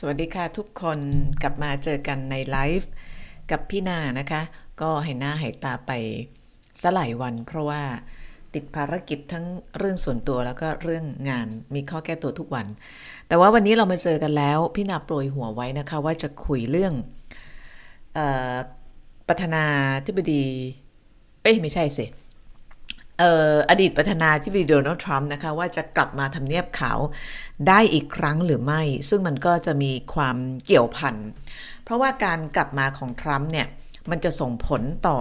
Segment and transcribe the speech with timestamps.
[0.00, 0.98] สวัสดีค่ะทุกคน
[1.42, 2.90] กลับมาเจอกันในไลฟ์
[3.50, 4.42] กับพี่นานะคะ
[4.80, 5.92] ก็ให้หน้าให้ตาไป
[6.82, 7.82] สลายวัน เพราะว่า
[8.54, 9.46] ติดภารกิจทั้ง
[9.78, 12.66] เรื่องส่วนตัวแล้วก็เรื่องงานมีข้อแก้ตัวทุกวัน
[13.28, 16.92] แต่ว่าวันนี้เรามาเจอกันแล้ว พี่นาโปรยหัวไว้นะคะ ว่าจะคุยเรื่อง
[18.16, 18.18] อ
[18.54, 18.56] อ
[19.28, 19.64] ประธานา
[20.06, 20.44] ธิบดี
[21.42, 22.06] เอ้ยไม่ใช่สิ
[23.70, 26.98] อดีตประธานาธิบดีโดนัลด์ทรัมป์นะคะว่าจะกลับมาทำเนียบขาว
[27.68, 31.14] ได้อีกครั้งหรือไม่ ซึ่งมันก็จะมีความเกี่ยวพัน
[31.84, 33.66] เพราะว่าการกลับมาของทรัมป์เนี่ย
[34.10, 35.18] มันจะส่งผลต่อ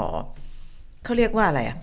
[1.04, 1.77] เขาเรียกว่าอะไรอะ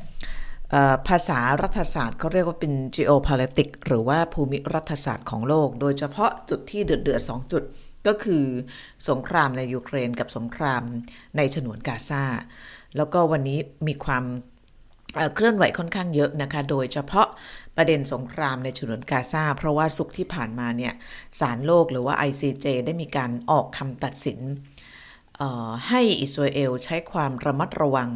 [1.09, 7.62] ภาษารัฐศาสตร์เขาเรียกว่าเป็น geopolitics หรือว่าภูมิรัฐศาสตร์ของโลก โดยเฉพาะจุดที่เดือดเดือดสองจุด
[8.07, 8.45] ก็คือ
[9.09, 10.83] สงครามในยูเครนกับสงคราม
[11.37, 12.24] ในฉนวนกาซา
[12.96, 14.24] แล้วก็วันนี้มีความ
[15.34, 17.28] เคลื่อนไหวค่อนข้างเยอะนะคะ โดยเฉพาะ
[17.77, 20.93] ประเด็นสงครามในฉนวนกาซาเพราะว่าสุขที่ผ่านมาเนี่ย
[21.40, 24.40] ศาลโลกหรือว่า ICJ ได้มีการออกคำตัดสิน
[25.88, 28.09] ให้อิสราเอลใช้ความระมัดระวัง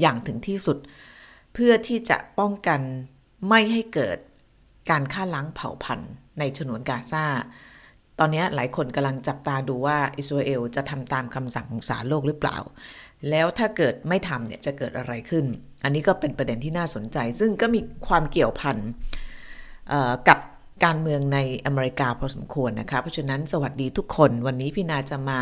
[0.00, 0.78] อย่างถึงที่สุด
[1.54, 2.80] เพื่อที่จะป้องกัน
[3.48, 4.18] ไม่ให้เกิด
[4.90, 7.26] การฆ่าล้างเผ่าพันธุ์ในฉนวนกาซา
[8.18, 12.58] ตอนนี้หลายคนกำลังจับตาดูว่าอิสราเอลจะทำตามคำสั่งของศาลโลกหรือเปล่า
[13.30, 15.44] แล้วถ้าเกิดไม่ทำเนี่ยจะเกิดอะไรขึ้น
[15.84, 18.76] อันนี้ก็เป็นประเด็นที่น่าสนใจ ซึ่งก็มีความเกี่ยวพัน
[20.28, 20.38] กับ
[20.84, 25.40] การเมืองในอเมริกาพอสมควรนะคะ เพราะฉะนั้นสวัสดีทุกคนวันนี้พี่นาจะมา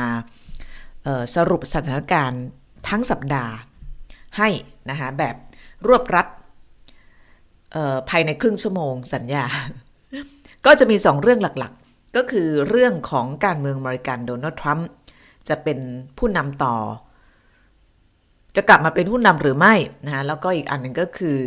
[1.36, 2.42] สรุปสถานการณ์
[2.88, 3.54] ทั้งสัปดาห์
[4.38, 4.48] ให้
[4.90, 5.34] นะคะแบบ
[5.86, 6.26] รวบรัด
[8.10, 9.44] ภายในครึ่งชั่วโมงสัญญา
[10.66, 14.88] ก็จะมีสองเรื่องหลักๆ ก็คือเรื่องของการเมืองอเมริกันโดนัลด์ทรัมป์
[15.48, 15.78] จะเป็น
[16.18, 16.74] ผู้นำต่อ
[18.56, 19.74] จะกลับมาเป็นหุ้นนำหรือไม่
[20.06, 21.38] นะแล้วก็อีกอันหนึ่งก็คือ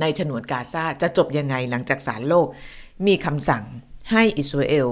[0.00, 2.46] ในฉนวนกาซาจะจบยังไงหลังจากศาลโลก
[3.06, 3.64] มีคำสั่ง
[4.10, 4.88] ให้อิสราเอล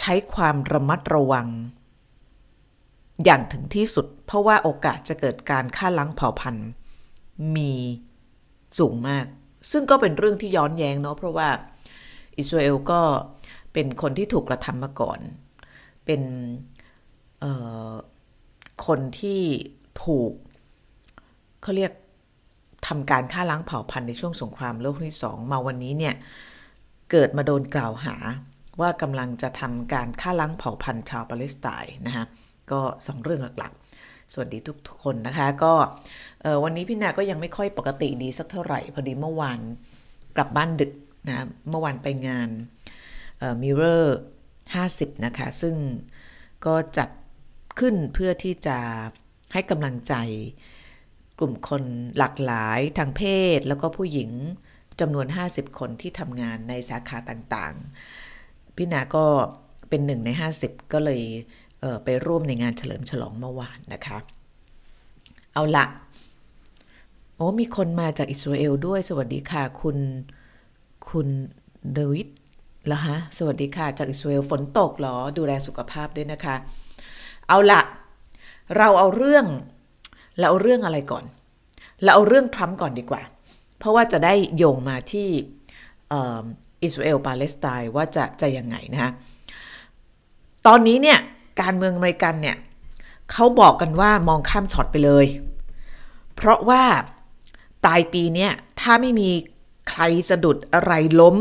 [0.00, 1.48] ใช้ความระมัดระวัง
[3.24, 6.68] อย่างถึงที่สุด เพราะว่าโอกาสจะเกิดการฆ่าล้างเผ่าพันธุ์
[7.56, 7.72] มี
[8.78, 9.26] สูงมาก
[9.70, 11.48] ซึ่งก็เป็นเรื่องที่ย้อนแย้งเนาะเพราะว่า
[12.38, 13.00] อิสราเอลก็
[13.72, 15.20] เป็นคนที่ถูกกระทำมาก่อน
[16.04, 16.22] เป็น
[18.86, 19.40] คนที่
[20.04, 20.32] ถูก
[21.62, 21.92] เขาเรียก
[22.86, 26.14] ทำการฆ่าล้างเผ่าพันธุ์ในช่วงสงครามโลกที่สองมาวันนี้เนี่ย
[27.10, 28.14] เกิดมาโดนกล่าวหา
[28.80, 32.24] ว่ากำลังจะทำการฆ่าล้างเผ่าพันธุ์ชาวปาเลสไตน์นะคะ
[32.70, 35.72] ก็สองเรื่องหลักๆ สวัสดีทุกคนนะคะ ก็
[36.64, 39.60] วันนี้พี่นาก็ยังไม่ค่อยปกติดีสักเท่าไหร่ พอดีเมื่อวาน
[40.36, 40.92] กลับบ้านดึก
[41.28, 42.48] นะเมื่อวานไปงาน
[43.62, 44.18] มิเรอร์
[44.74, 45.74] ห้าสิบนะคะ ซึ่ง
[46.66, 47.08] ก็จัด
[47.78, 48.78] ขึ้นเพื่อที่จะ
[49.52, 50.14] ให้กำลังใจ
[51.38, 51.82] กลุ่มคน
[52.18, 53.22] หลากหลายทางเพ
[53.56, 54.30] ศ แล้วก็ผู้หญิง
[55.00, 59.24] จำนวน 50 คนที่ทำงานในสาขาต่างๆ พี่นาก็
[59.88, 60.30] เป็นหนึ่งใน
[60.62, 61.22] 50 ก็เลย
[61.80, 64.18] เไปร่วมในงานเฉลิมฉลองเมื่อวานนะคะ
[65.52, 65.86] เอาละ
[67.36, 69.98] โอ้มีคนมาจากอิสราเอลด้วย สวัสดีค่ะ คุณ
[71.08, 71.28] คุณ
[71.94, 72.28] เดวิด
[72.86, 76.56] เหรอฮะ สวัสดีค่ะ จากอิสราเอลฝนตกหรอ ดูแลสุขภาพด้วยนะคะ
[77.48, 77.80] เอาละ
[78.76, 79.46] เราเอาเรื่อง
[80.38, 81.24] เราเอาเรื่องอะไรก่อน
[82.02, 83.22] เราเอาเรื่องทรัมป์ก่อนดีกว่า
[83.78, 85.28] เพราะว่าจะได้โยงมาที่
[86.82, 89.12] อิสราเอลปาเลสไตน์ว่าจะจะยังไงนะฮะ
[90.66, 91.18] ตอนนี้เนี่ย
[91.60, 92.56] การเมืองอเมริกันเนี่ย
[93.32, 95.26] เขาบอกกันว่ามองข้ามช็อตไปเลย
[96.34, 96.82] เพราะว่า
[97.84, 99.30] ปลายปีเนี่ยถ้าไม่มี
[99.90, 101.36] ใครสะดุดอะไรล้ม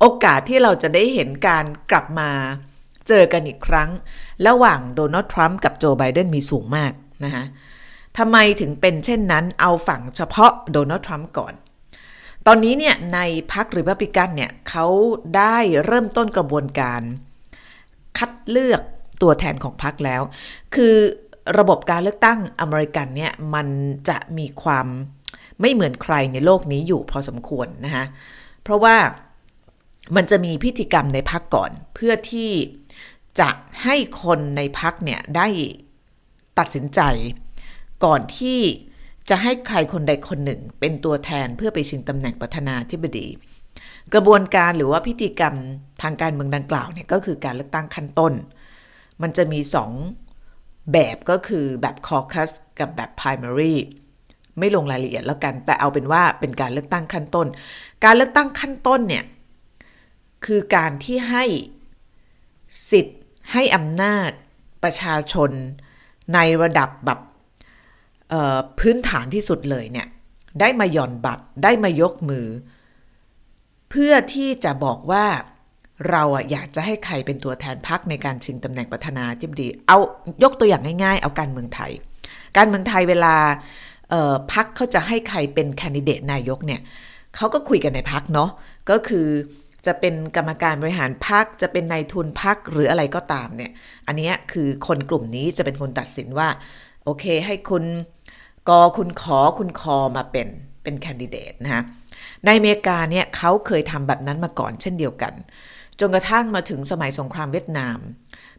[0.00, 2.30] โอกาสที่เราจะได้เห็นการกลับมา
[3.08, 3.90] เจอกันอีกครั้ง
[4.46, 6.92] ระหว่างโดนัลด์ทรัมป์กับโจไบเดนมีสูงมาก
[7.24, 7.44] นะคะ
[8.18, 11.54] ทำไมถึงเป็นเช่นนั้นเอาฝั่งเฉพาะโดนัลด์ทรัมป์ก่อน
[12.46, 13.18] ตอนนี้เนี่ยใน
[13.52, 14.86] พรรคริพับลิกันเนี่ยเขา
[15.36, 17.00] ได้เริ่มต้นกระบวนการ
[18.18, 18.82] คัดเลือก
[19.22, 20.22] ตัวแทนของพรรคแล้ว
[20.74, 20.94] คือ
[21.58, 23.68] ระบบการเลือกตั้งอเมริกันเนี่ยมัน
[24.08, 24.86] จะมีความ
[25.60, 28.04] ไม่เหมือนใครในโลกนี้อยู่พอสมควรนะคะ
[28.62, 28.96] เพราะว่า
[30.16, 32.50] มันจะมีพิธีกรรมในพรรคก่อน เพื่อที่
[33.40, 33.50] จะ
[33.82, 35.48] ให้คนในพักเนี่ยได้
[36.58, 37.00] ตัดสินใจ
[38.04, 38.60] ก่อนที่
[39.30, 43.26] จะให้ใครคนใดคนหนึ่งเป็นตัวแทนเพื่อไปชิงตำแหน่งประธานาธิบดี
[44.14, 45.54] กระบวนการหรือว่าพิธีกรรม
[46.02, 48.32] ทางการเมืองดังกล่าวเนี่ยก็คือการเลือกตั้งขั้นต้น
[49.22, 49.90] มันจะมีสอง
[50.92, 53.74] แบบก็คือแบบคอคัสกับแบบ primary
[54.58, 57.46] ไม่ลงรายละเอียดแล้วกัน แต่เอาเป็นว่าเป็นการเลือกตั้งขั้นต้น
[58.04, 59.24] การเลือกตั้งขั้นต้นเนี่ย
[60.46, 61.44] คือการที่ให้
[62.90, 63.17] สิทธิ์
[63.52, 64.30] ให้อำนาจ
[64.82, 65.50] ประชาชน
[66.34, 67.20] ในระดับแบบ
[68.78, 70.06] พื้นฐานที่สุดเลยเนี่ย
[70.60, 72.46] ได้มาหย่อนบัตรได้มายกมือ
[73.90, 75.24] เพื่อที่จะบอกว่า
[76.10, 79.98] เราอะอยากจะให้ใครเป็นตัวแทนพักในการชิงตำแหน่งประธานาธิบดี เอา
[80.42, 81.92] ยกตัวอย่างง่าย ๆ เอาการเมืองไทย
[82.56, 83.34] การเมืองไทยเวลา
[84.52, 86.80] พักเขาจะให้ใครเป็นแคนดิเดตนายกเนี่ย
[87.36, 88.50] เขาก็คุยกันในพักเนาะ
[88.90, 89.28] ก็คือ
[89.86, 93.72] จะเป็นกรรมการบริหารพักจะเป็นนายทุนพักหรืออะไรก็ตามเนี่ย
[94.06, 96.48] อันนี้คือคนกลุ่มนี้จะเป็นคนตัดสินว่า
[97.04, 97.84] โอเค ให้คุณ
[98.68, 100.48] กอคุณขอคุณคอมาเป็น
[100.82, 101.82] เป็นแคนดิเดตนะฮะ
[102.44, 105.34] ในอเมริกาเนี่ยเขาเคยทำแบบนั้นมาก่อนเช่นเดียวกัน
[106.00, 107.98] จนกระทั่งมาถึงสมัยสงครามเวียดนาม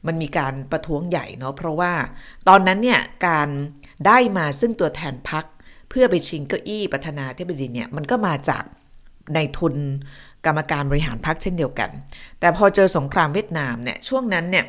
[0.07, 1.93] มันมีการประท้วงใหญ่เนาะเพราะว่า
[2.47, 3.49] ตอนนั้นเนี่ยการ
[4.07, 5.45] ได้มาซึ่งตัวแทนพัก
[5.89, 8.63] เพื่อไปชิงเก้าอี้ประธานาธิบดีเนี่ยมันก็มาจาก
[9.33, 9.75] นายทุน
[10.45, 11.89] กรรมการบริหารพรรคเช่นเดียวกัน
[12.39, 14.65] แต่พอเจอสงครามเวียดนามเนี่ยช่วงนั้นเนี่ย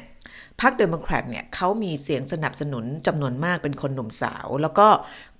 [0.61, 4.87] พรรคเดโมแครตเนี่ยเขามีเสียงสนับสนุนจำนวนมากเป็นคนหนุ่มสาว แล้วก็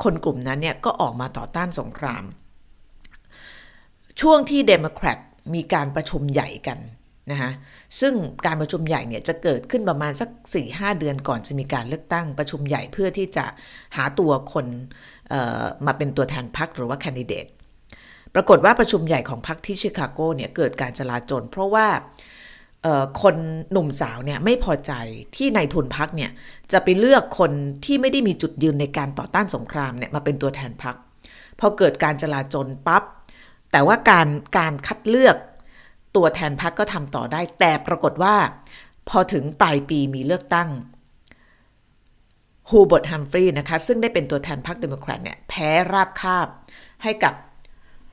[0.03, 2.25] คนกลุ่มนั้นเนี่ยก็ออกมาต่อต้านสงคราม
[4.21, 5.19] ช่วงที่เดโมแครต
[5.55, 6.79] มีการประชุมใหญ่กัน
[7.31, 7.51] นะคะ
[8.01, 8.15] ซึ่ง
[8.47, 10.29] การประชุมใหญ่เนี่ยจะเกิดขึ้นประมาณสัก
[10.65, 13.45] 4-5 เดือนก่อนจะมีการเลือกตั้งประชุมใหญ่เพื่อที่จะ
[13.97, 14.67] หาตัวคน
[15.87, 17.47] มาเป็นตัวแทนพรรคหรือว่าแคนดิเดต
[18.35, 21.87] ปรากฏว่าประชุมใหญ่ของพรรคที่ชิคาโกเนี่ยเกิดการจลาจลเพราะว่า
[23.23, 23.37] คน
[23.73, 24.93] หนุ่มสาวเนี่ยไม่พอใจ
[25.37, 26.31] ที่นายทุนพักเนี่ย
[26.73, 27.53] จะไปเลือกคน
[27.85, 30.97] ที่ไม่ได้มีจุดยืนในการต่อต้านสงครามเนี่ยมาเป็นตัวแทนพัก
[31.61, 33.03] พอเกิดการจลาจลปับ๊บ
[33.73, 34.29] แต่ว่าการ
[34.59, 35.37] การคัดเลือก
[36.17, 38.35] ตัวแทนพักก็ทำต่อได้ แต่ปรากฏว่า
[39.09, 40.69] พอถึงปลายปีมีเลือกตั้ง
[42.71, 46.47] ฮูเบิร์ตฮัมฟรีย์นะคะซึ่งได้เป็นตัวแทนพรรคเดโมแครตเนี่ยแพ้ราบคาบ
[47.03, 47.35] ให้กับ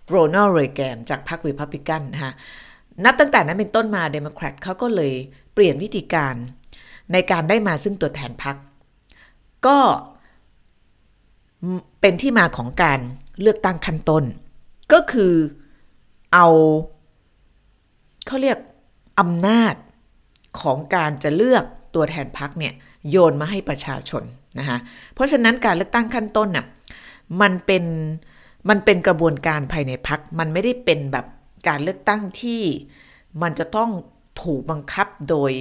[0.09, 2.33] โรนัลด์เรแกนจากพรรครีพับลิกันนะคะ
[3.05, 5.13] นับตั้งแต่นั้นเป็นต้นมาเดโมแครตเขาก็เลย
[5.53, 6.35] เปลี่ยนวิธีการ
[7.11, 8.55] ในการได้มาซึ่งตัวแทนพรรค
[9.67, 9.79] ก็
[12.01, 12.99] เป็นที่มาของการ
[13.41, 14.23] เลือกตั้งขั้นต้น
[14.93, 15.33] ก็คือ
[16.33, 16.47] เอา
[18.27, 18.57] เขาเรียก
[19.19, 19.75] อำนาจ
[20.61, 21.63] ของการจะเลือก
[21.95, 22.73] ตัวแทนพรรคเนี่ย
[23.09, 24.23] โยนมาให้ประชาชน
[24.59, 24.77] นะคะ
[25.13, 26.65] เพราะฉะนั้นการเลือกตั้งขั้นต้นน่ะ
[27.41, 27.83] มันเป็น
[28.69, 31.25] มันเป็นกระบวนการภายในพักมันไม่ได้เป็นแบบ
[31.67, 32.61] การเลือกตั้งที่
[33.41, 33.89] มันจะต้อง
[34.43, 35.51] ถูกบังคับโดย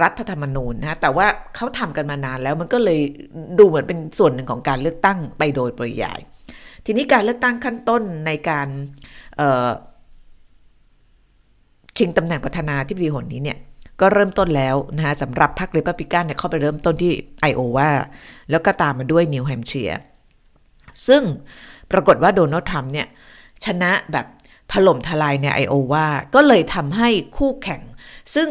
[0.00, 3.00] รัฐธรรมนูญนะแต่ว่าเขาทำกันมานานแล้วมันก็เลย
[3.58, 6.20] ดูเหมือนเป็นส่วนหนึ่งของการเลือกตั้งไปโดยปริยาย
[6.84, 8.68] ทีนี้การเลือกตั้งขั้นต้นในการ
[11.98, 13.58] ชิงตำแหน่งประธานาธิบดีหนนี้เนี่ย
[14.00, 17.90] ก็เริ่มต้นแล้วนะคะสำหรับพรรคเรพับลิกันเนี่ยเข้าไปเริ่มต้นที่ไอโอวา
[18.50, 20.00] แล้วก็ตามมาด้วยนิวแฮมเชียร์
[21.08, 21.22] ซึ่ง
[21.92, 23.06] ปรากฏว่าโดนัลด์ทรัมป์เนี่ย
[23.64, 24.26] ชนะแบบ
[24.72, 27.80] ถล่มทลายในไอโอวาก็เลยทำให้คู่แข่ง
[28.34, 28.48] ซึ่ง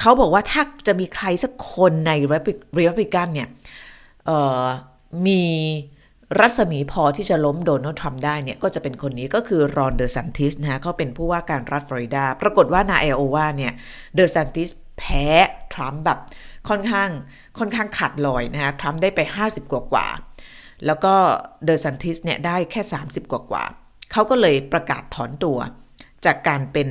[0.00, 3.48] เขาบอกว่าถ้าจะมีใครสักคนในเรพับลิกันเนี่ย
[5.26, 5.44] มี
[6.40, 13.72] รัศมีพอที่จะล้มโดนัลด์ทรัมป์ได้เนี่ย ก็จะเป็นคนนี้ก็คือรอนเดอร์ซันติสนะฮะเขาเป็นผู้ว่าการรัฐฟลอริดา ปรากฏว่าณ ไอโอวาเนี่ย
[14.14, 15.26] เดอร์ซันติสแพ้
[15.74, 16.18] ทรัมป์แบบ
[16.68, 17.10] ค่อนข้าง
[17.58, 20.06] ค่อนข้างขาดลอยนะฮะทรัมป์ได้ไป 50 กว่ากว่า
[20.86, 21.14] แล้วก็
[21.64, 23.64] เดอร์ซันติสเนี่ยได้แค่ 30 กว่ากว่า
[24.12, 25.58] เขาก็เลยประกาศถอนตัว
[26.24, 26.88] จากการเป็น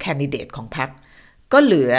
[0.00, 0.88] แคนดิเดตของพรรค
[1.52, 1.92] ก็เหลือ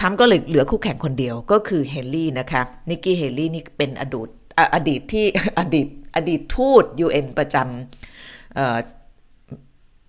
[0.00, 4.28] ทำก็เลยเหลือคู่แข่งคนเดียวก็คือเฮนรี่นะคะ นิกกี้เฮนรี่นี่เป็นอดีต
[4.74, 5.26] อดีตที่
[5.58, 8.78] อดีตอดีตทูต UN ประจำเอ่อ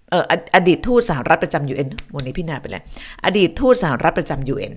[0.10, 0.24] เออ
[0.56, 2.84] อดีตทูตสหรัฐประจำ UN วันนี้พี่นาไปแล้ว
[3.26, 4.74] อดีตทูตสหรัฐประจำ UN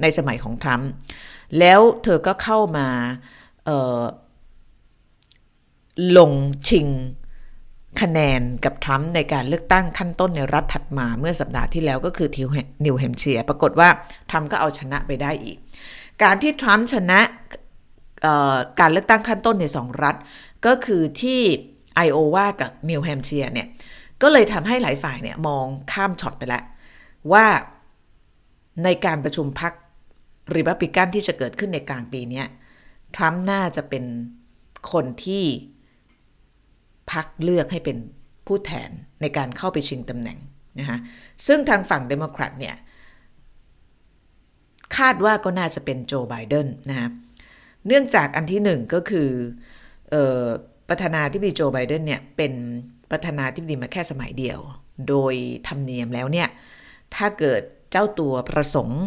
[0.00, 0.90] ในสมัยของทรัมป์
[1.58, 2.88] แล้วเธอก็เข้ามา
[6.16, 6.32] ลง
[6.68, 6.86] ชิง
[8.00, 12.48] คะแนนกับทรัมป์ในการเลือกตั้งขั้นต้นในรัฐถัดมาเมื่อสัปดาห์ที่แล้วก็คือที่
[12.84, 13.88] นิวแฮมเชียร์ปรากฏว่า
[14.30, 15.56] ทรัมป์ก็เอาชนะไปได้อีก
[16.22, 17.20] การที่ทรัมป์ชนะ
[18.80, 20.16] การเลือกตั้งขั้นต้นในสองรัฐ
[20.66, 21.40] ก็คือที่
[21.94, 23.68] ไอโอวากับนิวแฮมเชียร์เนี่ย
[24.22, 26.62] ก็เลยทำให้หลายฝ่ายเนี่ยมองข้ามช็อตไปแล้ว
[27.32, 27.46] ว่า
[28.84, 32.42] ในการประชุมพรรครีพับลิกันที่จะเกิดขึ้นในกลางปีนี้
[33.16, 34.04] ทรัมป์น่าจะเป็น
[34.92, 35.44] คนที่
[37.12, 37.96] พักเลือกให้เป็น
[38.46, 38.90] ผู้แทน
[39.20, 40.38] ในการเข้าไปชิงตำแหน่ง
[40.78, 40.98] นะคะ
[41.46, 42.76] ซึ่งทางฝั่งเดโมแครตเนี่ย
[44.96, 47.08] คาดว่าก็น่าจะเป็นโจไบเดนนะคะ
[47.86, 49.28] เนื่องจากอันที่หนึ่งก็คือ
[50.14, 50.16] อ
[50.88, 52.52] ประธานาธิบดีโจไบเดนเนี่ยเป็น
[53.10, 54.58] ประธานาธิบดีมาแค่สมัยเดียว
[55.08, 55.34] โดย
[55.68, 56.48] ธรรมเนียมแล้วเนี่ย
[57.14, 59.02] ถ้าเกิดเจ้าตัวประสงค์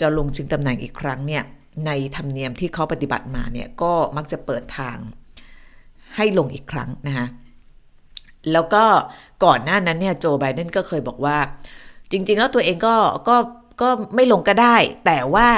[0.00, 1.44] จะลงชิงตำแหน่งอีกครั้งเนี่ย
[1.86, 4.98] ในธรรมเนียมที่เขาปฏิบัติมาเนี่ยก็มักจะเปิดทาง
[6.16, 7.26] ให้ลงอีกครั้งนะคะ
[8.52, 8.84] แล้วก็
[9.44, 11.38] ก่อนหน้านั้นเนี่ยโจไบเดนก็เคยบอกว่า
[12.10, 12.96] จริง ๆ แล้วตัวเองก็
[13.28, 13.36] ก็
[13.82, 14.76] ก็ไม่ลงก็ได้
[15.06, 15.48] แต่ว่า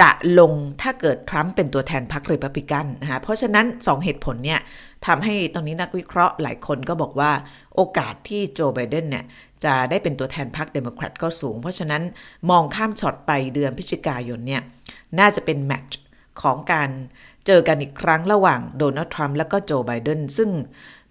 [0.00, 4.60] จะลงถ้าเกิดทรัมป์เป็นตัวแทนพรรครีพับลิกันนะคะเพราะฉะนั้น 2 เหตุผลเนี่ย
[5.06, 7.30] ทำให้ตอนนี้นักวิเคราะห์หลายคนก็บอกว่า
[7.74, 9.24] โอกาสที่โจไบเดนเนี่ย
[9.64, 12.02] จะได้เป็นตัวแทนพรรคเดโมแครตก็สูง เพราะฉะนั้น
[12.50, 14.62] มองข้ามช็อตไปเดือนพฤศจิกายนเนี่ย
[15.18, 16.00] น่าจะเป็นแมตช์
[16.42, 16.90] ของการ
[17.46, 20.50] เจอกันอีกครั้งระหว่างโดนัลด์ทรัมป์และก็โจไบเดนซึ่ง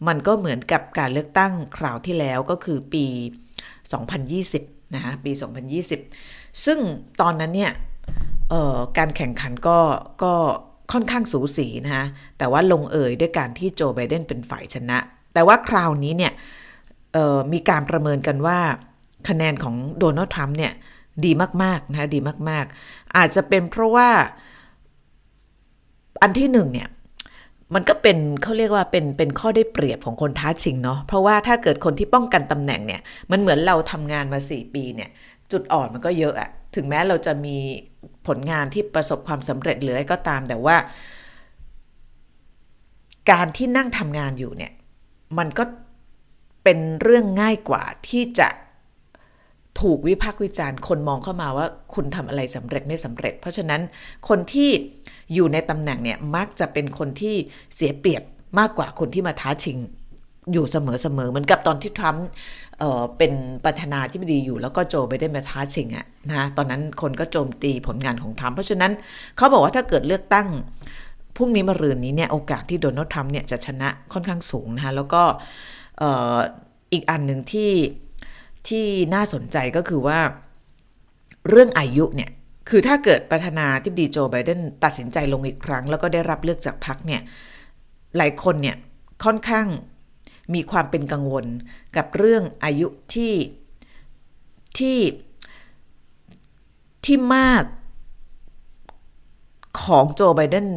[0.08, 3.06] มันก็เหมือนกับการเลือกตั้งคราวที่แล้วก็คือปี
[4.00, 5.32] 2020 นะคะปี
[5.98, 6.80] 2020 ซึ่ง
[7.22, 7.72] ตอนนั้นเนี่ย
[8.98, 9.80] การแข่งขันก็
[10.24, 10.34] ก็
[10.92, 12.06] ค่อนข้างสูสีนะคะ
[12.38, 14.98] แต่ว่าลงเอยด้วยการที่โจไบเดนเป็นฝ่ายชนะ
[15.34, 16.34] แต่ว่าคราวนี้เนี่ย
[17.54, 18.60] มีการประเมินกันว่า
[19.28, 20.74] คะแนนของโดนัลด์ทรัมป์เนี่ย
[21.26, 21.32] ดี
[21.64, 24.10] มาก ๆ นะคะดีมาก ๆ อาจจะเป็นเพราะว่า
[26.22, 26.90] อันที่หนึ่งเนี่ย
[27.74, 35.10] มันก็เป็นเขาเรียกว่าเป็นเป็นข้อได้เปรียบของคนท้าชิงเนาะเพราะว่าถ้าเกิดคนที่ป้องกันตำแหน่งเนี่ย มันเหมือนเราทำงานมา 4 ปีเนี่ย
[35.52, 37.58] จุดอ่อนมันก็เยอะอะถึงแม้เราจะมี
[38.28, 40.76] ผลงานที่ประสบความสำเร็จหรืออะไรก็ตามแต่ว่า
[43.32, 44.72] การที่นั่งทำงานอยู่เนี่ย
[45.38, 45.64] มันก็
[46.64, 48.48] เป็นเรื่องง่ายกว่าที่จะ
[49.82, 53.82] ถูกวิพากษ์วิจารณ์คนมองเข้ามาว่าคุณทำอะไรสำเร็จไม่สำเร็จ เพราะฉะนั้น
[54.30, 54.70] คนที่
[55.34, 57.36] อยู่ในตำแหน่งเนี่ยมักจะเป็นคนที่
[57.76, 58.24] เสียเปรียบ
[58.60, 59.78] มากกว่าคนที่มาท้าชิง
[60.54, 60.78] อยู่เส
[61.18, 62.28] มอๆเหมือนกับตอนที่ทรัมป์
[62.80, 63.34] เเป็น
[63.66, 68.92] ประธานาธิบดีอยู่แล้วก็โจไปได้มาท้าชิงอะนะตอนนั้นคนก็โจมตีผลงานของทรัมป์เพราะฉะนั้น
[69.38, 70.48] เขาบอกว่าถ้าเกิดเลือกตั้ง
[71.36, 75.24] พรุ่งนี้มรืนนี้เนี่ยโอกาสที่โดนัลด์ทรัมป์เนี่ยจะชนะค่อนข้างสูงนะคะแล้วก็
[76.94, 77.72] อีกอันหนึ่งที่
[78.68, 80.20] ที่น่าสนใจก็คือว่า
[81.50, 82.30] เรื่องอายุเนี่ย
[82.70, 87.22] คือถ้าเกิดประธานาธิบดีโจไบเดนตัดสินใจลงอีกครั้ง แล้วก็ได้รับเลือกจากพรรคเนี่ย
[88.18, 88.78] หลายคนเนี่ย
[89.24, 89.68] ค่อนข้าง
[90.54, 91.46] มีความเป็นกังวล
[91.96, 93.34] กับเรื่องอายุที่
[94.78, 95.00] ที่
[97.06, 97.64] ที่มาก
[99.84, 100.68] ของโจไบเดน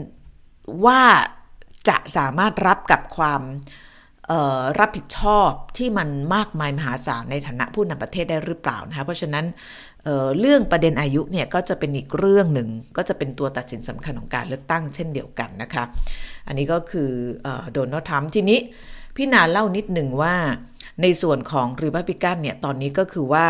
[0.85, 1.03] ว่า
[1.89, 3.43] จะสามารถรับกับความ
[4.79, 9.45] รับผิดชอบที่มันมากมายมหาศาลในฐานะผู้นำประเทศได้หรือเปล่านะคะเพราะฉะนั้น
[10.05, 15.85] เเรื่องประเด็นอายุเนี่ยก็จะเป็นอีกเรื่องหนึ่งก็จะเป็นตัวตัดสินสำคัญของการเลือกตั้งเช่นเดียวกันนะคะ
[16.47, 17.11] อันนี้ก็คือ
[17.73, 18.59] โดนัลด์ทรัมป์ทีนี้
[19.17, 20.35] พี่นาเล่านิดหนึ่งว่า
[21.03, 23.47] ในส่วนของรีพับลิกันเนี่ยตอนนี้ก็คือว่า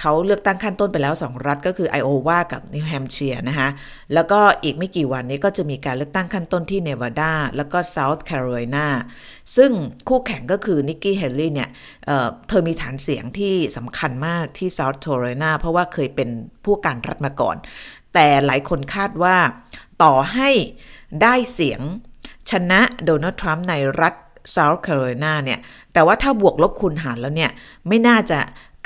[0.00, 3.68] เขาเลือกตั้งขั้นต้นไปแล้ว 2 รัฐก็คือไอโอวากับนิวแฮมเชียร์นะคะ
[4.14, 8.86] แล้วก็อีกไม่กี่วันนี้ก็จะมีการเลือกตั้งขั้นต้นที่เนวาดาแล้วก็เซาท์แคโรไลนา
[9.56, 9.70] ซึ่ง
[10.08, 11.70] คู่แข่งก็คือนิกกี้เฮลลี่เนี่ย
[12.06, 16.28] เธอมีฐานเสียงที่สำคัญมากที่เซาท์แคโรไลนาเพราะว่าเคยเป็น
[16.64, 17.56] ผู้ว่าการรัฐมาก่อน
[18.14, 19.36] แต่หลายคนคาดว่า
[20.02, 20.50] ต่อให้
[21.22, 21.80] ได้เสียง
[22.50, 24.14] ชนะโดนัลด์ทรัมป์ในรัฐ
[24.52, 25.58] เซาท์แคโรไลนาเนี่ย
[25.92, 27.50] แต่ว่าถ้าบวกลบคูณหารแล้วเนี่ย
[27.88, 28.38] ไม่น่าจะ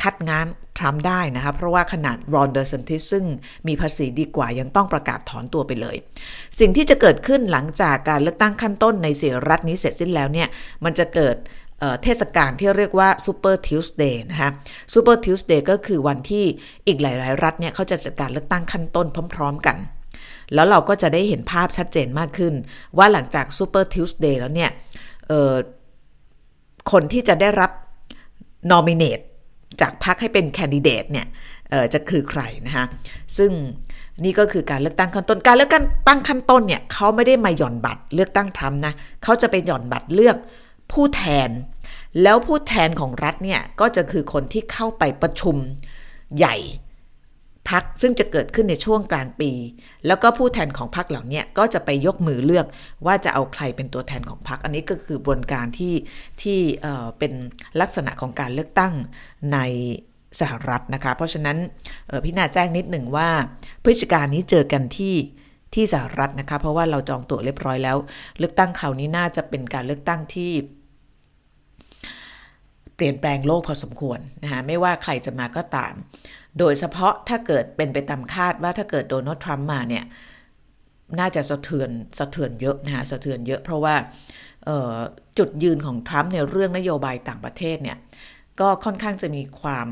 [0.03, 0.47] คัดง้าง
[0.79, 3.25] ทรัมป์ได้นะคะเพราะว่าขนาดรอนเดอร์สันติสซึ่ง
[3.69, 5.97] มีภาษีดีกว่ายังต้องประกาศถอนตัวไปเลย
[6.61, 10.49] สิ่งที่จะเกิดขึ้นหลังจากการเลือกตั้งขั้นต้นในสี่รัฐนี้เสร็จสิ้นแล้วเนี่ย
[10.85, 11.37] มันจะเกิด
[12.03, 14.51] เทศกาลที่เรียกว่า Super Tuesday นะคะ
[14.95, 16.45] Super Tuesday ก็คือวันที่
[16.87, 19.77] อีกหลาย ๆ รัฐเนี่ยเขาจะจัดการเลือกตั้งขั้นต้นพร้อม ๆ กัน
[20.55, 22.55] แล้วเราก็จะได้เห็นภาพชัดเจนมากขึ้น
[22.99, 24.71] ว่าหลังจาก Super Tuesday แล้วเนี่ย
[26.93, 27.71] คนที่จะได้รับ
[28.73, 29.21] nominate
[29.81, 31.27] จากพรรคให้เป็นแคนดิเดตเนี่ย
[31.93, 32.87] จะคือใครนะคะ
[33.39, 33.51] ซึ่ง
[34.25, 35.71] นี่ก็คือการเลือกตั้งขั้นต้น การเลือก
[36.09, 40.37] ตั้งขั้นต้นเนี่ยเขาไม่ได้มาหย่อนบัตรเลือกตั้งทรัมป์นะเขาจะไปหย่อนบัตรเลือก
[40.93, 41.51] ผู้แทน
[42.23, 45.57] แล้วผู้แทนของรัฐเนี่ยก็จะคือคนที่เข้าไปประชุม
[46.37, 46.57] ใหญ่
[47.71, 49.51] พักซึ่งจะเกิดขึ้นในช่วงกลางปี
[50.07, 52.67] แล้วก็ผู้แทนของพักเหล่านี้ก็จะไปยกมือเลือก
[53.07, 55.95] ว่าจะเอาใครเป็นตัวแทนของพักอันนี้ก็คือบนการที่
[56.43, 57.33] ที่เเป็น
[57.81, 58.93] ลักษณะของการเลือกตั้ง
[59.53, 59.59] ใน
[60.41, 61.57] สหรัฐนะคะ เพราะฉะนั้น
[62.25, 63.29] พี่นาแจ้งนิดหนึ่งว่า
[63.83, 65.15] พฤศจิการนี้เจอกันที่
[65.75, 67.97] ที่สหรัฐนะคะ เพราะว่าเราจองตั๋วเรียบร้อยแล้ว
[68.39, 70.53] เลือกตั้งคราวนี้น่าจะเป็นการเลือกตั้งที่
[72.97, 75.95] เปลี่ยนแปลงโลกพอสมควรนะคะไม่ว่าใครจะมาก็ตาม
[76.59, 80.05] โดยเฉพาะถ้าเกิดเป็นไปตามคาดว่าถ้าเกิดโดนัลด์ทรัมป์มาเนี่ย
[81.19, 83.95] น่าจะสะเทือนสะเทือนเยอะนะฮะสะเทือนเยอะเพราะว่า
[85.39, 87.99] จุดยืนของทรัมป์ในเรื่องนโยบายต่างประเทศเนี่ย
[88.61, 89.89] ก็ค่อนข้างจะมีความ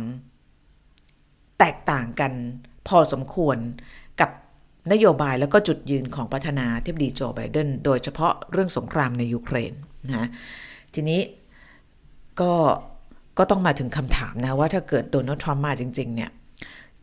[1.59, 2.33] แตกต่างกัน
[2.88, 3.57] พอสมควร
[4.21, 4.31] กับ
[4.92, 9.73] นโยบายแล้วก็จุดยืนของประธานาธิบดีโจไบเดนโดยเฉพาะเรื่องสงครามในยูเครน
[10.09, 10.28] นะ
[10.95, 11.21] ทีนี้
[12.40, 12.52] ก็
[13.38, 16.31] ก็ต้องมาถึงคำถามนะว่าถ้าเกิดโดนัลด์ทรัมป์มาจริง ๆ เนี่ย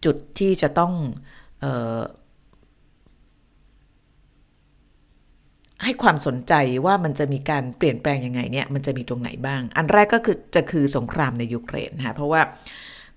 [0.06, 0.94] จุดที่จะต้อง
[1.64, 1.66] อ
[2.00, 2.02] อ
[5.84, 6.54] ให้ความสนใจ
[6.86, 12.42] ว่ามันจะมีการเปลี่ยนแปลงยังไงเนี่ยมันจะมีตรงไหนบ้าง อันแรกก็คือจะคือสงครามในยูเครนนะคะเพราะว่า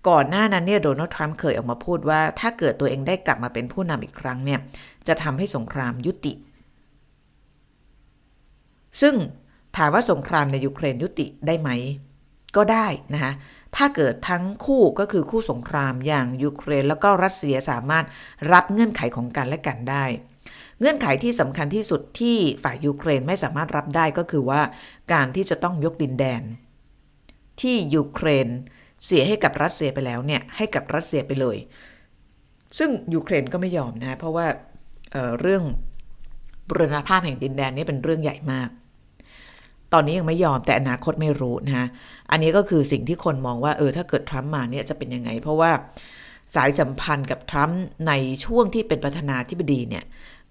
[0.08, 4.60] ก่อนหน้านั้นเนี่ยโดนัลด์ทรัมป์เคยออกมาพูดว่า ถ้าเกิดตัวเองได้กลับมาเป็นผู้นำอีกครั้งเนี่ย
[5.08, 6.32] จะทำให้สงครามยุติ
[9.00, 9.14] ซึ่ง
[9.76, 11.70] ถามว่าสงครามในยูเครนยุติได้ไหม
[12.56, 13.32] ก็ได้นะคะ
[13.76, 18.04] ถ้าเกิดทั้งคู่ก็คือคู่สงครามอย่างยูเครน แล้วก็รัสเซียสามารถ
[18.52, 20.04] รับเงื่อนไขของกันและกันได้
[20.80, 24.60] เงื่อนไขที่สำคัญที่สุดที่ฝ่ายยูเครนไม่สามารถรับได้ก็คือว่า
[25.12, 26.42] การที่จะต้องยกดินแดน
[27.60, 28.48] ที่ยูเครน
[29.04, 31.56] เสียให้กับรัสเซียไปแล้วเนี่ยให้กับรัสเซียไปเลย
[32.78, 34.46] ซึ่งยูเครนก็ไม่ยอมนะเพราะว่า
[35.12, 35.64] เเรื่อง
[36.68, 38.68] บรณภาพแห่งดินแดนนี่เป็นเรื่องใหญ่มาก
[39.92, 41.86] ตอนนี้ยังไม่ยอมแต่อนาคตไม่รู้นะฮะ
[42.30, 45.70] อันนี้ก็คือสิ่งที่คนมองว่าเออถ้าเกิดทรัมป์มาเนี่ยจะเป็นยังไง เพราะว่า
[46.54, 48.12] สายสัมพันธ์กับทรัมป์ใน
[48.44, 50.04] ช่วงที่เป็นประธานาธิบดีเนี่ย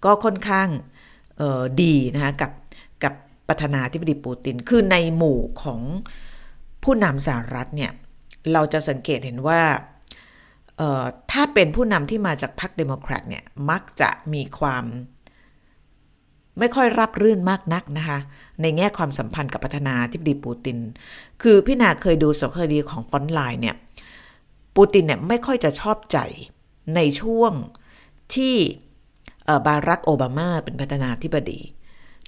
[0.05, 0.67] ก็ค่อนข้าง
[1.41, 2.51] ออดีนะคะกับ
[3.03, 3.13] กับ
[3.47, 5.81] ประธานาธิบดีปูติน คือในหมู่ของ
[6.83, 7.91] ผู้นำสหรัฐเนี่ย
[8.53, 9.61] เราจะสังเกตเห็นว่า
[11.31, 14.83] ถ้าเป็นผู้นำที่มาจากพรรคเดโมแครตเนี่ยมักจะมีความ
[16.59, 18.19] ไม่ค่อยรับรื่นมากนักนะคะ
[18.61, 20.77] ในแง่ความสัมพันธ์กับประธานาธิบดีปูติน
[21.41, 23.75] คือพี่นาเคยดูสารคดีของฟอนไลน์เนี่ย
[24.75, 26.17] ปูตินเนี่ยไม่ค่อยจะชอบใจ
[26.95, 27.53] ในช่วง
[28.35, 28.55] ที่
[29.65, 31.59] บารักโอบามาเป็นประธานาธิบดี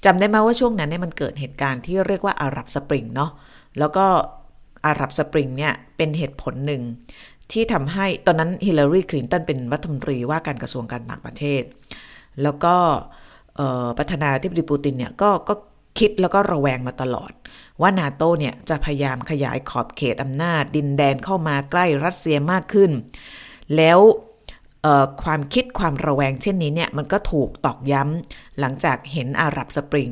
[0.04, 3.30] จำได้ไหมว่าช่วงนั้นเนี่ยมันเกิดเหตุการณ์ที่เรียกว่าอารับสปริงเนาะ
[3.78, 4.06] แล้วก็
[4.84, 6.82] อารับสปริงเนี่ยเป็นเหตุผลหนึ่ง
[7.52, 11.62] ที่ทำให้ตอนนั้นฮิลลารีคลินตันเป็นรัฐมนตรีว่าการกระทรวงการต่างประเทศ
[12.42, 12.74] แล้วก็
[13.98, 15.54] ประธานาธิบดีปูตินเนี่ยก็ก็
[15.98, 17.32] คิดแล้วก็ระแวงมาตลอด
[17.80, 22.90] ว่านาโตเนี่ยจะพยายามขยายขอบเขตอำนาจดินแดนเข้ามาใกล้รัสเซียมากขึ้น
[23.76, 23.98] แล้ว
[25.22, 30.10] ความคิดความระแวงเช่นนี้เนี่ยมันก็ถูกตอกย้ำหลังจากเห็นอาหรับสปริง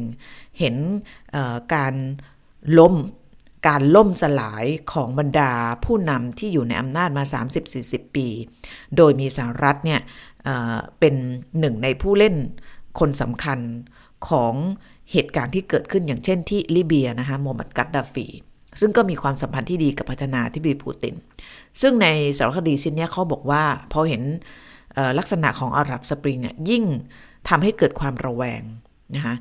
[0.59, 0.77] เห็น
[1.75, 1.95] การ
[2.79, 2.95] ล้ม
[3.69, 5.53] การล่มสลายของบรรดา
[5.85, 7.25] ผู้นำที่อยู่ในอำนาจมา
[7.71, 8.29] 30-40 ปี
[8.97, 10.01] โดยมีสหรัฐเนี่ย
[10.99, 11.15] เป็น
[11.59, 12.35] หนึ่งในผู้เล่น
[12.99, 13.59] คนสำคัญ
[14.29, 14.55] ของ
[15.13, 18.27] เหตุการณ์ที่เกิดขึ้นอย่างเช่นที่ลิเบียนะคะโมมัดกัดดาฟี
[18.81, 21.15] ซึ่งก็มีความสัมพันธ์ที่ดีกับพัฒนาที่บีปูติน
[21.81, 22.07] ซึ่งใน
[22.39, 24.23] สารคดีชิ้นนี้เขาบอกว่าพอเห็น
[25.19, 26.85] ลักษณะของอารับสปริงเนี่ยยิ่ง
[27.49, 28.63] ทำให้เกิดความระแวง
[29.15, 29.35] นะคะ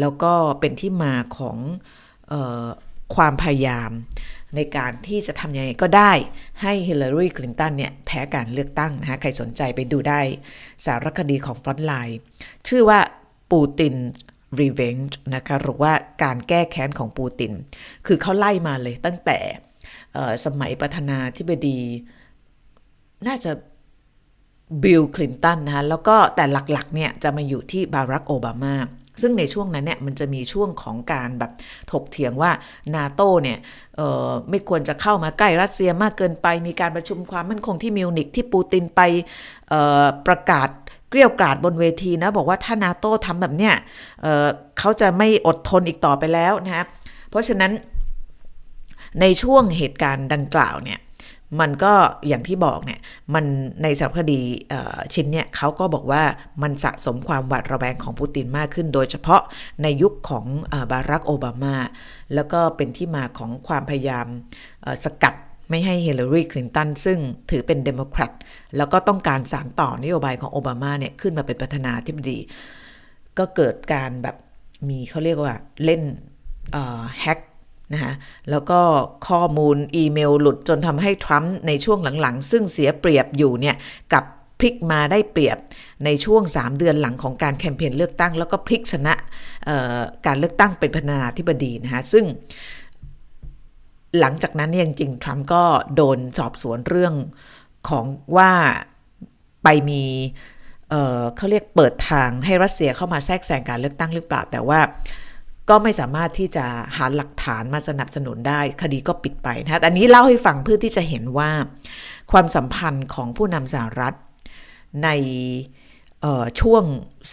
[0.00, 1.56] แล้วก็เป็นที่มาของ
[2.32, 2.66] ออ
[3.16, 3.90] ความพยายาม
[4.56, 6.12] ในการที่จะทำยังไงก็ได้
[6.62, 10.20] ให้ฮิลลารีคลินตันเนี่ยแพ้การเลือกตั้งนะคะใครสนใจไปดูได้
[10.84, 12.18] สารคดีของฟรอนไลน์
[12.68, 12.98] ชื่อว่า
[13.52, 13.94] ปูติน
[14.60, 17.52] Revenge นะคะหรือว่าการแก้แค้นของปูติน
[18.06, 19.38] คือเขาไล่มาเลยตั้งแต่
[20.44, 21.78] สมัยประธานาธิบดี
[23.26, 23.52] น่าจะ
[24.82, 28.76] บิลคลินตันนะคะแล้วก็แต่หลักๆเนี่ยจะมาอยู่ที่บารักโอบามา
[29.22, 31.52] ซึ่งในช่วงนั้นเนี่ยมันจะมีช่วงของการแบบ
[31.92, 32.50] ถกเถียงว่า
[32.94, 33.58] นาโตเนี่ย
[34.50, 39.00] ไม่ควรจะเข้ามาใกล้รัสเซียมากเกินไป มีการประชุมความมั่นคงที่มิวนิกที่ปูตินไป
[40.26, 40.68] ประกาศ
[41.08, 43.74] เกลียวกราดบนเวทีนะ บอกว่าถ้านาโต้ทำแบบเนี้ย
[44.22, 46.84] เเขาจะไม่อดทนอีกต่อไปแล้วนะฮะ
[47.30, 47.72] เพราะฉะนั้น
[49.20, 51.00] ในช่วงเหตุการณ์ดังกล่าวเนี่ย
[51.60, 51.94] มันก็
[52.28, 53.00] อย่างที่บอกเนี่ย
[53.34, 53.44] มัน
[53.82, 54.40] ในสารคดี
[55.14, 56.22] ชิ้นเนี่ยเขาก็บอกว่า
[56.62, 59.42] มันสะสมความหวาดระแวงของปูตินมากขึ้น โดยเฉพาะ
[59.82, 60.44] ในยุคของ
[60.90, 61.76] บารักโอบามา
[62.34, 64.26] แล้วก็เป็นที่มาของความพยายาม
[65.04, 65.34] สกัด
[65.70, 67.18] ไม่ให้ฮิลลารีคลินตันซึ่ง
[67.50, 68.32] ถือเป็นเดโมแครต
[68.76, 72.38] แล้วก็ต้องการสานต่อนโยบายของโอบามาเนี่ยขึ้นมาเป็นประธานาธิบดี
[73.38, 74.36] ก็เกิดการแบบ
[74.88, 75.54] มีเขาเรียกว่า
[75.84, 76.02] เล่น
[77.20, 77.40] แฮก
[77.92, 78.14] นะคะ
[78.50, 78.80] แล้วก็
[79.28, 83.76] ข้อมูลอีเมลหลุดจนทำให้ทรัมป์ในช่วงหลังๆ ซึ่งเสียเปรียบอยู่เนี่ย
[84.12, 84.24] กลับ
[84.58, 85.58] พลิกมาได้เปรียบ
[86.04, 89.14] ในช่วง 3 เดือนหลังของการแคมเปญเลือกตั้ง แล้วก็พลิกชนะ
[90.26, 92.24] การเลือกตั้งเป็นประธานาธิบดีนะคะซึ่ง
[94.20, 95.64] หลังจากนั้นเนี่ยจริงๆทรัมป์ก็
[95.96, 97.14] โดนสอบสวนเรื่อง
[97.88, 98.04] ของ
[98.36, 98.50] ว่า
[99.62, 100.04] ไปมี
[100.90, 104.80] เเขาเรียกเปิดทางให้รัสเซียเข้ามาแทรกแซงการเลือกตั้งหรือเปล่า แต่ว่า
[105.68, 106.66] ก็ไม่สามารถที่จะ
[106.96, 111.50] หาหลักฐานมาสนับสนุนได้ คดีก็ปิดไปนะแต่นี้เล่าให้ฟังเพื่อที่จะเห็นว่า
[112.32, 114.14] ความสัมพันธ์ของผู้นำสหรัฐ
[115.04, 115.08] ใน
[116.60, 116.82] ช่วง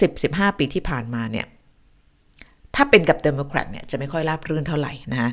[0.05, 1.47] 10-15 ปีที่ผ่านมาเนี่ย
[2.75, 5.31] ถ้าเป็นกับเดโมแครตเนี่ยจะไม่ค่อยราบรื่นเท่าไหร่นะ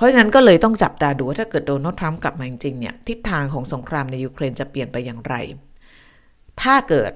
[0.00, 5.34] เพราะฉะนั้นก็เลยต้องจับตาดูว่าถ้าเกิดโดนัลด์ทรัมป์กลับมาจริงๆเนี่ยทิศทางของสงครามในยูเครนจะเปลี่ยนไปอย่างไร
[6.62, 7.12] ถ้าเกิด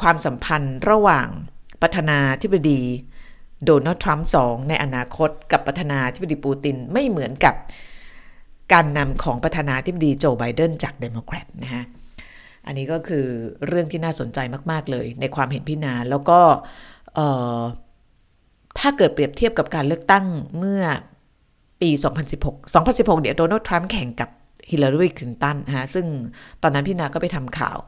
[0.00, 1.28] ความสัมพันธ์ระหว่าง
[1.82, 2.80] ประธานาธิบดี
[3.64, 7.54] โดนัลด์ทรัมป์สองในอนาคตกับประธานาธิบดีปูตินไม่เหมือนกับ
[8.72, 11.84] การนำของประธานาธิบดีโจไบเดนจากเดโมแครตนะฮะ
[12.66, 13.26] อันนี้ก็คือ
[13.66, 14.38] เรื่องที่น่าสนใจ
[14.70, 16.40] มาก ๆ เลยในความเห็นพินา แล้วก็
[18.78, 20.24] ถ้าเกิดเปรียบเทียบกับการเลือกตั้ง
[20.58, 20.82] เมื่อ
[21.80, 21.90] ปี
[22.32, 24.28] 2016 2016 เดี๋ยวโดนัลด์ทรัมป์แข่งกับ
[24.70, 26.06] ฮิลลารีคลินตันฮะซึ่ง
[26.62, 27.78] ตอนนั้นพี่นาก็ไปทำข่าว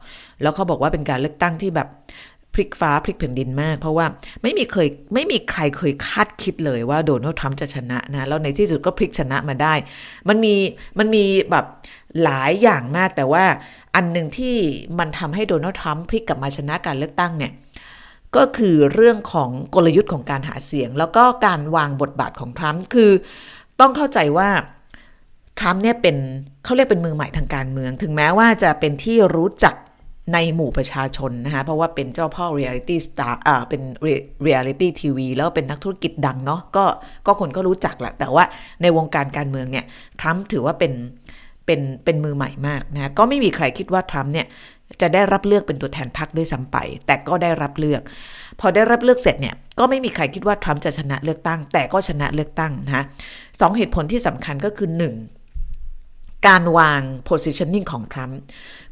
[0.41, 1.87] แล้วเขาบอกว่าเป็นการเลือกตั้งที่แบบ
[2.53, 4.05] พลิกฟ้าพลิกแผ่นดินมาก เพราะว่า
[4.41, 9.73] ไม่มีเคยไม่มีใครเคยคาดคิดเลยว่าโดนัลด์ทรัมป์จะชนะนะ แล้วในที่สุดก็พลิกชนะมาได้
[10.29, 10.55] มันมี
[10.99, 11.65] มันมีแบบ
[12.23, 13.45] หลายอย่างมากแต่ว่า
[13.95, 14.55] อันหนึ่งที่
[14.99, 17.51] มันทำให้โดนัลด์ทรัมป์พลิกกลับมาชนะการเลือกตั้งเนี่ย
[18.37, 23.11] ก็คือเรื่องของกลยุทธ์ของการหาเสียง แล้วก็การวางบทบาทของทรัมป์คือ
[23.79, 24.49] ต้องเข้าใจว่า
[25.59, 26.17] ทรัมป์เนี่ยเป็น
[26.63, 29.75] เขาเรียกเป็นมือใหม่ทางการเมือง ถึงแม้ว่าจะเป็นที่รู้จัก
[30.33, 36.85] ในหมู่ประชาชนนะคะเพราะว่าเป็นเจ้าพ่อ reality star อ่าเป็น reality TV แล้วเป็นนักธุรกิจดังเนาะก็
[37.25, 38.43] ก็คนก็รู้จักแหละแต่ว่า
[38.81, 39.85] ในวงการการเมืองเนี่ย
[40.21, 40.93] ทรัมป์ถือว่าเป็น
[41.65, 44.47] เป็นเป็นมือใหม่มากนะก็ไม่มีใครคิดว่าทรัมป์เนี่ย
[45.01, 48.01] จะได้รับเลือกเป็นตัวแทนพรรคด้วยซ้ำไป แต่ก็ได้รับเลือก
[48.59, 53.03] พอได้รับเลือกเสร็จเนี่ย ก็ไม่มีใครคิดว่าทรัมป์จะชนะเลือกตั้ง แต่ก็ชนะเลือกตั้งนะ
[53.59, 54.89] สองเหตุผลที่สำคัญก็คือ
[55.67, 56.47] 1.
[56.47, 58.39] การวาง positioning ของทรัมป์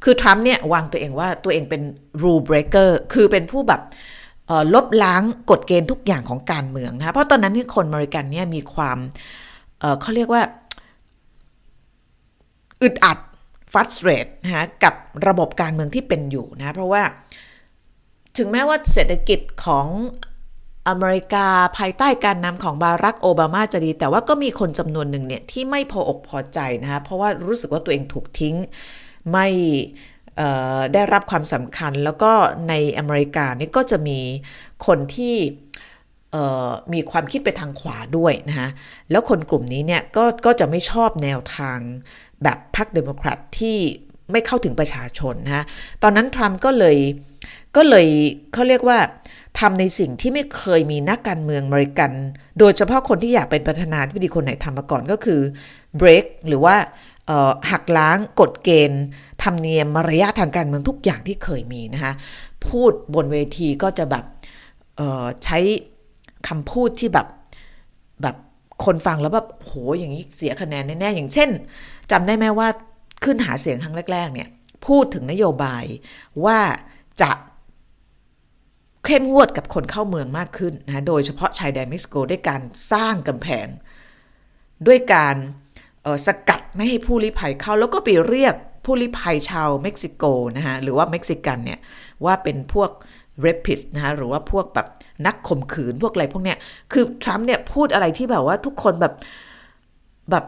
[0.04, 1.82] คือทรัมป์เนี่ยวางตัวเองว่าตัวเองเป็น
[2.22, 3.82] rule breaker คือเป็นผู้แบบ
[4.74, 8.98] ลบล้างกฎเกณฑ์ทุกอย่างของการเมืองนะ เพราะตอนนั้นนี่คนอเมริกันเนี่ยมีความ
[9.80, 10.44] เเขาเรียกว่า
[12.82, 13.18] อึดอัด
[13.74, 14.94] ฟัสเรตนะะกับ
[15.28, 17.04] ระบบการเมืองที่เป็นอยู่นะ เพราะว่า
[18.38, 19.88] ถึงแม้ว่าเศรษฐกิจของ
[20.90, 28.56] อเมริกาภายใต้การนำของบารักโอบามาจะดี แต่ว่าก็มีคนจำนวนหนึ่งเนี่ยที่ไม่พออกพอใจนะคะเพราะว่ารู้สึกว่าตัวเองถูกทิ้ง
[29.32, 29.48] ไม่
[30.94, 32.32] ได้รับความสำคัญแล้วก็
[32.70, 34.20] ในอเมริกานี่ก็จะมี
[34.86, 35.36] คนที่
[36.94, 38.70] มีความคิดไปทางขวาด้วยนะคะ
[39.12, 41.80] แล้วคนกลุ่มนี้เนี่ยก็ก็จะไม่ชอบแนวทาง
[42.44, 43.78] แบบพรรคเดโมแครตที่
[44.32, 45.66] ไม่เข้าถึงประชาชนนะ
[46.04, 46.98] ตอนนั้นทรัมป์ก็เลย
[47.76, 48.08] ก็เลย
[48.54, 49.00] เขาเรียกว่า
[49.60, 52.12] ทำในสิ่งที่ไม่เคยมีนักการเมืองอเมริกัน
[52.60, 55.40] โดยเฉพาะคนที่อยากเป็นประธานาธิบดีคนไหนทำมาก่อนก็คือ
[56.02, 56.76] break หรือว่า
[57.72, 59.04] หักล้างกฎเกณฑ์
[59.44, 62.14] ธรรมเนียมมารยาททางการเมืองทุกอย่างที่เคยมีนะคะ
[62.68, 64.26] พูดบนเวทีก็จะแบบ
[65.44, 65.60] ใช้
[66.48, 67.28] คำพูดที่แบบ
[68.22, 68.36] แบบ
[68.86, 71.50] คนฟังแล้วแบบโหอย่างนี้เสียคะแนนแน่ๆอย่างเช่น
[72.12, 72.68] จำได้ไหมว่า
[73.24, 74.50] ขึ้นหาเสียงครั้งแรก ๆ เนี่ย
[74.88, 75.84] พูดถึงนโยบาย
[76.46, 76.60] ว่า
[77.22, 77.32] จะ
[79.06, 83.68] เข้มงวดกับคนเข้าเมืองมากขึ้นนะโดยเฉพาะชายแดนเม็กซิโกด้วยการสร้างกำแพง
[84.88, 85.36] ด้วยการ
[86.28, 90.24] สกัดไม่ให้ผู้ลี้ภัยเข้า แล้วก็ไปเรียกผู้ลี้ภัยชาวเม็กซิโก
[90.58, 91.80] นะฮะหรือว่าเม็กซิกันเนี่ย
[92.26, 92.90] ว่าเป็นพวก
[93.42, 94.88] เรปิสนะฮะหรือว่าพวกแบบ
[95.26, 96.58] นักข่มขืนพวกอะไรพวกเนี้ย
[96.92, 99.14] คือทรัมป์เนี่ยพูดอะไรที่แบบว่าทุกคนแบบ
[100.32, 100.46] แบบ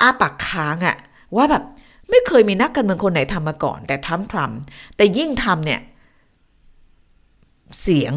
[0.00, 0.96] อ้าปากค้างอะ
[1.36, 1.64] ว่าแบบ
[2.10, 4.58] ไม่เคยมีนักการเมืองคนไหนทำมาก่อน แต่ทรัมป์ทรัมป์
[4.96, 5.80] แต่ยิ่งทำเนี่ย
[7.82, 8.14] เสียง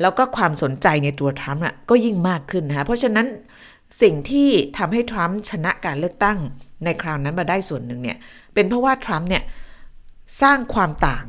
[0.00, 3.26] แล้วก็ความสนใจในตัวทรัมป์อะก็ยิ่งมากขึ้นนะคะเพราะฉะนั้น
[4.02, 4.48] สิ่งที่
[4.78, 6.38] ทำให้ทรัมป์ชนะการเลือกตั้ง
[6.84, 8.18] ในคราวนั้นมาได้ส่วนหนึ่งเนี่ย
[8.54, 9.42] เป็นเพราะว่าทรัมป์เนี่ย
[10.42, 11.24] สร้างความต่าง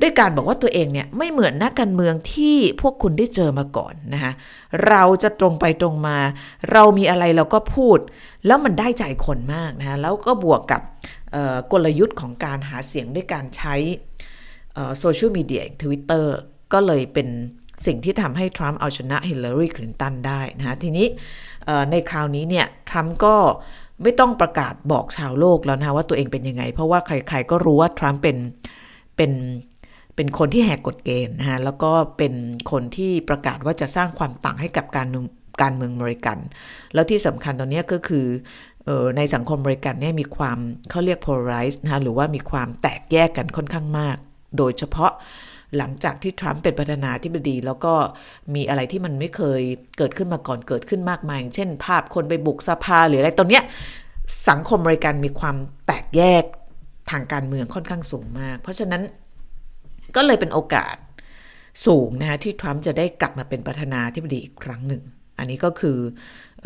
[0.00, 4.32] ด้วยการบอกว่าตัวเองเนี่ยไม่เหมือนนักการเมืองที่พวกคุณได้เจอมาก่อนนะคะ
[4.88, 6.18] เราจะตรงไปตรงมา
[6.72, 7.98] เรามีอะไรเราก็พูด
[8.46, 10.80] แล้วมันได้ใจคนมากนะคะแล้วก็บวกกับ
[11.72, 13.74] กลยุทธ์ของการหาเสียงด้วยการใช้
[14.98, 16.34] โซเชียลมีเดียทวิตเตอร์
[16.72, 17.28] ก็เลยเป็น
[17.86, 21.06] สิ่งที่ทำให้ทรัมป์เอาชนะฮิลลารีคลินตันได้นะคะทีนี้
[21.90, 23.36] ในคราวนี้เนี่ยทรัมป์ก็
[24.02, 28.36] ไม่ต้องประกาศบอกชาวโลกแล้วนะว่าตัวเองเป็นยังไง เพราะว่าใครๆก็รู้ว่าทรัมป์เป็น
[29.16, 29.32] เป็น
[30.16, 32.34] เป็นคนที่แหกกฎเกณฑ์นะฮะแล้วก็เป็น
[32.70, 35.08] คนที่ประกาศว่าจะสร้างความต่างให้กับการ
[35.62, 36.38] การเมืองบริกัน
[36.94, 38.26] แล้วที่สำคัญตอนนี้ก็คือ
[39.16, 40.58] ในสังคมบริกันเนี่ยมีความ
[40.90, 44.16] เขาเรียก polarize นะหรือว่ามีความแตกแยกกันค่อนข้างมาก
[44.58, 45.12] โดยเฉพาะ
[45.76, 47.94] หลังจากที่ทรัมป์เป็นประธานาธิบดี แล้วก็
[48.54, 49.62] มีอะไรที่มันไม่เคย
[49.98, 53.62] เกิดขึ้นมาก่อนเกิดขึ้นมากมาย เช่น ภาพคนไปบุกสภาหรืออะไรตรงเนี้ย
[54.48, 56.44] สังคมบริกันมีความแตกแยก
[57.10, 59.02] ทางการเมืองค่อนข้างสูงมาก เพราะฉะนั้น
[60.16, 60.96] ก็เลยเป็นโอกาส
[61.86, 65.02] สูงนะคะที่ทรัมป์จะได้กลับมาเป็นประธานาธิบดีอีกครั้งหนึ่ง
[65.38, 65.98] อันนี้ก็คือ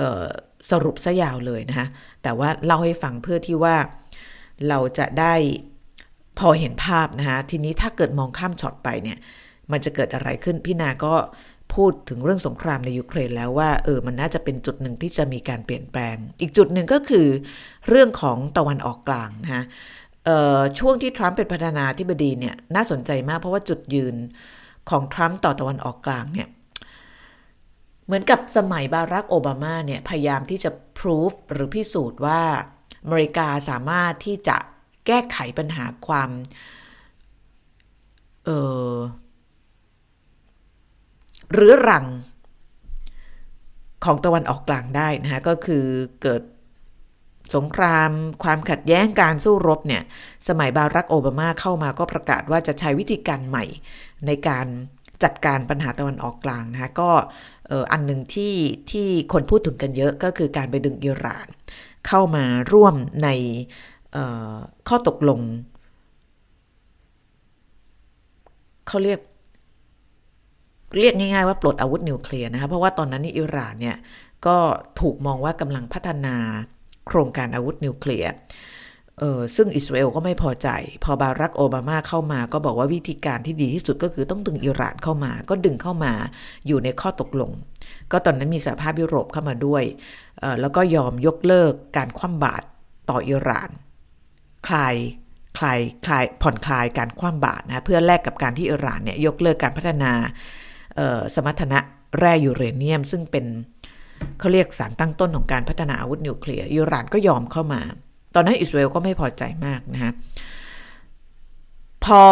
[0.01, 0.27] ออ
[0.71, 1.87] สรุปซะยาวเลยนะคะ
[2.23, 3.77] แต่ว่าเล่าให้ฟังเพื่อที่ว่า
[4.69, 5.35] เราจะได้
[6.39, 9.19] พอเห็นภาพนะคะทีนี้ถ้าเกิดมองข้ามช็อตไปเนี่ย
[9.73, 11.15] มันจะเกิดอะไรขึ้น พี่นาก็
[11.75, 17.27] พูดถึงเรื่องสงครามในยูเครนแล้วว่าเออมันน่าจะเป็นจุดหนึ่งที่จะมีการเปลี่ยนแปลง อีกจุดหนึ่งก็คือ
[17.89, 19.65] เรื่องของตะวันออกกลางนะคะ
[20.79, 24.17] ช่วงที่ทรัมป์เป็นประธานาธิบดีเนี่ยน่าสนใจมากเพราะว่าจุดยืน
[24.91, 26.49] ของทรัมป์ต่อตะวันออกกลางเนี่ย
[28.07, 32.41] เหมือนกับสมัยบารักโอบามาเนี่ยพยายามที่จะพิสูจหรือพิสูจน์ว่า
[33.03, 34.57] อเมริกาสามารถที่จะ
[35.07, 36.31] แก้ไขปัญหาความ
[38.45, 38.51] เอ
[38.93, 38.95] อ
[41.53, 42.07] เรื้อรัง
[44.05, 45.85] ของตะวันออกกลางได้นะคะก็คือ
[46.23, 46.43] เกิด
[47.55, 48.11] สงคราม
[48.43, 50.03] ความขัดแย้งการสู้รบเนี่ย
[50.49, 53.65] สมัยบารักโอบามาเข้ามาก็ประกาศว่าจะใช้วิธีการใหม่
[54.27, 54.67] ในการ
[55.23, 57.11] จัดการปัญหาตะวันออกกลางนะคะก็
[57.93, 58.55] อันหนึ่งที่
[58.91, 61.47] ที่คนพูดถึงกันเยอะก็คือการไปดึงอิหร่าน
[62.07, 63.29] เข้ามาร่วมใน
[64.89, 65.41] ข้อตกลง
[68.89, 69.21] เขาเรียก
[70.97, 73.97] เรียกง่ายๆว่าปลดอาวุธนิวเคลียร์นะคะเพราะว่าตอนนั้นนี่อิหร่านเนี่ย
[74.47, 74.57] ก็
[75.01, 76.37] ถูกมองว่ากำลังพัฒนา
[77.07, 78.33] โครงการอาวุธนิวเคลียร์
[79.19, 80.69] เออซึ่งอิสราเอลก็ไม่พอใจ
[81.05, 86.13] พอบารักโอบามาเข้ามาก็บอกว่าวิธีการที่ดีที่สุดก็คือต้องดึงอิหร่านเข้ามา ก็ดึงเข้ามา
[86.67, 87.51] อยู่ในข้อตกลง
[88.13, 89.85] ก็ตอนนั้นมีสหภาพยุโรปเข้ามาด้วย
[90.61, 92.65] แล้วก็ยอมยกเลิกการคว่ำบาตร
[93.11, 93.71] ต่ออิหร่าน
[94.69, 94.95] คลาย
[95.59, 100.13] คลายคลายผ่อนคลายการคว่ำบาตรนะเพื่อแลกกับการที่อิหร่านเนี่ยยกเลิกการพัฒนา
[101.35, 101.79] สมรรถนะ
[102.19, 103.45] แร่ยูเรเนียม ซึ่งเป็น
[104.39, 107.81] เขาเรียกสารตั้งต้นของการพัฒนาอาวุธนิวเคลียร์อิหร่านก็ยอมเข้ามา
[108.35, 110.13] ตอนนั้นอิสราเอลก็ไม่พอใจมากนะฮะ
[112.05, 112.23] พอ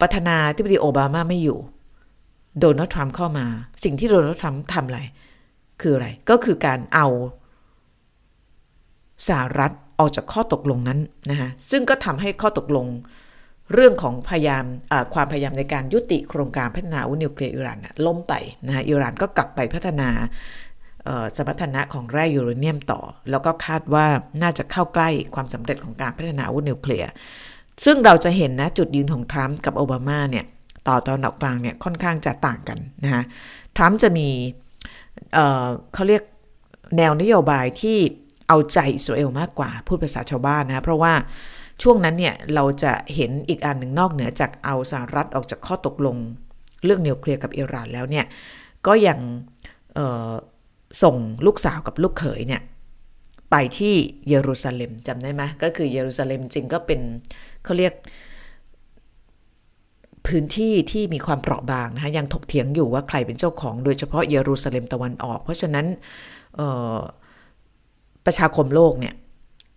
[0.00, 1.58] ประธานาธิบดีโอบามาไม่อยู่
[2.60, 3.46] โดนัลด์ทรัมป์เข้ามา
[3.84, 5.00] สิ่งที่โดนัลด์ทรัมป์ทำอะไร
[5.80, 7.06] คืออะไร ก็คือการเอา
[9.28, 11.00] สหรัฐออกจากข้อตกลงนั้น
[11.30, 12.86] นะคะซึ่งก็ทำให้ข้อตกลง
[13.74, 14.64] เรื่องของพยายาม
[15.14, 18.34] ความพยายามในการยุติโครงการพัฒนาอาวุธนิวเคลียร์อิหร่านล้มไป
[18.66, 20.08] นะคะอิหร่านก็กลับไปพัฒนา
[21.36, 24.06] สมรรถนะของแร่ยูเรเนียมต่อ แล้วก็คาดว่า
[24.42, 27.10] น่าจะเข้าใกล้ความสำเร็จของการพัฒนาอาวุธนิวเคลียร์
[27.84, 30.44] ซึ่งเราจะเห็นนะจุดยืนของทรัมป์กับโอบามาเนี่ย
[30.88, 33.22] ต่อตอนออกกลางเนี่ยค่อนข้างจะต่างกันนะคะ
[33.76, 34.28] ทรัมป์จะมี
[35.32, 36.22] เเขาเรียก
[36.96, 37.98] แนวนโยบายที่
[38.48, 41.12] เอาใจอิสราเอลมากกว่า พูดภาษาชาวบ้านนะ เพราะว่า
[41.82, 46.16] ช่วงนั้นเนี่ยเราจะเห็นอีกอันหนึ่งนอกเหนือจากเอาสหรัฐออกจากข้อตกลง
[46.84, 48.24] เรื่องนิวเคลียร์กับอิหร่านแล้วเนี่ย
[48.86, 49.18] ก็ยัง
[51.02, 52.62] ส่งลูกสาวกับลูกเขยเนี่ย
[53.50, 53.94] ไปที่
[54.28, 57.00] เยรูซาเล็มจำได้ไหมก็คือเยรูซาเล็มจริงก็เป็น
[57.64, 57.94] เขาเรียก
[60.26, 65.86] พื้นที่ที่มีความเปราะบางนะคะยังถกเถียงอยู่ว่าใครเป็นเจ้าของ โดยเฉพาะเยรูซาเล็มตะวันออก เพราะฉะนั้น
[68.26, 69.14] ประชาคมโลกเนี่ย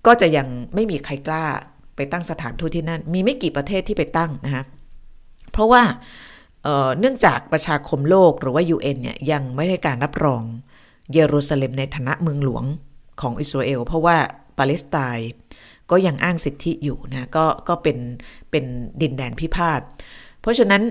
[0.06, 1.46] ก็จะยังไม่มีใครกล้า
[1.96, 4.64] ไปตั้งสถานทูตที่นั่น มีไม่กี่ประเทศที่ไปตั้งนะคะ
[5.52, 5.84] เพราะว่า
[6.64, 10.44] เเนื่องจากประชาคมโลกหรือว่า UN เนี่ยยังไม่ได้การรับรอง
[11.14, 12.66] เยรูซาเล็มในฐานะเมืองหลวง
[13.22, 14.18] ของอิสราเอล เพราะว่า
[14.58, 15.32] ปาเลสไตน์
[15.92, 17.98] ก็ยังอ้างสิทธิอยู่นะก็ก็เป็น
[18.52, 18.66] เป็น
[19.02, 19.82] ดินแดนพิพาท
[20.42, 20.84] เพราะฉะนั้น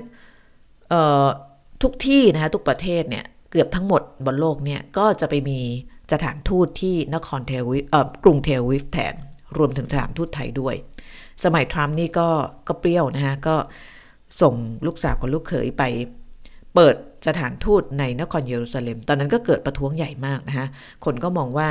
[1.83, 5.61] ทุกที่นะคะทุกประเทศเนี่ยเกือบทั้งหมดบนโลกเนี่ยก็จะไปมี
[6.13, 7.85] สถานทูตที่นครเทลวิฟ
[8.25, 9.15] กรุงเทลวิฟแทน
[9.59, 10.75] รวมถึงสถานทูตไทยด้วย
[11.45, 12.29] สมัยทรัมป์นี่ก็
[12.69, 13.57] ก็เปรี้ยวนะฮะก็
[14.43, 14.55] ส่ง
[14.87, 15.83] ลูกสาวกับลูกเขยไป
[16.75, 20.67] เปิด สถานทูตในนครเยรูซาเล็ม ตอนนั้นก็เกิดประท้วงใหญ่มากนะคะ
[21.05, 21.69] คนก็มองว่า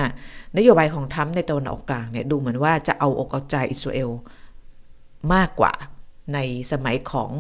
[0.58, 4.10] นโยบายของทรัมป์ในตะวันออกกลางเนี่ยดูเหมือนว่าจะเอาอกเอาใจอิสราเอล
[5.34, 5.74] มากกว่า
[6.34, 6.40] ใน
[6.72, 7.32] สมัยของ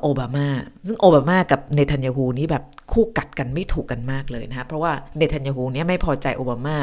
[0.00, 0.46] โอบามา
[0.86, 6.76] ซึ่งโอบามากับเนทันยาฮูนี้แบบคู่กัดกันไม่ถูกกันมากเลยนะคะเพราะว่าเนทันยาฮูเนี่ยไม่พอใจโอบามา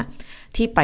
[0.56, 0.80] ที่ไป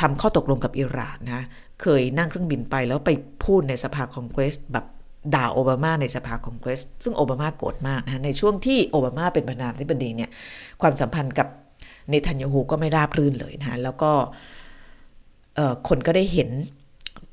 [0.00, 1.42] ทำข้อตกลงกับอิหร่านนะ
[1.82, 3.10] เคยนั่งเครื่องบินไปแล้วไป
[3.44, 4.86] พูดในสภาคองเกรสแบบ
[5.34, 10.30] ด่าโอบามาในสภาคองเกรส ซึ่งโอบามาโกรธมากนะในช่วงที่โอบามาเป็นประธานาธิบดีเนี่ย
[10.82, 11.48] ความสัมพันธ์กับ
[12.10, 14.10] เนทันยาฮูก็ไม่ราบรื่นเลยนะแล้วก็
[15.88, 16.50] คนก็ได้เห็น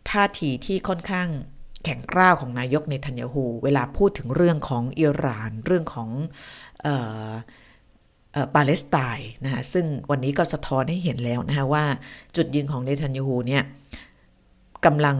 [0.10, 1.28] ท่าทีที่ค่อนข้าง
[1.84, 6.10] แข็งกร้าวของนายกเนทันยาฮูเวลาพูดถึงเรื่องของอิหร่าน เรื่องของ
[8.56, 11.86] ปาเลสไตน์นะคะซึ่งวันนี้ก็สะท้อนให้เห็นแล้วนะคะว่า
[12.36, 13.64] จุดยืนของเนทันยาฮูเนี่ย
[14.86, 15.18] กำลัง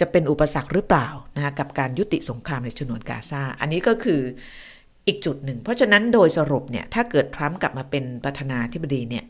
[0.00, 4.20] จะเป็นอุปสรรคหรือเปล่านะคะกับการยุติสงครามในชนวนกาซา อันนี้ก็คือ
[5.06, 9.24] อีกจุดหนึ่ง เพราะฉะนั้นโดยสรุปเนี่ยถ้าเกิดทรัมป์กลับมาเป็นประธานาธิบดีเนี่ย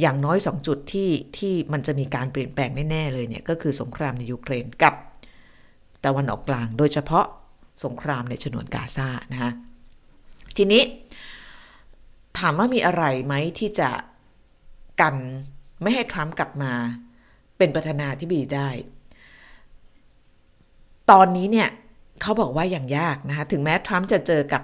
[0.00, 4.94] อย่างน้อยสองจุดที่ที่มันจะมีการเปลี่ยนแปลงแน่ๆเลยเนี่ยก็คือสงครามในยูเครนกับ
[6.04, 7.26] ตะวันออกกลาง โดยเฉพาะ
[7.84, 9.52] สงครามในชนวนกาซานะคะ
[10.56, 10.82] ทีนี้
[12.38, 13.90] ถามว่ามีอะไรไหมที่จะ
[15.00, 15.16] กัน
[15.82, 16.72] ไม่ให้ทรัมป์กลับมา
[17.58, 18.68] เป็นประธานาธิบดีได้
[21.10, 21.68] ตอนนี้เนี่ย
[22.22, 24.62] เขาบอกว่าอย่างยากนะคะถึงแม้ทรัมป์จะเจอกับ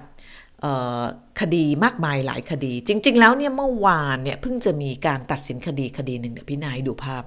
[1.40, 7.22] คดีมากมายหลายคดี จริง ๆ แล้วเนี่ยเมื่อวานเนี่ยเพิ่งจะมีการตัดสินคดีคดีหนึ่งเดี๋ยวพี่นายดูภาพ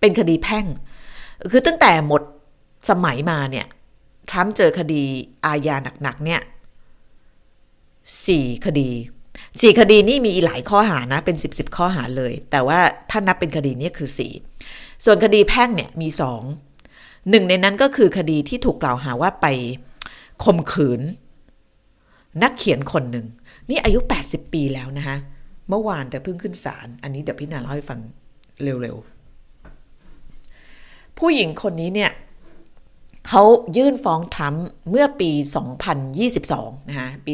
[0.00, 0.66] เป็นคดีแพ่ง
[1.52, 2.22] คือตั้งแต่หมด
[2.90, 3.66] สมัยมาเนี่ย
[4.30, 5.02] ทรัมป์เจอคดี
[5.44, 6.40] อาญาหนักๆเนี่ย
[8.26, 8.90] สี่คดี
[9.60, 12.80] สี่คดีนี่มีหลายข้อหานะเป็นสิบสิบข้อหาเลย แต่ว่า
[13.10, 14.32] ถ้านับเป็นคดีนี้คือสี่
[15.04, 16.42] ส่วนคดีแพ่งเนี่ยมีสอง
[17.30, 19.46] หนึ่งในนั้นก็คือคดีที่ถูกกล่าวหาว่าไป
[20.44, 21.00] ข่มขืน
[22.42, 23.26] นักเขียนคนหนึ่ง
[23.68, 25.16] นี่อายุ 80 ปีแล้วนะคะ
[25.68, 28.00] เมื่อวานแต่เพิ่งขึ้นศาลอันนี้เดี๋ยวพี่นาเล่าให้ฟัง
[28.62, 32.12] เร็วๆ ผู้หญิงคนนี้เนี่ย
[33.28, 33.42] เขา
[33.76, 35.30] ยื่นฟ้องทรัมป์เมื่อปี
[36.10, 37.32] 2022 นะคะปี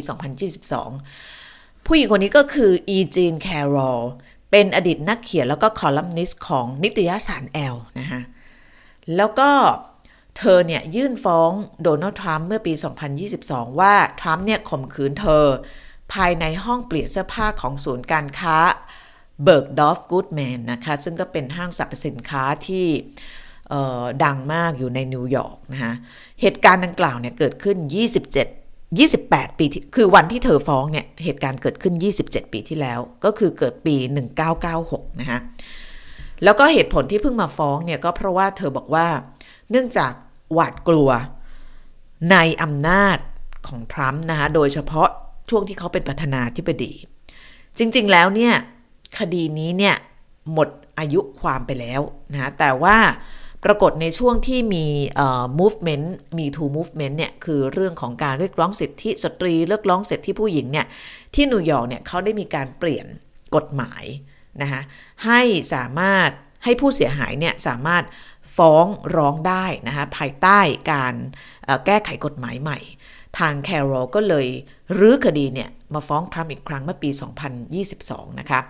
[1.12, 4.02] 2022 ผู้หญิงคนนี้ก็คืออีจีนแคร์รอล
[4.50, 8.20] เป็นอดีตนักเขียนแล้วก็คอลัมนิสต์ของนิตยสารแอลนะคะ
[9.16, 9.50] แล้วก็
[10.38, 11.50] เธอเนี่ยยื่นฟ้อง
[11.82, 12.72] โดนัลด์ทรัมป์เมื่อปี
[13.26, 15.44] 2022 ว่าทรัมป์เนี่ยข่มขืนเธอ
[16.12, 18.56] ภายในห้องเปลี่ยนเสื้อผ้าของศูนย์การค้า
[19.42, 22.86] เบิร์กดอร์ฟกูดแมนนะคะ ซึ่งก็เป็นห้างสรรพสินค้าที่
[24.24, 25.94] ดังมากอยู่ในนิวยอร์กนะคะ
[26.40, 29.64] เหตุการณ์ดังกล่าวเนี่ยเกิดขึ้น 27 28 ปี
[29.96, 33.96] คือวันที่เธอฟ้องเนี่ยเหตุการณ์เกิดขึ้น 27 ปีที่แล้ว ก็คือเกิดปี
[34.58, 35.38] 1996 นะคะ
[36.44, 39.06] แล้วก็เหตุผลที่เพิ่งมาฟ้องเนี่ยก็เพราะว่าเธอบอกว่า
[39.70, 40.12] เนื่องจาก
[40.52, 41.10] หวาดกลัว
[42.30, 43.18] ในอำนาจ
[43.68, 45.08] ของทรัมป์นะคะโดยเฉพาะ
[45.50, 46.92] ช่วงที่เขาเป็นประธานาธิบดี
[47.78, 48.54] จริง ๆ แล้วเนี่ย
[49.18, 49.96] คดีนี้เนี่ย
[50.52, 52.00] หมดอายุความไปแล้ว
[52.32, 52.96] นะแต่ว่า
[53.64, 54.86] ปรากฏในช่วงที่มี
[55.60, 56.06] movement
[56.38, 60.86] มี two movement เนี่ยคือเรื่องของการเรียกร้องสิทธิสตรีเรียกร้องสิทธิผู้หญิงเนี่ย
[61.34, 63.06] ที่นิวยอร์กเนี่ยเขาได้มีการเปลี่ยน
[63.54, 64.04] กฎหมาย
[64.62, 64.82] นะคะ
[65.26, 65.40] ให้
[65.74, 66.30] สามารถ
[66.64, 68.04] ให้ผู้เสียหายเนี่ยสามารถ
[68.56, 68.86] ฟ้อง
[69.16, 70.60] ร้องได้นะคะภายใต้
[70.92, 71.14] การ
[71.86, 72.78] แก้ไขกฎหมายใหม่
[73.38, 74.46] ทางแคโรก็เลย
[74.98, 77.10] รื้อคดีเนี่ยมาฟ้องทรัมป์อีกครั้งเมื่อปี
[77.74, 78.60] 2022 นะคะ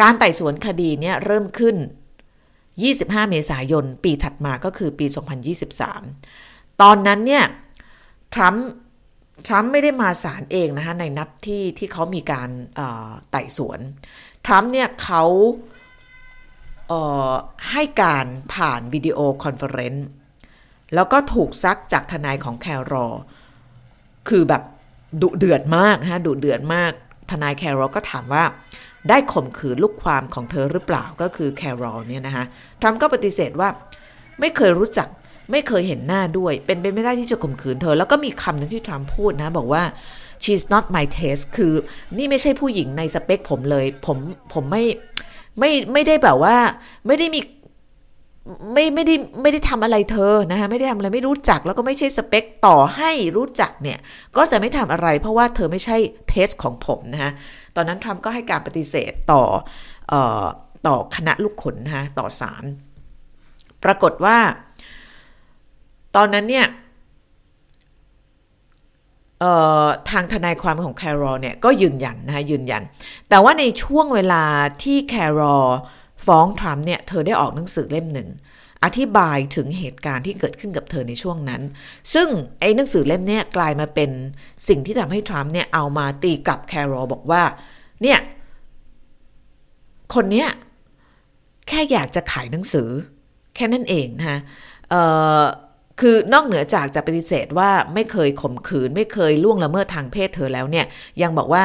[0.00, 1.76] การไต่สวนคดีเนี่ยเริ่มขึ้น
[2.52, 5.06] 25 เมษายน ปีถัดมาก็คือปี
[6.08, 7.44] 2023 ตอนนั้นเนี่ย
[8.34, 8.68] ทรัมป์
[9.46, 12.50] ทรัมป์ไม่ได้มาศาลเองนะคะในนัดที่ที่เขามีการ
[13.30, 13.80] ไต่สวน
[14.46, 15.24] ทรัมป์เนี่ยเขา
[17.70, 20.06] ให้การผ่าน video conference
[20.94, 23.06] แล้วก็ถูกซักจากทนายของแคร์รอล
[24.28, 24.62] คือแบบ
[25.22, 26.92] ดุเดือดมากนะดุเดือดมาก
[27.30, 28.44] ทนายแคร์รอลก็ถามว่า
[29.08, 32.44] ได้ข่มขืนลูกความของเธอหรือเปล่าก็คือแคร์รอลเนี่ยนะคะ
[32.80, 33.68] ทรัมป์ก็ปฏิเสธว่า
[34.40, 35.08] ไม่เคยรู้จัก
[35.50, 39.82] ไม่เคยเห็นหน้าด้วย เป็นไปไม่ได้ที่จะข่มขืนเธอ แล้วก็มีคำหนึ่งที่ทรัมป์พูดนะ บอกว่า
[40.44, 41.72] she's not my taste คือ
[42.18, 44.18] นี่ไม่ใช่ผู้หญิงในสเปคผมเลย ผม
[44.52, 44.84] ผมไม่
[45.58, 46.56] ไม่ไม่ได้แบบว่า
[47.06, 47.40] ไม่ได้มี
[48.72, 53.98] ไม่ไม่ได้ไม่ได้ทำอะไรเธอนะคะไม่ได้ทำอะไรไม่รู้จักแล้วก็ไม่ใช่สเปคต่อให้รู้จักเนี่ย
[54.36, 55.96] ก็จะไม่ทำอะไรเพราะว่าเธอไม่ใช่
[56.28, 57.32] เทสของผมนะคะ
[57.76, 59.42] ตอนนั้นทรัมป์ก็ให้การปฏิเสธต่อ
[60.12, 60.44] ออ
[60.86, 62.64] ต่อคณะลูกขนนะคะต่อศาล
[63.84, 64.38] ปรากฏว่า
[66.16, 66.66] ตอนนั้นเนี่ย
[70.10, 72.82] ทางทนายความของแครอลเนี่ยก็ยืนยันนะคะยืนยัน
[73.28, 74.44] แต่ว่าในช่วงเวลา
[74.82, 75.66] ที่แครอล
[76.26, 78.28] ฟ้องทรัมป์เนี่ยเธอได้ออกหนังสือเล่มหนึ่ง
[78.84, 81.62] อธิบายถึงเหตุการณ์ที่เกิดขึ้นกับเธอในช่วงนั้น
[82.14, 82.28] ซึ่ง
[82.60, 84.10] ไอ้หนังสือเล่มนี้กลายมาเป็น
[84.68, 87.42] สิ่งที่ทำให้ทรัมป์เนี่ยเอามาตีกลับแครอลบอกว่า
[88.02, 88.18] เนี่ย
[90.14, 90.48] คนเนี้ย
[91.68, 92.88] แค่อยากจะขายหนังสือ
[93.54, 94.38] แค่นั้นเองนะคะ
[96.00, 100.86] คือนอกเหนือจากจะปฏิเสธว่าไม่เคยข่มขืน ไม่เคยล่วงละเมิดทางเพศเธอแล้วเนี่ย
[101.22, 101.62] ยังบอกว่า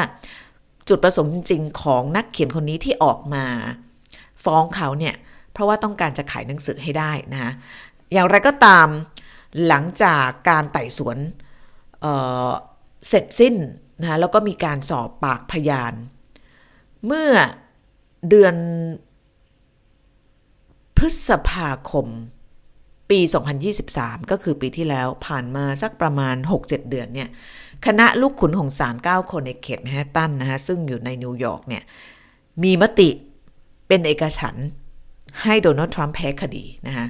[0.89, 3.45] จุดประสงค์จริง ๆ ของนักเขียนคนนี้ที่ออกมา
[4.43, 5.15] ฟ้องเขาเนี่ย
[5.52, 7.52] เพราะว่าต้องการจะขายหนังสือให้ได้นะ
[8.13, 8.88] อย่างไรก็ตาม
[9.67, 11.17] หลังจากการไต่สวน
[12.01, 13.56] เสร็จสิ้น
[14.02, 15.93] นะแล้วก็มีการสอบปากพยาน
[17.06, 17.32] เมื่อ
[18.30, 18.56] เดือน
[20.98, 22.08] พฤษภาคม
[23.09, 23.19] ปี
[23.75, 27.29] 2023 ก็คือปีที่แล้วผ่านมาสักประมาณ 6-7 เดือนเนี่ย
[27.85, 31.83] คณะลูกขุนของศาล9คนในเขตแมนฮัตตันนะฮะ ซึ่งอยู่ในนิวยอร์กเนี่ย
[32.63, 33.09] มีมติ
[33.87, 34.55] เป็นเอกฉันท์
[35.43, 37.07] ให้โดนัลด์ทรัมป์แพ้คดีนะฮะ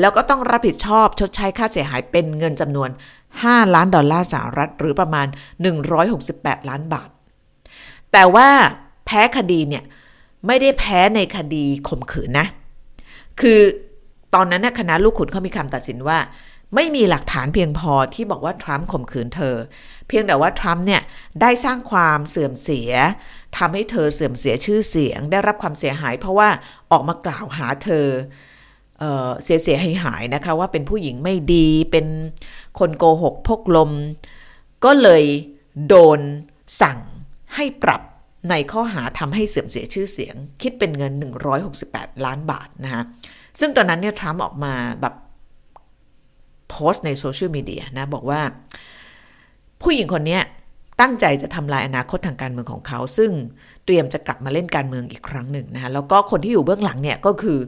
[0.00, 2.90] แล้วก็ต้องรับผิดชอบชดใช้ค่าเสียหายเป็นเงินจำนวน
[3.32, 5.26] 5 ล้านดอลลาร์สหรัฐ หรือประมาณ
[5.92, 7.08] 168 ล้านบาท
[8.12, 8.48] แต่ว่า
[9.06, 9.84] แพ้คดีเนี่ย
[10.46, 12.46] ไม่ได้แพ้ในคดีข่มขืนนะ
[13.40, 13.60] คือ
[14.34, 16.18] ตอนนั้นคณะลูกขุนเขามีคำตัดสินว่า
[16.74, 19.56] ไม่มีหลักฐานเพียงพอที่บอกว่าทรัมป์ข่มขืนเธอ
[20.08, 21.02] เพียงแต่ว่าทรัมป์เนี่ย
[21.40, 22.92] ได้สร้างความเสื่อมเสีย
[23.58, 26.48] ทำให้เธอเสื่อมเสียชื่อเสียง ได้รับความเสียหาย เพราะว่า
[26.90, 28.06] ออกมากล่าวหาเธอ
[28.98, 32.06] เเสียเสียหายหายนะคะว่าเป็นผู้หญิงไม่ดีเป็น
[32.78, 33.90] คนโกหกพกลม
[34.84, 35.24] ก็เลย
[35.88, 36.20] โดน
[36.82, 36.98] สั่ง
[37.54, 38.02] ให้ปรับ
[38.50, 41.12] ในข้อหาทำให้เสื่อมเสียชื่อเสียง คิดเป็นเงิน
[41.68, 43.02] 168 ล้านบาทนะคะ
[43.60, 45.14] ซึ่งตอนนั้นเนี่ยทรัมป์ออกมาแบบ
[46.70, 48.40] โพสต์ในโซเชียลมีเดียนะ บอกว่า
[49.82, 50.38] ผู้หญิงคนนี้
[51.00, 53.30] ตั้งใจจะทำลายอนาคตทางการเมืองของเขา ซึ่ง
[53.84, 57.58] เตรียมจะกลับมาเล่นการเมืองอีกครั้งหนึ่งนะคะแล้วก็คนที่อยู่เบื้องหลังเนี่ยก็คือ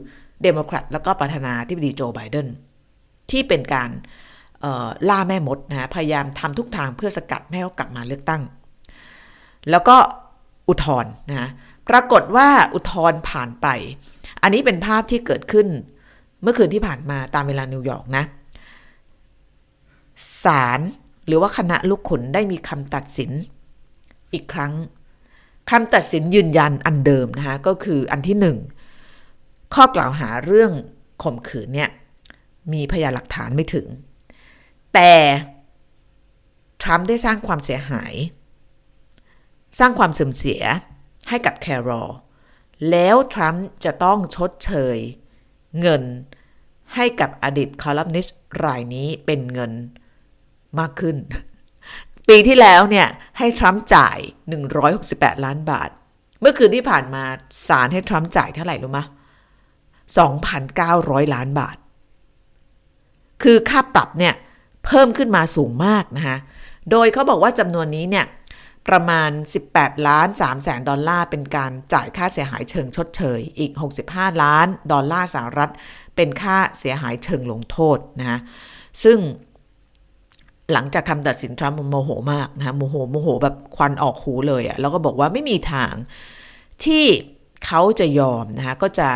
[0.43, 2.47] เดโมแครตแล้วก็ประธานาธิบดีโจไบเดน
[3.31, 3.89] ที่เป็นการ
[5.09, 8.41] ล่าแม่มดนะพยายามทำทุกทางเพื่อสกัดไม่ให้เขากลับมาเลือกตั้ง
[9.69, 9.97] แล้วก็
[10.69, 11.49] อุทธรณ์นะ
[11.89, 13.67] ปรากฏว่าอุทธรณ์ผ่านไป
[14.43, 15.67] อันนี้เป็นภาพที่เกิดขึ้น
[16.41, 18.23] เมื่อคืนที่ผ่านมาตามเวลานิวยอร์กนะ
[20.43, 20.79] ศาล
[21.27, 23.31] หรือว่าคณะลูกขุนได้มีคำตัดสิน
[24.33, 24.73] อีกครั้ง
[25.69, 28.57] คำตัดสินยืนยันอันเดิมนะคะก็คืออันที่หนึ่ง
[29.73, 30.71] ข้อกล่าวหาเรื่อง
[31.23, 31.89] ข่มขืนเนี่ย
[32.73, 33.87] มีพยานหลักฐานไม่ถึง
[34.93, 35.11] แต่
[36.81, 38.13] ทรัมป์ได้สร้างความเสียหาย
[39.79, 40.61] สร้างความเสื่อมเสีย
[41.29, 42.09] ให้กับแครอล
[42.91, 44.97] แล้วทรัมป์จะต้องชดเชย
[45.79, 46.03] เงิน
[46.95, 49.71] ให้กับอดีตคอลัมนิสต์รายนี้เป็นเงิน
[50.79, 51.17] มากขึ้น
[52.29, 53.07] ปีที่แล้วเนี่ย
[53.37, 54.17] ให้ทรัมป์จ่าย
[54.81, 55.89] 168 ล้านบาท
[56.41, 57.23] เมื่อคืนที่ผ่านมา
[57.67, 58.99] ศาลให้ทรัมป์จ่ายเท่าไหร่รู้ไหม
[60.35, 61.77] 2,900 ล้านบาท
[63.43, 64.33] คือค่าปรับเนี่ย
[64.85, 66.37] เพิ่มขึ้นมาสูงมากนะคะ
[66.91, 68.25] โดยเขาบอกว่าจำนวนนี้เนี่ย
[68.89, 69.31] ประมาณ
[69.69, 73.71] 18 ล้าน3แสนดอลลาร์เป็นการจ่ายค่าเสียหายเชิงชดเชย อีก
[74.05, 75.71] 65 ล้านดอลลาร์สหรัฐ
[76.15, 78.39] เป็นค่าเสียหายเชิงลงโทษนะ
[79.03, 79.17] ซึ่ง
[80.71, 85.93] หลังจากคำตัดสินทรัมป์โมโหมากนะโมโหโมโหแบบควันออกหูเลยอะแล้วก็บอกว่าไม่มีทาง
[86.83, 87.05] ที่
[87.65, 89.09] เขาจะยอมนะคะก็จะ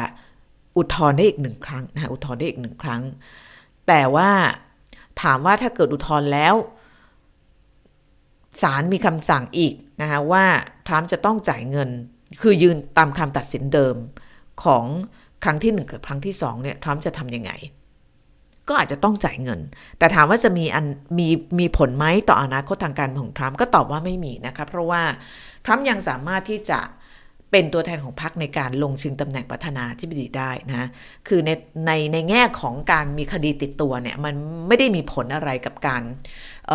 [0.78, 3.02] อุทธรณ์ได้อีกหนึ่งครั้งนะอุทธรณ์ได้อีกหนึ่งครั้ง
[3.88, 4.30] แต่ว่า
[5.22, 6.56] ถามว่าถ้าเกิดอุทธรณ์แล้ว
[8.62, 10.46] ศาลมีคำสั่งอีกนะคะว่า
[10.88, 11.90] ทรัมป์จะต้องจ่ายเงิน
[12.42, 13.96] คือยืนตามคำตัดสินเดิม
[14.64, 14.86] ของ
[15.44, 17.52] ครั้งที่หนึ่งกับครั้งที่สองเนี่ยทรัมป์จะทำยังไง
[18.68, 19.60] ก็อาจจะต้องจ่ายเงิน
[19.98, 20.86] แต่ถามว่าจะมีอัน
[21.20, 21.28] มี
[21.60, 25.02] มีผลไหมต่ออนาคตทางการของทรัมป์ก็ตอบว่าไม่มีนะคะเพราะว่า
[25.66, 26.80] ทรัมป์ยังสามารถที่จะ
[27.52, 30.88] เป็นตัวแทนของพรรคในการลงชิงตำแหน่งประธานาธิบดีได้นะ
[31.28, 31.52] คือใน
[31.86, 34.34] ในในแง่ของการมีคดีติดตัวเนี่ย มัน
[34.68, 36.02] ไม่ได้มีผลอะไรกับการ
[36.68, 36.72] เ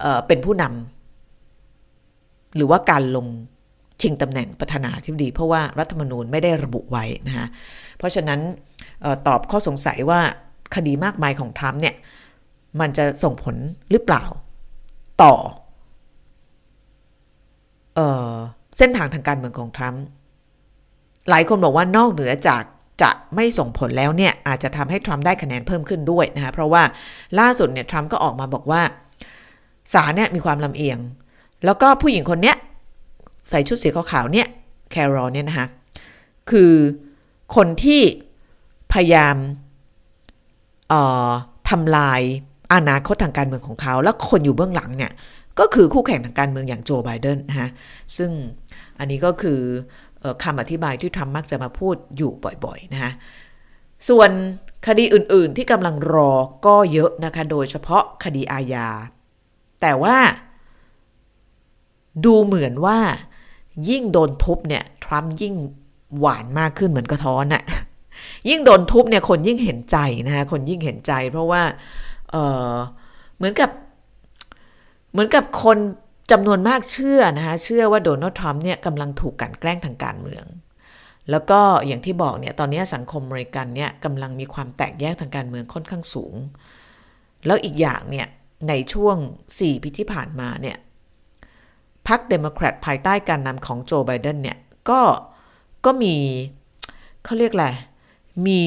[0.00, 0.93] เเป็นผู้นำ
[2.56, 3.26] หรือว่าการลง
[4.02, 7.46] ชิงตำแหน่งประธานาธิบดี เพราะว่ารัฐธรรมนูญไม่ได้ระบุไว้นะฮะ
[7.98, 8.40] เพราะฉะนั้น
[9.04, 10.20] ออตอบข้อสงสัยว่า
[10.74, 11.94] คดีมากมายของทรัมป์เนี่ย
[12.80, 13.56] มันจะส่งผล
[13.90, 14.24] หรือเปล่า
[15.22, 15.34] ต่อ
[17.98, 18.00] อ
[18.30, 18.32] อ
[18.78, 20.02] เส้นทางทางการเมืองของทรัมป์
[21.30, 22.62] หลายคนบอกว่านอกเหนือจาก
[23.02, 26.82] จะไม่ส่งผลแล้วเนี่ย อาจจะทำให้ทรัมป์ได้คะแนนเพิ่มขึ้นด้วยนะคะเพราะว่า
[27.38, 28.82] ล่าสุดเนี่ยทรัมป์ก็ออกมาบอกว่า
[29.94, 30.98] ศาลเนี่ยมีความลำเอียง
[31.64, 32.56] แล้วก็ผู้หญิงคนเนี้ย
[33.48, 34.48] ใส่ชุดสีขาวๆเนี่ย
[34.90, 35.66] แครอลเนี่ยนะคะ
[36.50, 36.72] คือ
[37.56, 38.00] คนที่
[38.92, 39.36] พยายาม
[41.70, 42.20] ทำลาย
[42.74, 45.12] อนาคตทางการเมืองของเขา แล้วคนอยู่เบื้องหลังเนี่ย
[45.58, 47.70] ก็คือคู่แข่งทางการเมืองอย่างโจไบเดนนะฮะ
[48.16, 48.30] ซึ่ง
[48.98, 49.60] อันนี้ก็คือ
[50.44, 52.32] คำอธิบายที่ทรัมป์มักจะมาพูดอยู่
[52.64, 53.12] บ่อยๆนะฮะ
[54.08, 54.30] ส่วน
[54.86, 56.32] คดีอื่นๆที่กำลังรอ
[56.66, 58.88] ก็เยอะนะคะ โดยเฉพาะคดีอาญา
[59.82, 60.16] แต่ว่า
[62.24, 62.98] ดูเหมือนว่า
[63.88, 65.54] ยิ่งโดนทุบเนี่ยทรัมป์ยิ่ง
[66.18, 67.62] หวานมากขึ้นเหมือนกระท้อนอะ
[68.48, 71.62] ยิ่งโดนทุบเนี่ยคนยิ่งเห็นใจนะคะคนยิ่งเห็นใจ เพราะว่า
[72.30, 73.70] เเหมือนกับ
[75.12, 75.78] เหมือนกับคน
[76.30, 80.44] จำนวนมากเชื่อนะคะเชื่อว่าโดนัลด์ทรัมป์เนี่ยกำลังถูกกันแกล้งทางการเมือง
[81.30, 86.34] แล้วก็อย่างที่บอกเนี่ยตอนนี้สังคมอเมริกันเนี่ยกำลังมีความแตกแยกทางการเมืองค่อนข้างสูง
[87.46, 88.26] แล้วอีกอย่างเนี่ย
[88.68, 89.16] ในช่วง
[89.50, 90.76] 4 ปีที่ผ่านมาเนี่ย
[92.08, 94.58] พรรคเดโมแครตภายใต้การนำของโจไบเดนเนี่ย
[94.90, 95.00] ก็
[95.84, 96.14] ก็มี
[97.24, 97.68] เขาเรียกอะไร
[98.46, 98.60] มี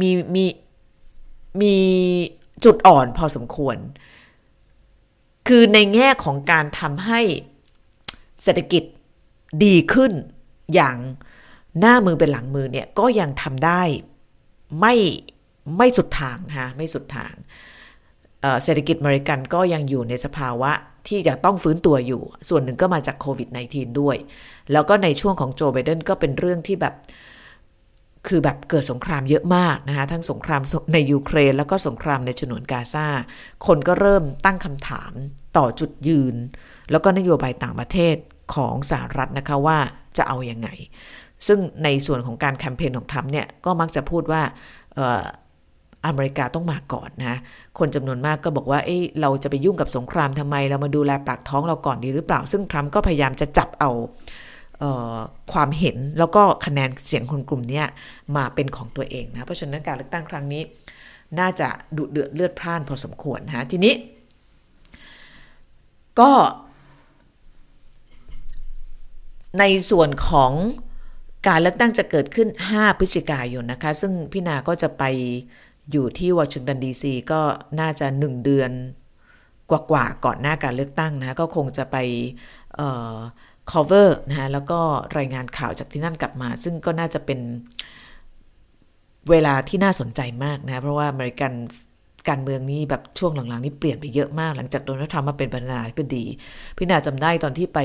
[0.00, 0.44] มีมี
[1.60, 1.74] มี
[2.64, 3.76] จุดอ่อนพอสมควร
[5.48, 7.20] คือในแง่ของการทำให้
[8.42, 8.82] เศรษฐกิจ
[9.64, 10.12] ดีขึ้น
[10.74, 10.96] อย่าง
[11.80, 13.82] หน้ามือเป็นหลังมือเนี่ยก็ยังทำได้
[14.80, 14.94] ไม่
[15.76, 17.34] ไม่สุดทางนะไม่สุดทาง
[18.62, 20.72] เศรษฐกิจอเมริกันก็ยังอยู่ในสภาวะ
[21.06, 24.16] ที่ยังต้องฟื้นตัวอยู่ ส่วนหนึ่งก็มาจากโควิด -19 ด้วย
[24.72, 26.94] แล้วก็ในช่วงของโจไบเดนก็เป็นเรื่องที่แบบ
[28.28, 33.06] คือแบบเกิดสงครามเยอะมากนะคะทั้งสงครามในยูเครน แล้วก็สงครามในฉนวนกาซา
[33.66, 35.12] คนก็เริ่มตั้งคำถาม
[35.56, 36.36] ต่อจุดยืน
[36.90, 38.16] แล้วก็นโยบายต่างประเทศ
[38.54, 39.78] ของสหรัฐนะคะว่า
[40.16, 40.68] จะเอาอยัางไง
[41.46, 44.42] ซึ่งในส่วนของการแคมเปญของทรัมป์เนี่ยก็มักจะพูดว่า
[46.06, 47.36] อเมริกาต้องมาก่อนนะ
[47.78, 53.90] คนจำนวนมากก็บอกว่า เอ้เราจะไปยุ่งกับสงครามทำไม เรามาดูแลปากท้องเราก่อนดีหรือเปล่า ซึ่งทรัมป์ก็พยายามจะจับเอา
[55.52, 57.82] ความเห็นแล้วก็คะแนนเสียงคนกลุ่มนี้
[58.36, 60.62] มาเป็นของตัวเองนะ เพราะฉะนั้นการเลือกตั้งครั้งนี้
[61.38, 63.94] น่าจะดุเดือดเลือดพล่านพอสมควรนะทีนี้
[66.20, 66.32] ก็
[69.58, 70.52] ในส่วนของ
[71.48, 75.04] การเลือกตั้งจะเกิดขึ้น 5 พฤศจิกายนนะคะ ซึ่งพี่นาก็จะไป
[75.90, 77.40] อยู่ที่วอชิงตันดีซีก็
[77.80, 78.70] น่าจะ1เดือน
[79.70, 81.96] กว่าๆก่อนหน้าการเลือกตั้งนะก็คงจะไป
[83.70, 84.80] cover นะฮะแล้วก็
[85.18, 87.40] รายงานข่าวจากที่นั่นกลับมา ซึ่งก็น่าจะเป็น
[89.30, 91.52] เวลาที่น่าสนใจมากนะเพราะว่าอเมริกัน
[92.28, 96.24] การเมืองนี้แบบช่วงหลังๆนี้เปลี่ยนไปเยอะมาก หลังจากโดนัลด์ทรัมป์มาเป็นประธานาธิบดี
[96.76, 97.78] พี่นาจำได้ตอนที่ไป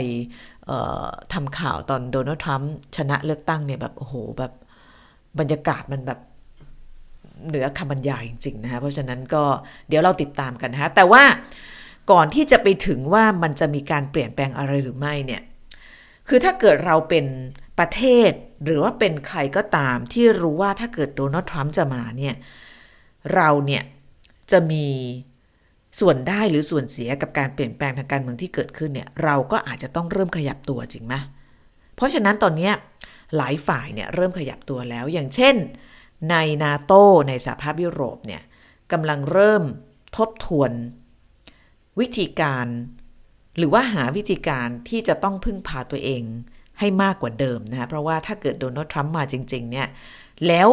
[1.34, 4.52] ทำข่าวตอนโดนัลด์ทรัมป์ชนะเลือกตั้งเนี่ยแบบโอ้โหแบบ
[5.40, 6.20] บรรยากาศมันแบบ
[7.48, 9.44] เหนือคำบรรยายจริงๆนะคะเพราะฉะนั้นก็
[9.88, 11.24] เดี๋ยวเราติดตามกันนะะแต่ว่า
[12.12, 15.42] ก่อนที่จะไปถึงว่ามันจะมีการเปลี่ยนแปลงอะไรหรือไม่เนี่ย
[16.28, 17.26] คือถ้าเกิดเราเป็น
[17.80, 18.32] ประเทศ
[18.66, 22.36] หรือว่าเป็นใครก็ตามที่รู้ว่าถ้าเกิดโดนัลด์ทรัมป์จะมาเนี่ย
[23.36, 23.84] เราเนี่ย
[24.52, 24.88] จะมี
[26.00, 31.16] ส่วนได้หรือส่วนเสียกับการเปลี่ยนแปลงทางการเมืองที่เกิดขึ้นเนี่ยเราก็อาจจะต้องเริ่มขยับตัวจริงไหม
[31.96, 32.72] เพราะฉะนั้นตอนนี้
[33.38, 35.56] หลายฝ่ายเนี่ยเริ่มขยับตัวแล้วอย่างเช่น
[36.32, 36.94] ในนาโต
[37.28, 38.42] ในสหภาพยุโรปเนี่ย
[38.92, 39.64] กำลังเริ่ม
[40.18, 40.72] ทบทวน
[42.00, 42.68] วิธีการ
[43.58, 46.24] หรือว่าหาวิธีการที่จะต้องพึ่งพาตัวเอง
[46.80, 49.88] ให้มากกว่าเดิมนะเพราะว่าถ้าเกิดโดนัลด์ทรัมป์มาจริง ๆ เนี่ย
[50.48, 50.70] แล้ว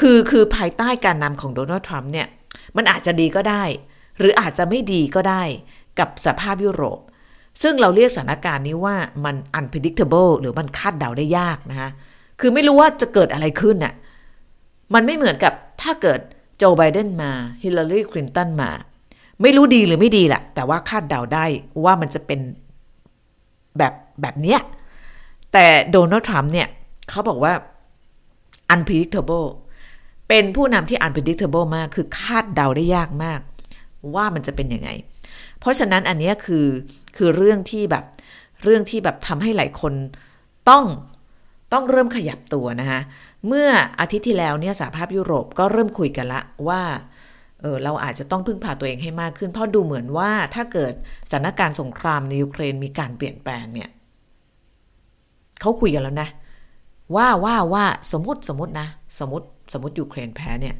[0.00, 2.28] คือคือภายใต้การนำของโดนัลด์ทรัมป์เนี่ย
[2.76, 3.64] มันอาจจะดีก็ได้
[4.18, 5.42] หรืออาจจะไม่ดีก็ได้
[5.98, 6.98] กับสภาพยุโรป
[7.62, 11.90] ซึ่งเราเรียกสถานการณ์นี้ว่ามัน unpredictable หรือมันคาดเดาได้ยากนะคะ
[12.40, 13.94] คือไม่รู้ว่าจะเกิดอะไรขึ้นน่ะ
[14.94, 16.20] มันไม่เหมือนกับถ้าเกิด
[16.58, 17.32] โจไบเดนมา
[17.62, 18.70] ฮิลลารีคลินตันมา
[19.42, 21.44] ไม่รู้ดีหรือไม่ดีแหละแต่ว่าคาดเดาได้
[21.84, 22.40] ว่ามันจะเป็น
[23.78, 24.60] แบบแบบเนี้ย
[25.52, 26.68] แต่โดนัลด์ทรัมป์เนี่ย
[27.08, 27.52] เขาบอกว่า
[28.74, 29.48] unpredictable
[30.28, 33.40] เป็นผู้นำที่ unpredictable มาก คือคาดเดาได้ยากมาก
[34.14, 34.90] ว่ามันจะเป็นยังไง
[35.58, 36.66] เพราะฉะนั้นอันนี้คือ
[37.16, 38.04] คือเรื่องที่แบบ
[38.64, 39.92] เรื่องที่แบบทำให้หลายคน
[40.70, 40.84] ต้อง
[41.72, 43.00] ต้องเริ่มขยับตัวนะคะ
[43.46, 43.68] เมื่อ
[44.00, 46.82] อาทิตย์ที่แล้วเนี่ยสหภาพยุโรปก็เริ่มคุยกันละว่า
[47.60, 50.92] เออเราอาจจะต้องพึ่งพาตัวเองให้มากขึ้น เพราะดูเหมือนว่าถ้าเกิด
[51.30, 53.90] สถานการณ์สงครามในยูเครนมีการเปลี่ยนแปลงเนี่ย
[55.60, 56.28] เขาคุยกันแล้วนะ
[57.16, 58.88] ว่าว่าว่าสมมติสมมตินะ
[59.18, 60.76] สมมติสมมติยูเครนแพ้เนี่ย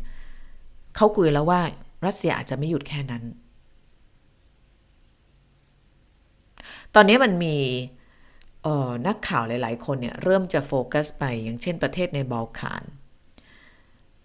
[0.96, 1.60] เขาคุยแล้วว่า
[2.06, 3.22] รัสเซียอาจจะไม่หยุดแค่นั้น
[6.94, 7.56] ตอนนี้มันมี
[9.06, 12.84] นักข่าวหลาย ๆ คนเนี่ยเริ่มจะโฟกัสไปอย่างเช่นประเทศในบอลข่าน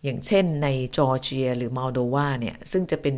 [0.03, 0.67] อย่างเช่นใน
[0.97, 3.15] จอร์เจียหรือมอลโดวาเนี่ยซึ่งจะเป็น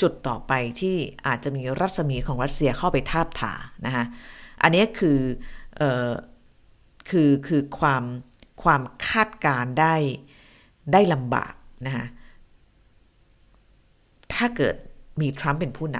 [0.00, 3.54] จุดต่อไปที่อาจจะมีรัศมีของรัสเซียเข้าไปทาบถา
[3.86, 4.04] นะคะ
[4.62, 5.18] อันนี้คือ
[5.80, 5.82] อ
[7.10, 8.04] คือคือความ
[8.62, 9.94] ความคาดการได้
[10.92, 11.54] ได้ลำบาก
[11.86, 12.06] นะคะ
[14.34, 14.74] ถ้าเกิด
[15.20, 15.98] มีทรัมป์เป็นผู้น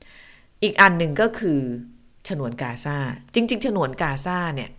[0.00, 1.60] ำอีกอันหนึ่งก็คือ
[2.28, 2.96] ฉนวนกาซา
[3.34, 4.70] จริง ๆ ฉนวนกาซาเนี่ย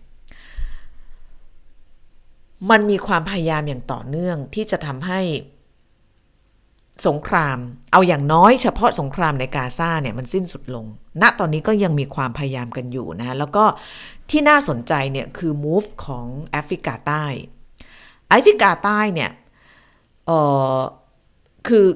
[2.70, 5.20] มันมีความพยายามอย่างต่อเนื่องที่จะทำให้
[7.06, 7.58] สงคราม
[7.92, 10.86] เอาอย่างน้อยเฉพาะสงครามในกาซาเนี่ยมันสิ้นสุดลง
[11.22, 13.64] ณ ตอนนี้ก็ยังมีความพยายามกันอยู่นะ แล้วก็
[14.30, 17.24] ที่น่าสนใจเนี่ยคือ move ของแอฟริกาใต้
[18.28, 19.30] แอฟริกาใต้เนี่ย
[20.26, 20.30] เอ
[20.78, 20.80] อ
[21.68, 21.86] คือ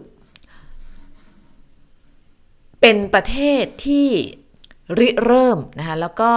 [2.81, 4.09] เป็นประเทศที่
[4.99, 6.33] ริเริ่มนะคะแล้วก็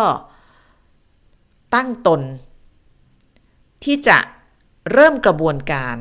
[1.76, 2.22] ตั้งตน
[3.84, 4.18] ที่จะ
[4.92, 5.98] เริ่มกระบวนการ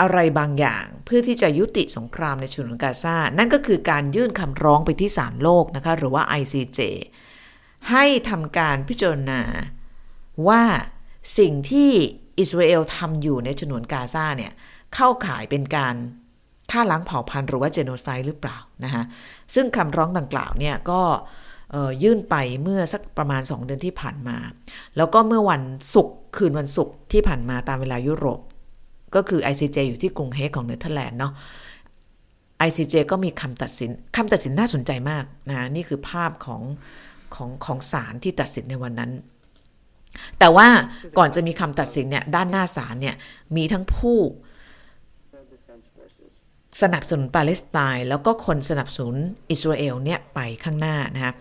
[0.00, 6.80] อะไรบางอย่าง เพื่อที่จะยุติสงครามในชุนกาซา นั่นก็คือการยื่นคำร้องไปที่ศาลโลกนะคะหรือว่า ICJ
[7.90, 9.40] ให้ทำการพิจารณา
[10.48, 10.62] ว่า
[11.38, 11.90] สิ่งที่
[12.38, 14.52] อิสราเอลทำอยู่ในฉนวนกาซาเนี่ย
[14.94, 15.94] เข้าข่ายเป็นการ
[16.70, 19.02] ฆ่าล้างเผ่าพันธุ์หรือว่าเจโนไซด์หรือเปล่านะคะ
[19.54, 21.02] ซึ่งคำร้องดังกล่าวเนี่ยก็
[22.02, 24.36] ยื่นไปเมื่อสักประมาณ 2 เดือนที่ผ่านมา
[24.96, 25.62] แล้วก็เมื่อวัน
[25.94, 28.40] ศุกร์คืนวันศุกร์ที่ผ่านมาตามเวลายุโรป
[29.14, 31.32] ก็คือ ICJ อยู่ที่กรุงเฮกของเนเธอร์แลนด์เนาะ
[32.68, 36.62] ICJ ก็มีคำตัดสินคำตัดสินน่าสนใจมากนะนี่คือภาพของ
[37.34, 39.12] ของของศาลที่ตัดสินในวันนั้น
[40.38, 40.68] แต่ว่า
[41.18, 43.16] ก่อนจะมีคำตัดสินเนี่ยด้านหน้าศาลเนี่ย
[43.56, 44.18] มีทั้งผู้
[46.82, 49.16] สนับสนุนปาเลสไตน์แล้วก็คนสนับสนุน
[49.50, 51.32] อิสราเอลเนี่ยไปข้างหน้านะคะ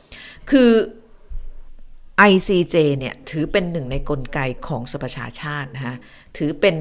[0.49, 0.71] คือ
[2.31, 5.95] ICJ เนี่ยถือเป็นหนึ่งในกลไกของสประชาชาตินะคะ
[6.37, 6.77] ถือเป็น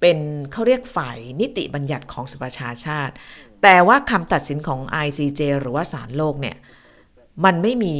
[0.00, 0.18] เป็น
[0.52, 3.14] เขาเรียกฝ่ายนิติบัญญัติของสประชาชาติ
[3.62, 6.56] แต่ว่าคำตัดสินของ ICJ หรือว่าศาลโลกเนี่ย
[7.44, 7.96] มันไม่มี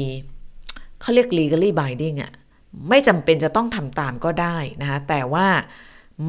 [1.00, 2.32] เขาเรียก legally binding อะ
[2.88, 5.48] ไม่จำเป็นจะต้องทำตามก็ได้นะคะแต่ว่า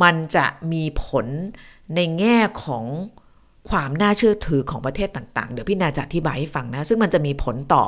[0.01, 1.25] มันจะมีผล
[1.95, 2.85] ในแง่ของ
[3.69, 7.85] ความน่าเชื่อถือของประเทศต่างๆ เดี๋ยวพี่นาจะอธิบายให้ฟังนะ ซึ่งมันจะมีผลต่อ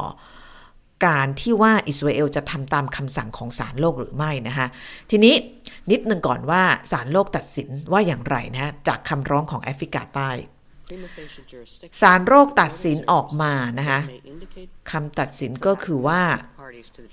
[1.07, 4.67] การที่ว่าอิสราเอลจะทำตามคำสั่งของศาลโลกหรือไม่นะคะ
[5.11, 5.35] ทีนี้
[5.91, 10.29] นิดนึงก่อนว่าศาลโลกตัดสินว่าอย่างไรนะจากคำร้องของแอฟริกาใต้
[12.01, 13.99] ศาลโลกตัดสินออกมานะคะ
[14.91, 16.21] คำตัดสินก็คือว่า
[16.63, 17.03] parties to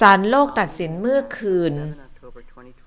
[0.00, 2.42] ศาลโลกตัดสินเมื่อคืน7 October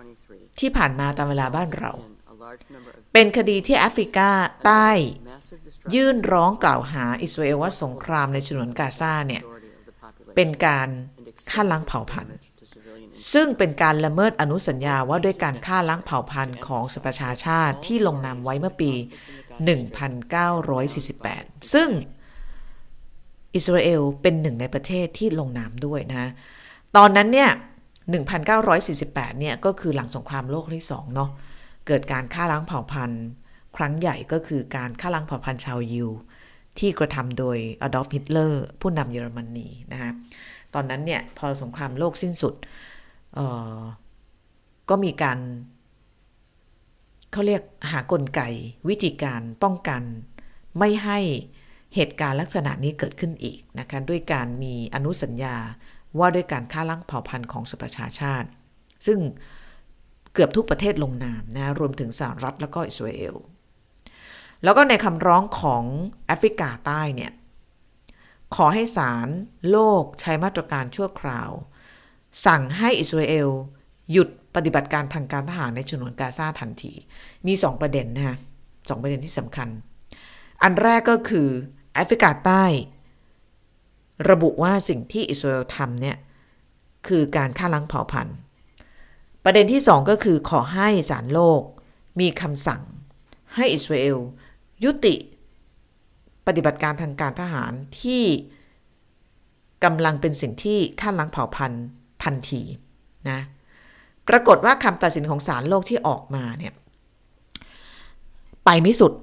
[0.07, 2.01] 2023ที่ผ่านมาตามเวลาบ้านเรา in
[2.33, 4.29] a large number of เป็นคดีที่แอฟริกา
[4.65, 4.89] ใต้
[5.31, 10.95] massive destruction ยื่นร้องกล่าวหาอิสราเอลว่าสงครามในฉนวนกาซาเนี่ย majority of the population เป็นการ and
[11.51, 21.89] ฆ่าล้างเผ่าพันธุ์ damage to civilian ซึ่งเป็นการละเมิดอนุสัญญาว่าด้วยการฆ่าล้างเผ่าพันธุ์ของสหประชาชาติที่ลงนามไว้เมื่อปี 1948 ซึ่ง
[23.55, 26.31] อิสราเอลเป็นหนึ่งในประเทศที่ลงนามด้วยนะ
[26.97, 27.49] ตอนนั้นเนี่ย
[28.45, 31.29] 1948 เนี่ยก็คือหลังสงครามโลกที่สองเนาะ
[31.87, 33.25] เกิดการฆ่าล้างเผ่าพันธุ์
[33.77, 36.09] ครั้งใหญ่ก็คือการฆ่าล้างเผ่าพันธุ์ชาวยิว
[36.79, 40.11] ที่กระทำโดยอดอล์ฟฮิตเลอร์ผู้นำเยอรมนีนะคะ
[40.73, 42.53] ตอนนั้นเนี่ยพอสงครามโลกสิ้นสุด
[44.89, 45.39] ก็มีการ
[47.31, 48.41] เขาเรียกหากลไก
[48.89, 50.01] วิธีการป้องกัน
[50.79, 51.19] ไม่ให้
[51.95, 55.55] เหตุการณ์ลักษณะนี้เกิดขึ้นอีกนะคะด้วยการมีอนุสัญญา
[56.19, 58.47] ว่าด้วยการฆ่าล้างเผ่าพันธุ์ของสหประชาชาติ
[59.05, 59.19] ซึ่ง
[60.33, 63.35] เกือบทุกประเทศลงนามนะรวมถึงสหรัฐแล้วก็อิสราเอล
[64.63, 65.83] แล้วก็ในคำร้องของ
[66.27, 67.31] แอฟริกาใต้เนี่ย
[68.55, 69.27] ขอให้ศาล
[69.71, 71.49] โลกใช้มาตรการชั่วคราว
[72.45, 73.49] สั่งให้อิสราเอล
[74.11, 76.93] หยุดปฏิบัติการทางการทหารในฉนวนกาซาทันที
[77.47, 78.37] มีสองประเด็นนะฮะ
[78.89, 79.69] สองประเด็นที่สำคัญ
[80.63, 81.49] อันแรกก็คือ
[81.93, 82.65] แอฟริกาใต้
[84.29, 86.17] ระบุว่าสิ่งที่อิสราเอลทำเนี่ย
[87.07, 88.37] คือการฆ่าล้างเผ่าพันธุ์
[89.43, 91.61] ประเด็นที่สองก็คือขอให้ศาลโลก
[92.19, 92.81] มีคำสั่ง
[93.55, 94.17] ให้อิสราเอล
[94.83, 95.15] ยุติ
[96.47, 97.71] ปฏิบัติการทางการทหาร
[98.01, 98.23] ที่
[99.83, 101.85] กำลังเป็นสิ่งที่ฆ่าล้างเผ่าพันธุ์
[102.23, 102.61] ทันที
[103.29, 103.39] นะ
[104.29, 106.73] ปรากฏว่าคำตัดสินของศาลโลกที่ออกมาเนี่ย
[108.65, 109.13] ไปไม่สุด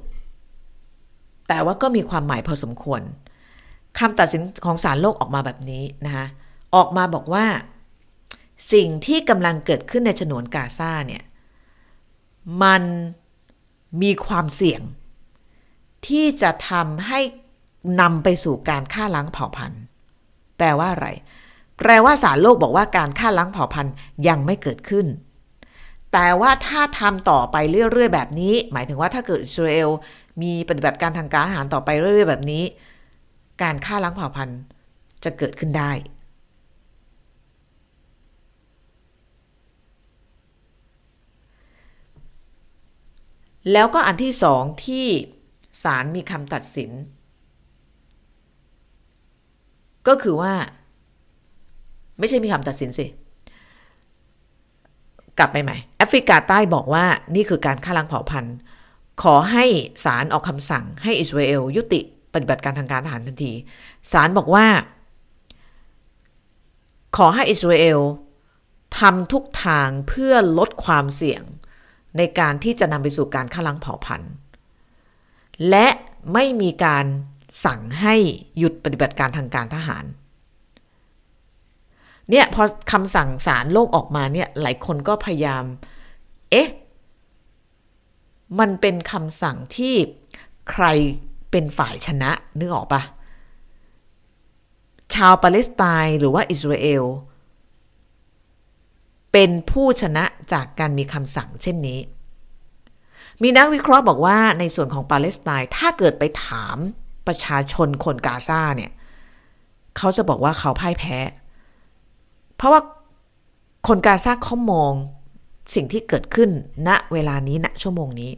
[1.53, 3.01] แต่ว่าก็มีความหมายพอสมควร
[3.99, 6.27] คำตัดสินของศาลโลกออกมาแบบนี้นะคะ
[6.75, 7.47] ออกมาบอกว่า
[8.73, 11.25] สิ่งที่กำลังเกิดขึ้นในฉนวนกาซาเนี่ย
[12.63, 12.83] มัน
[14.03, 14.83] มีความเสี่ยง
[16.07, 17.21] ที่จะทำให้
[18.01, 19.83] นำไปสู่การฆ่าล้างเผ่าพันธุ์
[20.57, 21.09] แปลว่าอะไร
[21.79, 23.95] แปลว่าสารโลกบอกว่าการฆ่าล้างเผ่าพันธุ์
[24.29, 25.07] ยังไม่เกิดขึ้น
[26.13, 27.57] แต่ว่าถ้าทำต่อไป
[27.93, 29.91] เรื่อยๆแบบนี้ หมายถึงว่าถ้าเกิดอิสราเอล
[30.43, 32.63] มีปฏิบัติการทางการอาหารต่อไปเรื่อยๆแบบนี้
[33.63, 34.61] การฆ่าล้างเผ่าพันธุ์
[35.25, 35.93] จะเกิดขึ้นได้
[43.73, 45.07] แล้วก็อันที่สองที่
[45.83, 46.91] ศาลมีคำตัดสิน
[50.09, 50.53] ก็คือว่า
[52.19, 53.07] ไม่ใช่มีคำตัดสินสิ
[55.39, 57.05] กลับไปใหม่แอฟริกาใต้บอกว่า
[57.35, 58.55] นี่คือการฆ่าล้างเผ่าพันธุ์
[59.23, 59.65] ขอให้
[60.05, 62.01] ศาลออกคำสั่งให้อิสราเอลยุติ
[62.35, 63.53] ปฏิบัติการทางการทหารทันที
[64.13, 64.67] ศาลบอกว่า
[67.17, 68.01] ขอให้อิสราเอล
[68.99, 71.43] ทำทุกทางเพื่อลดความเสี่ยง
[72.17, 74.33] ในการที่จะนำไปสู่การฆ่าล้างเผ่าพันธุ์
[75.71, 75.87] และ
[76.33, 77.05] ไม่มีการ
[77.65, 78.15] สั่งให้
[78.59, 80.05] หยุดปฏิบัติการทางการทหาร
[82.31, 82.63] เนี่ยพอ
[82.93, 85.65] คำสั่งศาลโลกออกมาเนี่ยหลายคนก็พยายาม
[86.51, 86.69] เอ๊ะ
[88.59, 89.95] มันเป็นคำสั่งที่
[90.71, 90.85] ใคร
[91.51, 93.03] เป็นฝ่ายชนะนึกออกปะ
[95.15, 97.05] ชาวปาเลสไตน์หรือว่าอิสราเอล
[99.33, 102.01] เป็นผู้ชนะจากการมีคำสั่งเช่นนี้
[103.43, 106.77] มีนักวิเคราะห์บอกว่าในส่วนของปาเลสไตน์ถ้าเกิดไปถาม
[107.27, 108.93] ประชาชนคนกาซาเนี่ย
[109.97, 111.17] เขาจะบอกว่าเขาพ่ายแพ้
[112.57, 112.81] เพราะว่า
[113.89, 114.95] คนกาซาเขามอง
[115.75, 116.51] สิ่งที่เกิดขึ้น
[116.89, 118.31] ณเวลานี้ณชั่วโมงนี้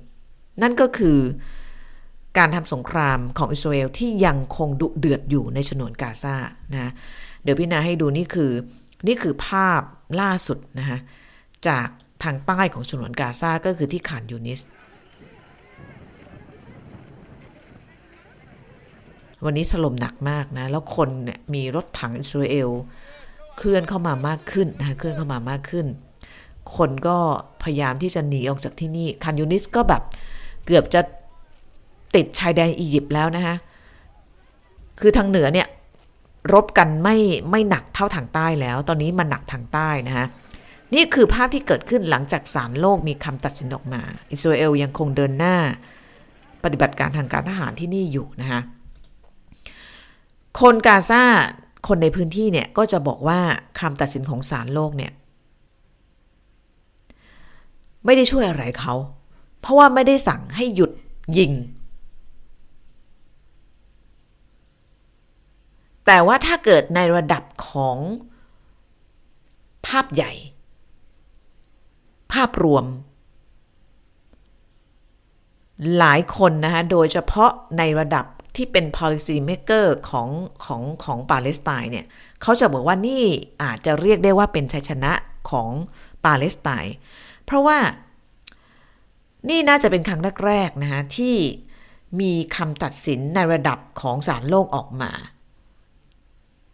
[0.62, 1.18] นั่นก็คือ
[2.39, 6.35] การทำสงครามของอิสราเอลที่ยังคงดุเดือดอยู่ในฉนวนกาซา
[6.74, 6.93] นะ
[7.43, 8.51] เดี๋ยวพี่นาให้ดูนี่คือ
[9.07, 9.83] นี่คือภาพ
[10.20, 10.99] ล่าสุดนะคะ
[11.68, 11.87] จาก
[12.22, 14.61] ทางใต้ของฉนวนกาซาก็คือที่ขานยูนิส
[19.45, 22.70] วันนี้ถล่มหนักมากนะ แล้วคนเนี่ยมีรถถังอิสราเอล
[23.59, 25.87] เคลื่อนเข้ามามากขึ้นนะเคลื่อนเข้ามามากขึ้น
[26.77, 27.17] คนก็
[27.63, 30.03] พยายามที่จะหนีออกจากที่นี่คานยูนิสก็แบบ
[30.67, 31.01] เกือบจะ
[32.15, 33.57] ติดชายแดนอียิปต์แล้วนะคะ
[35.01, 35.69] คือทางเหนือเนี่ย
[36.53, 37.17] รบกันไม่
[37.51, 40.27] ไม่หนักเท่าทางใต้แล้ว ตอนนี้มันหนักทางใต้นะฮะ
[40.95, 44.03] นี่คือภาพที่เกิดขึ้นหลังจากศาลโลกมีคำตัดสินออกมา
[44.33, 45.57] อิสราเอลยังคงเดินหน้า
[46.65, 48.61] ปฏิบัติการทางการทหารที่นี่อยู่นะคะ
[50.61, 51.23] คนกาซา
[51.89, 53.41] คนในพื้นที่เนี่ยก็จะบอกว่า
[53.81, 55.13] คำตัดสินของศาลโลกเนี่ย
[58.05, 58.94] ไม่ได้ช่วยอะไรเขา
[59.61, 60.90] เพราะว่าไม่ได้สั่งให้หยุด
[61.38, 61.53] ยิง
[66.07, 67.98] แต่ว่าถ้าเกิดในระดับของ
[69.86, 70.32] ภาพใหญ่
[72.32, 72.84] ภาพรวม
[75.98, 78.24] หลายคนนะคะโดยเฉพาะในระดับ
[78.57, 80.28] ที่เป็น policy maker ของ
[80.64, 82.07] ของของปาเลสไตน์เนี่ย
[82.42, 83.22] เขาจะบอกว่านี่
[83.62, 85.12] อาจจะเรียกได้ว่าเป็นชัยชนะ
[85.50, 85.68] ของ
[86.24, 86.94] ปาเลสไตน์
[87.45, 87.78] เพราะว่า
[89.49, 91.36] นี่น่าจะเป็นครั้งแรกๆนะคะที่
[92.20, 95.12] มีคำตัดสินในระดับของศาลโลกออกมา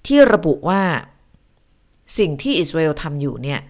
[0.07, 0.83] ที่ระบุว่า
[2.19, 3.61] สิ่งที่อิสราเอลทำอยู่เนี่ย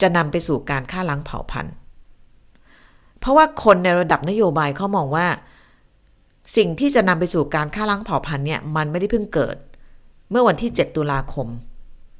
[0.00, 1.74] จะนำไปสู่การฆ่าล้างเผ่าพันธุ์
[3.18, 5.26] เพราะว่าคนในระดับนโยบายเขามองว่า
[6.56, 9.56] สิ่งที่จะนำไปสู่การฆ่าล้างเผ่าพันธุ์เนี่ยมันไม่ได้เพิ่งเกิด
[10.30, 11.48] เมื่อวันที่ 7 ตุลาคม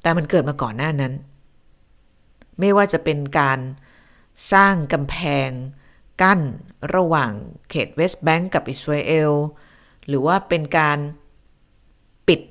[0.01, 1.13] แต่มันเกิดมาก่อนหน้านั้น
[2.59, 3.59] ไม่ว่าจะเป็นการ
[4.53, 5.15] สร้างกำแพ
[5.47, 5.49] ง
[6.21, 6.39] กั้น
[6.95, 7.31] ระหว่าง
[7.69, 9.31] เขตเวสต์แบงก์กับอิสราเอล
[10.07, 10.97] หรือว่าเป็นการ
[12.27, 12.41] ปิด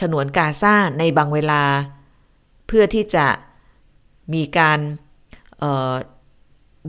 [0.00, 1.62] ฉนวนกาซาในบางเวลา
[2.66, 3.26] เพื่อที่จะ
[4.34, 4.80] มีการ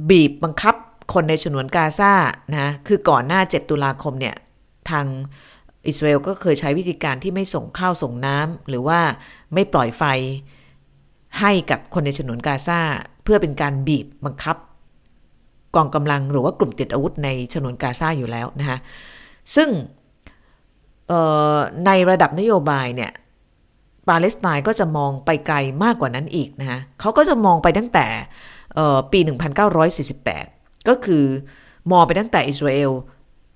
[0.09, 0.75] บีบบังคับ
[1.13, 2.13] คนในฉนวนกาซา
[2.51, 4.35] นะคือก่อนหน้า 7 ตุลาคมเนี่ย
[4.89, 5.05] ทาง
[5.87, 8.99] อิสราเอลก็เคยใช้วิธีการที่ไม่ส่งข้าวส่งน้ำหรือว่า
[9.53, 10.03] ไม่ปล่อยไฟ
[11.39, 12.79] ให้กับคนในฉนวนกาซา
[13.23, 14.57] เพื่อเป็นการบีบบังคับ
[15.75, 18.77] กองกำลังหรือว่ากลุ่มติดอาวุธในฉนวนกาซาอยู่แล้วนะคะ
[19.55, 19.69] ซึ่ง
[21.85, 23.11] ในระดับนโยบายเนี่ย
[24.09, 28.05] ปาเลสไตน์ก็จะมองไปไกลมากกว่านั้นอีกนะคะเขาก็จะมองไปตั้งแต่
[29.11, 29.19] ปี
[30.03, 31.23] 1948 ก็คือ
[31.91, 32.91] มองไปตั้งแต่อิสราเอล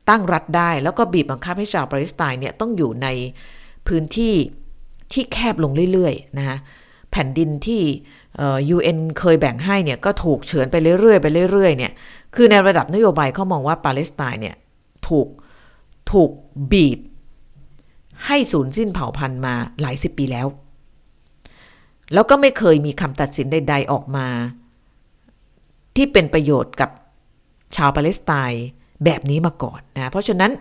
[0.09, 3.07] ตั้งรัฐได้แล้วก็บีบบังคับให้ชาวปาเลสไตน์เนี่ยต้องอยู่ใน
[3.88, 4.34] พื้นที่
[5.13, 6.57] ที่แคบลงเรื่อยๆนะคะ
[7.16, 7.82] แผ่นดินที่
[8.76, 11.91] UN เคยแบ่งให้เนี่ยก็ถูกเฉือนไปเรื่อยๆไปเรื่อยๆเนี่ย
[12.36, 14.55] คือในระดับนโยบายเขามองว่าปาเลสไตน์เนี่ย
[15.07, 15.28] ถูก
[16.11, 16.30] ถูก
[16.72, 16.99] บีบ
[18.26, 20.47] ให้สูญสิ้นเผ่าพันธุ์มาหลายสิบปีแล้ว
[22.13, 24.28] แล้วก็ไม่เคยมีคำตัดสินใด ๆออกมา
[25.95, 26.89] ที่เป็นประโยชน์กับ
[27.76, 28.66] ชาวปาเลสไตน์
[29.05, 30.51] แบบนี้มาก่อนนะเพราะฉะนั้น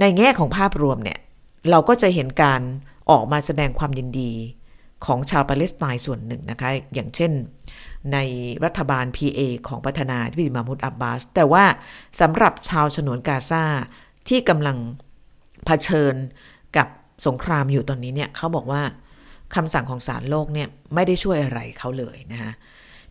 [0.00, 1.18] ในแง่ของภาพรวมเนี่ย
[1.70, 2.60] เราก็จะเห็นการ
[3.10, 4.32] ออกมาแสดงความยินดี
[5.06, 7.32] ของชาวปาเลสไตน์ส่วนหนึ่งนะคะอย่างเช่น
[8.12, 8.18] ใน
[8.64, 11.64] รัฐบาล PA ของประธานาธิบดีมามุดอับบาส แต่ว่า
[12.20, 13.64] สำหรับชาวฉนวนกาซา
[14.28, 14.76] ที่กำลัง
[15.64, 16.14] เผชิญ
[16.76, 16.88] กับ
[17.26, 18.82] สงครามอยู่ตอนนี้เนี่ยเขาบอกว่า
[19.54, 22.52] คำสั่งของศาลโลกเนี่ยไม่ได้ช่วยอะไรเขาเลยนะคะ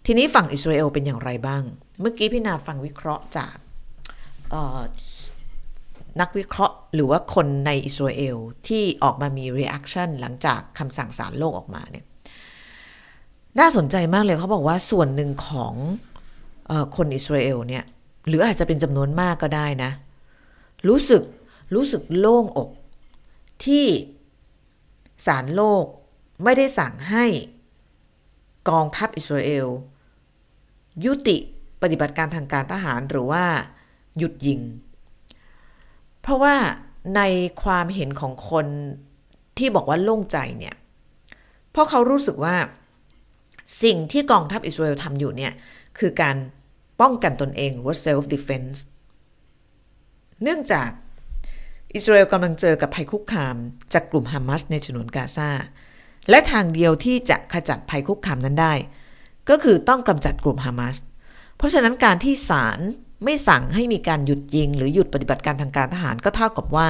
[0.06, 1.64] ทีนี้ฝั่งอิสราเอลเป็นอย่างไรบ้าง
[2.02, 3.56] เมื่อกี้พี่นาฟังวิเคราะห์จาก
[6.22, 8.38] นักวิเคราะห์หรือว่าคนในอิสราเอล
[8.68, 12.06] ที่ออกมามี reaction หลังจากคำสั่งศาลโลกออกมาเนี่ย
[13.60, 15.76] น่าสนใจมากเลยเขาบอกว่าส่วนหนึ่งของ
[16.70, 17.84] อคนอิสราเอลเนี่ย
[18.28, 19.92] หรืออาจจะเป็นจำนวนมากก็ได้นะ
[20.88, 21.24] รู้สึก
[21.76, 22.70] รู้สึกโล่งอก
[23.66, 23.86] ที่
[25.28, 25.86] ศาลโลก
[26.44, 27.26] ไม่ได้สั่งให้
[28.70, 29.68] กองทัพอิสราเอล
[31.06, 31.38] ยุติ
[31.82, 33.44] ปฏิบัติการทางการทหารหรือว่า
[34.18, 34.62] หยุดยิง
[36.24, 36.56] เพราะว่า
[37.16, 37.22] ใน
[37.64, 38.68] ความเห็นของคน
[39.58, 40.76] ที่บอกว่าโล่งใจเนี่ย
[41.72, 42.56] เพราะเขารู้สึกว่า
[43.84, 45.54] สิ่งที่กองทัพอิสราเอลทำอยู่เนี่ย
[45.98, 46.36] คือการ
[47.02, 48.80] ป้องกันตนเองหรือว่า self defense
[50.44, 50.90] เนื่องจาก
[51.96, 53.56] อิสราเอลกำลังเจอกับภัยคุกคาม
[53.94, 55.50] จากกลุ่มฮามาสในฉนวนกาซา
[56.30, 58.74] และทางเดียวที่จะขจัดภัยคุกคามนั้นได้
[59.50, 60.98] ก็คือต้องกำจัดกลุ่มฮามาส
[61.58, 62.80] เพราะฉะนั้นการที่ศาล
[63.24, 66.88] ไม่สั่งให้มีการหยุดยิง หรือหยุดปฏิบัติการทางการทหารก็เท่ากับว่า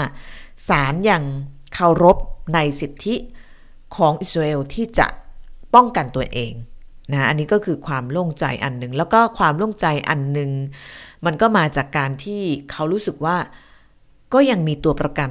[0.67, 1.23] ศาลยัง
[1.73, 2.17] เคารพ
[2.53, 3.15] ในสิทธิ
[3.95, 5.07] ของอิสราเอลที่จะ
[5.75, 6.53] ป้องกันตัวเอง
[7.11, 10.51] นะอันนี้ก็คือความโล่งใจอันหนึ่งแล้วก็ความโล่งใจอันหนึ่ง
[11.25, 13.37] มันก็มาจากการที่เขารู้สึกว่า
[14.33, 15.29] ก็ยังมีตัวประกัน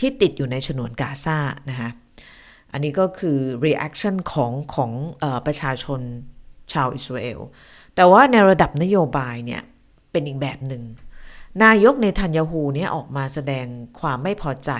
[0.00, 1.38] ที่ติดอยู่ในฉนวนกาซา
[1.70, 1.90] นะคะ
[2.72, 4.90] อันนี้ก็คือ reaction ของของ
[5.22, 6.00] อประชาชน
[6.72, 7.38] ชาวอิสราเอล
[7.94, 9.62] แต่ว่าในระดับนโยบายเนี่ย
[10.10, 10.82] เป็นอีกแบบหนึ่ง
[11.64, 13.66] นายกในทันยาฮูเนี่ยออกมาแสดง
[14.00, 14.70] ความไม่พอใจ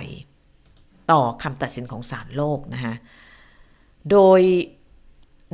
[1.11, 2.95] ต่อคำตัดสินของศาลโลกนะคะ
[4.11, 4.41] โดย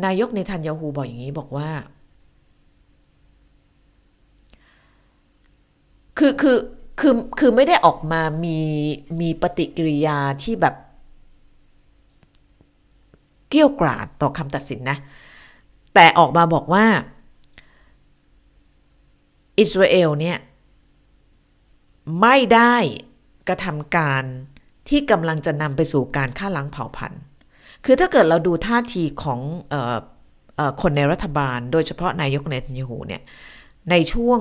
[0.05, 1.71] นายกในทันยาฮูบอกอย่างนี้บอกว่า
[6.19, 6.59] คือคือ
[7.01, 8.59] คือคือไม่ได้ออกมามี
[9.21, 10.75] มีปฏิกิริยาที่แบบ
[13.51, 14.99] เกี่ยวกราดต่อคำตัดสินนะ
[15.95, 16.85] แต่ออกมาบอกว่า
[19.59, 20.39] อิสราเอลเนี่ย
[22.21, 22.77] ไม่ได้
[23.49, 24.25] กระทำการ
[24.89, 27.23] ที่กำลังจะนำไปสู่การฆ่าล้างเผ่าพันธุ์
[27.85, 29.41] คือถ้าเกิดเราดูท่าทีของ
[29.73, 29.75] อ
[30.69, 33.23] อคนในรัฐบาล โดยเฉพาะนายกเนทันยาฮูเนี่ย
[33.91, 34.41] ในช่วง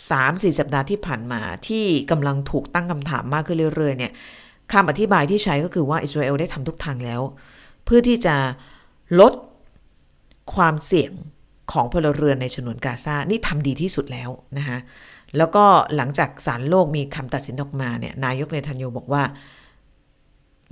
[0.00, 4.12] 3-4 สัปดาห์ที่ผ่านมาที่กำลังถูกตั้งคำถามมากขึ้นเรื่อยๆเนี่ย
[4.72, 7.20] คำอธิบายที่ใช้ก็คือว่าอิสราเอลได้ทำทุกทางแล้ว
[7.84, 8.36] เพื่อที่จะ
[9.20, 9.32] ลด
[10.54, 11.12] ความเสี่ยง
[11.72, 14.78] ของพลเรือนในฉนวนกาซา นี่ทำดีที่สุดแล้วนะคะ
[15.36, 15.64] แล้วก็
[15.96, 19.22] หลังจากศาลโลกมีคำตัดสินออกมาเนี่ยนายกเนทันโยบอกว่า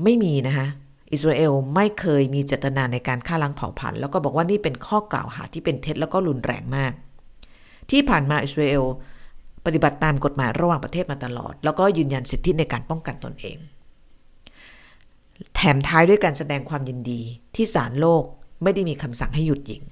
[0.04, 0.66] ไม่มีนะคะ
[1.12, 6.92] อิสราเอลไม่เคยมีเจตนาในการฆ่าล้างเผ่าพันธุ์แล้วก็บอกว่านี่เป็นข้อกล่าวหาที่เป็นเท็จแล้วก็รุนแรงมาก
[7.90, 8.84] ที่ผ่านมาอิสราเอล
[9.66, 13.58] ปฏิบัติตามกฎหมายระหว่างประเทศมาตลอด แล้วก็ยืนยันสิทธิในการป้องกันตนเอง
[15.54, 17.20] แถมท้ายด้วยการแสดงความยินดี
[17.54, 18.22] ที่ศาลโลก
[18.62, 19.82] ไม่ได้มีคำสั่งให้หยุดยิง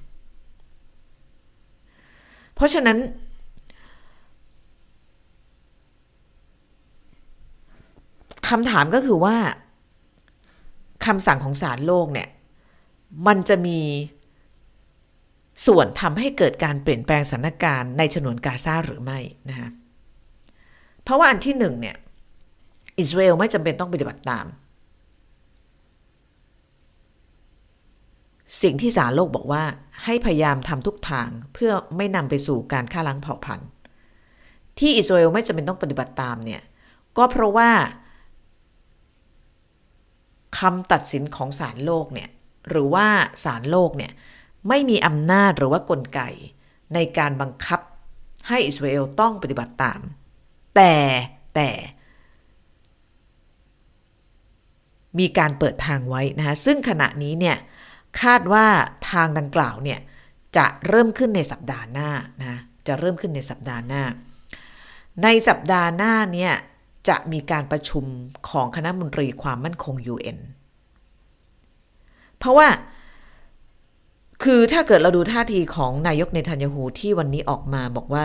[2.56, 2.98] เพราะฉะนั้น
[8.48, 9.36] คำถามก็คือว่า
[11.06, 12.28] คำสั่งของศาลโลกเนี่ย
[13.26, 13.80] มันจะมี
[15.66, 19.18] ส่วนทำให้เกิดการเปลี่ยนแปลงสถานการณ์ในฉนวนกาซาหรือไม่
[19.50, 19.68] นะคะ
[21.02, 21.96] เพราะว่าอันที่หนึ่งเนี่ย
[22.98, 24.46] อิสราเอลไม่จำเป็นต้องปฏิบัติตาม
[28.62, 29.64] สิ่งที่ศาลโลกบอกว่า
[30.04, 33.68] ให้พยายามทำทุกทางเพื่อไม่นำไปสู่การฆ่าล้างเผ่าพันธุ์
[34.78, 36.62] ที่อิสราเอลไม่จำเป็นต้องปฏิบัติตามเนี่ย
[37.16, 37.70] ก็เพราะว่า
[40.58, 42.28] คำตัดสินของศาลโลกเนี่ย
[42.68, 43.06] หรือว่า
[43.44, 44.12] ศาลโลกเนี่ย
[44.68, 46.20] ไม่มีอำนาจหรือว่ากลไก
[46.94, 47.80] ในการบังคับ
[48.48, 50.00] ให้อิสราเอลต้องปฏิบัติตาม
[50.76, 50.94] แต่
[51.54, 51.70] แต่
[55.18, 57.56] มีการเปิดทางไว้นะคะซึ่งขณะนี้เนี่ย
[58.22, 58.66] คาดว่า
[59.10, 60.00] ทางดังกล่าวเนี่ย
[60.56, 62.10] จะเริ่มขึ้นในสัปดาห์หน้า
[62.42, 64.02] นะจะเริ่มขึ้นในสัปดาห์หน้า
[65.22, 66.52] ในสัปดาห์หน้าเนี่ย
[67.08, 68.04] จะมีการประชุม
[68.48, 70.38] ของคณะมนตรีความมั่นคง UN
[72.38, 72.68] เพราะว่า
[74.42, 78.24] คือถ้าเกิดเราดูท่าทีของนายกเนทันยาฮูที่วันนี้ออกมาบอกว่า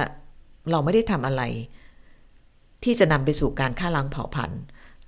[0.71, 1.41] เราไม่ได้ทำอะไร
[2.83, 4.61] ที่จะนำไปสู่การฆ่าล้างเผ่าพันธุ์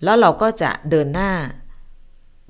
[0.03, 1.31] แล้วเราก็จะเดินหน้า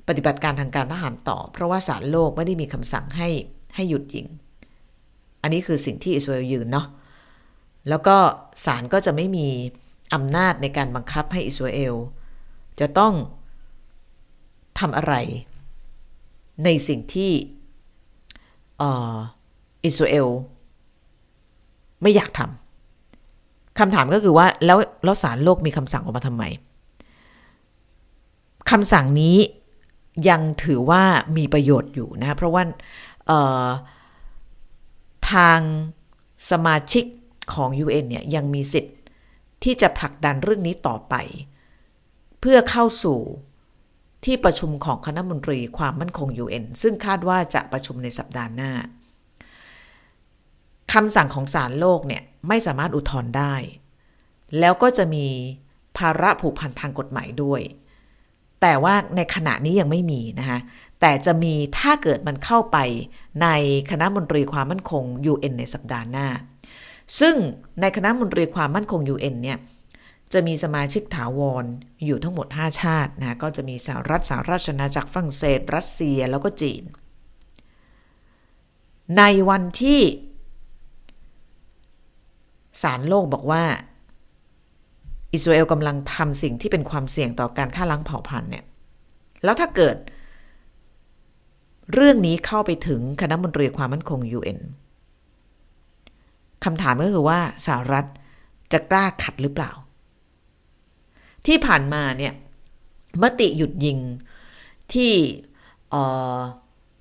[0.08, 3.28] ปฏิบัติการทางการทหารต่อ เพราะว่าศาลโลกไม่ได้มีคำสั่งให้
[3.74, 4.26] ให้หยุดยิง
[5.42, 6.86] อันนี้คือสิ่งที่อิสราเอลยืนเนาะ
[7.88, 8.16] แล้วก็
[8.64, 9.48] ศาลก็จะไม่มี
[10.14, 11.94] อำนาจในการบังคับให้อิสราเอล
[12.80, 13.14] จะต้อง
[14.78, 15.14] ทำอะไร
[16.64, 17.32] ในสิ่งที่
[19.84, 20.28] อิสราเอล
[22.02, 26.44] ไม่อยากทำคำถามก็คือว่าแล้วแล้วศาลโลกมีคำสั่งออกมาทำไม
[28.70, 29.36] คำสั่งนี้
[30.28, 31.02] ยังถือว่า
[31.36, 32.62] มีประโยชน์อยู่นะเพราะว่า
[35.32, 35.60] ทาง
[36.50, 37.04] สมาชิก
[37.54, 38.96] ของ UN เนี่ยยังมีสิทธิ์
[39.64, 41.14] ที่จะผลักดันเรื่องนี้ต่อไป
[42.40, 43.20] เพื่อเข้าสู่
[44.24, 48.72] ที่ประชุมของคณะมนตรีความมั่นคง UN ซึ่งคาดว่าจะประชุมในสัปดาห์หน้า
[50.92, 53.54] คำสั่งของศาลโลกเนี่ยไม่สามารถอุทธรณ์ได้
[54.60, 55.26] แล้วก็จะมี
[55.98, 57.60] ภาระผูกพันทางกฎหมายด้วย
[58.66, 60.58] แต่ว่าในขณะนี้ยังไม่มีนะคะ
[61.00, 62.78] แต่จะมีถ้าเกิดมันเข้าไป
[63.42, 63.48] ใน
[63.90, 66.28] คณะมนตรีความมั่นคง UN ในสัปดาห์หน้า
[67.20, 67.34] ซึ่ง
[67.80, 69.58] ในคณะมนตรีความมั่นคง UN เนี่ย
[70.32, 71.64] จะมีสมาชิกถาวร
[72.04, 76.82] อยู่ทั้งหมด 5 ชาตินะก็จะมีสหรัฐสหราชอาณาจักรฝรั่งเศส รัสเซียแล้วก็จีน
[79.18, 80.00] ในวันที่
[82.82, 83.64] ศาลโลกบอกว่า
[85.34, 88.64] อิสราเอลกำลังทำสิ่งที่เป็นความเสี่ยงต่อการฆ่าล้างเผ่าพันธุ์เนี่ย
[89.44, 89.96] แล้วถ้าเกิด
[91.94, 94.60] เรื่องนี้เข้าไปถึงคณะมนตรีความมั่นคง UN
[96.64, 98.06] คำถามก็คือว่าสหรัฐ
[98.72, 99.70] จะกล้าขัดหรือเปล่า
[101.46, 102.32] ที่ผ่านมาเนี่ย
[103.22, 103.98] มติหยุดยิง
[104.92, 105.12] ที่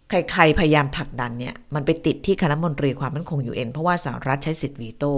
[0.09, 5.13] ใครๆพยายามผลักดันเนี่ยมันไปติดที่คณะมนตรีความมั่นคงยูเอ็นเพราะว่าสหรัฐใช้สิทธิ์วีโต้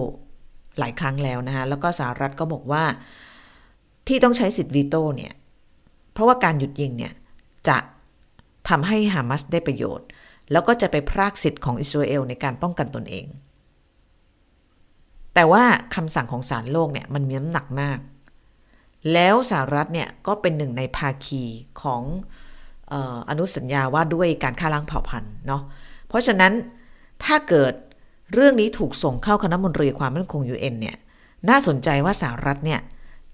[0.79, 2.83] หลายครั้งแล้วนะคะแล้วก็สหรัฐก็บอกว่า
[4.07, 5.33] ที่ต้องใช้สิทธิ์วีโต้เนี่ย
[6.13, 7.13] เพราะว่าการหยุดยิงเนี่ย
[7.67, 7.77] จะ
[8.69, 10.07] ทำให้ฮามาสได้ประโยชน์
[10.51, 13.25] แล้วก็จะไปพรากสิทธิ์ของอิสราเอลในการป้องกันตนเอง
[15.33, 15.63] แต่ว่า
[15.95, 17.99] คำสั่งของศาลโลกเนี่ยมันมีน้ำหนักมาก
[19.13, 21.43] แล้วสหรัฐเนี่ยก็เป็นหนึ่งในภาคี
[21.81, 22.01] ของ
[23.29, 25.61] อนุสัญญาว่าด้วยการฆ่าล้างเผ่าพันธุ์เนาะ
[26.07, 26.53] เพราะฉะนั้น
[27.23, 27.73] ถ้าเกิด
[28.33, 30.95] เรื่องนี้ถูกส่งเข้าคณะมนตรีความมั่นคง UN เนี่ย
[31.49, 32.79] น่าสนใจว่าสหรัฐเนี่ย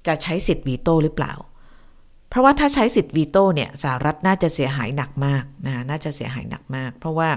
[0.08, 1.34] จะใช้สิทธิ์วีโต้หรือเปล่า
[2.30, 7.30] เพราะว่าถ้าใช้สิทธิ์วีโต้เนี่ยสหรัฐน่าจะเสียหายหนักมากนะน่าจะเสียหายหนักมาก เพราะว่า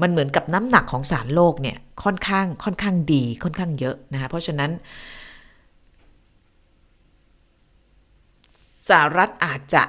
[0.00, 4.70] มันเหมือนกับน้ำหนักของสารโลกเนี่ยค่อนข้างค่อนข้างดีค่อนข้างเยอะนะคะเพราะฉะนั้น
[8.88, 9.82] สหรัฐอาจจะ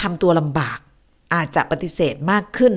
[0.00, 0.78] ทำตัวลำบาก
[1.34, 2.74] อาจจะปฏิเสธมากขึ้น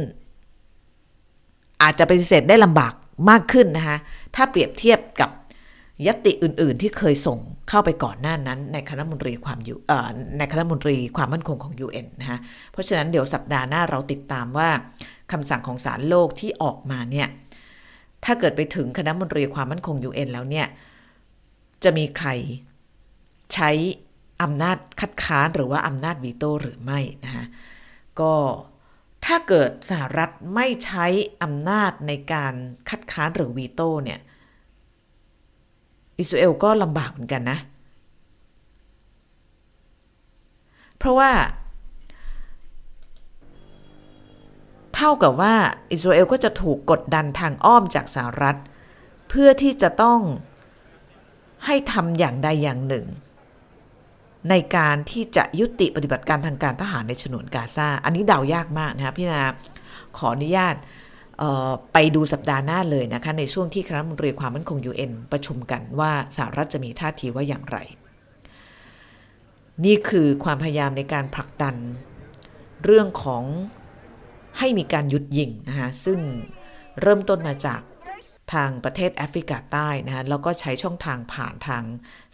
[1.81, 2.93] อาจจะปฏิเสธได้ลำบาก
[3.29, 3.97] มากขึ้นนะคะ
[4.35, 5.29] ถ้าเปรียบเทียบกับ
[6.07, 9.79] ยติอื่น ๆ ที่เคยส่งเข้าไปก่อนหน้านั้น ในคณะมนตรีความอยู่
[10.37, 12.39] ในคณะมนตรีความมั่นคงของ UN นะคะ
[12.71, 14.69] เพราะฉะนั้นเดี๋ยวสัปดาห์หน้าเราติดตามว่า
[15.31, 17.27] คำสั่งของศาลโลกที่ออกมาเนี่ย
[18.25, 20.67] ถ้าเกิดไปถึงคณะมนตรีความมั่นคง UN แล้วเนี่ย
[21.83, 22.29] จะมีใคร
[23.53, 23.69] ใช้
[24.41, 27.45] อำนาจคัดค้านหรือว่าอำนาจวีโต้หรือไม่นะคะ
[28.19, 28.33] ก็
[29.25, 31.05] ถ้าเกิดสหรัฐไม่ใช้
[31.43, 32.53] อำนาจในการ
[32.89, 34.19] คัดค้านหรือวีโต้เนี่ย
[36.19, 37.59] อิสราเอลก็ลำบากเหมือนกันนะ
[40.97, 41.31] เพราะว่า
[44.95, 45.55] เท่ากับว่า
[45.91, 48.57] อิสราเอลก็จะถูกกดดันทางอ้อมจากสหรัฐ
[49.29, 50.19] เพื่อที่จะต้อง
[51.65, 53.05] ให้ทำอย่างใดอย่างหนึ่ง
[54.49, 59.43] ในการที่จะยุติปฏิบัติการทางการทหารในฉนวนกาซา อันนี้เดายากมากนะครับพี่นา
[60.17, 60.75] ขออนุญาต
[61.93, 67.77] ไปดูสัปดาห์หน้าเลยนะคะ ในช่วงที่คณะมนตรีความมั่นคง UN ประชุมกันว่าสหรัฐจะมีท่าทีว่าอย่างไร
[69.85, 71.75] นี่คือความพยายามในการผลักดัน
[72.85, 73.43] เรื่องของ
[74.59, 76.19] ให้มีการหยุดยิงนะคะซึ่ง
[77.01, 77.81] เริ่มต้นมาจาก
[78.53, 81.83] ทางประเทศแอฟริกาใต้นะคะแล้วก็ใช้ช่องทางผ่านทาง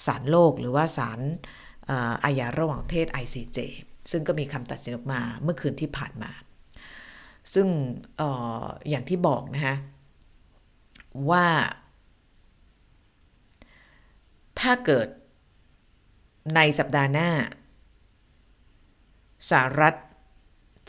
[0.06, 1.20] ศาลโลกหรือว่าศาล
[2.24, 3.60] อาญาระหว่างประเทศ ICJ
[4.12, 6.32] ซึ่งก็มีคำตัดสินออกมาเมื่อคืนที่ผ่านมา
[7.54, 7.68] ซึ่ง
[8.20, 8.22] อ
[8.90, 9.76] อย่างที่บอกนะฮะ
[11.30, 11.48] ว่า
[14.60, 15.08] ถ้าเกิด
[16.56, 17.30] ในสัปดาห์หน้า
[19.50, 19.96] สหรัฐ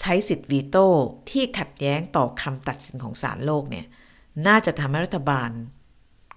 [0.00, 0.86] ใช้สิทธิ์วีโต้
[1.30, 3.86] ที่ขัดแย้งต่อคำตัดสินของศาลโลกเนี่ย
[4.46, 5.50] น่าจะทำให้รัฐบาล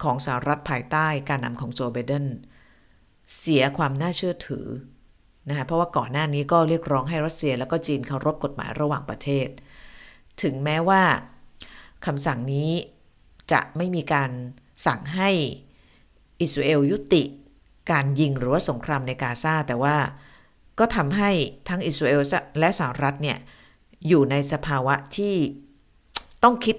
[0.03, 2.25] ของสหรัฐภายใต้การนำของโจไบเดน
[3.39, 4.67] เสียความน่าเชื่อถือ
[5.49, 9.47] นะคะเพราะว่าก่อนหน้านี้ก็เรียกร้องให้รัสเซีย แล้วก็จีนเคารพกฎหมายระหว่างประเทศ
[10.41, 11.03] ถึงแม้ว่า
[12.05, 12.69] คำสั่งนี้
[13.51, 14.30] จะไม่มีการ
[14.86, 15.30] สั่งให้
[16.41, 17.23] อิสราเอลยุติ
[17.91, 19.95] การยิงหรือว่าสงครามในกาซาแต่ว่า
[20.80, 21.32] ก็ทำให้
[21.69, 22.21] ทั้งอิสราเอล
[22.59, 23.38] และสหรัฐเนี่ย
[24.07, 25.36] อยู่ในสภาวะที่
[26.43, 26.76] ต้องคิด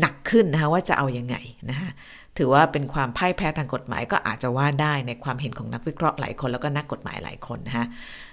[0.00, 1.36] หนักขึ้นนะคะว่าจะเอาอยัางไง
[1.70, 1.90] นะคะ
[2.38, 7.86] ถือว่าเป็นความพ่ายแพ้ทางกฎหมายก็อาจจะว่าได้ในความเห็นของนักวิเคราะห์หลายคนแล้วก็นักกฎหมายหลายคนนะคะ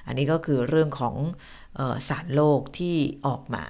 [0.07, 1.15] อันนี้ก็คือเรื่องของ
[2.09, 2.95] ศาลโลกที่
[3.27, 3.65] ออกมา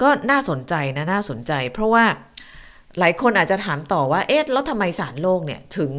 [0.00, 2.04] ก็น่าสนใจนะน่าสนใจ เพราะว่า
[2.98, 5.92] หลายคนอาจจะถามต่อว่าเอ๊ะแล้วทำไมศาลโลกเนี่ยถึง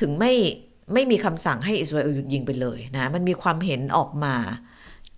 [0.00, 0.32] ถึงไม่
[0.94, 4.34] ไม่มีคำสั่งให้อิสราเอลหยุดยิงไปเลยนะ มันมีความเห็นออกมา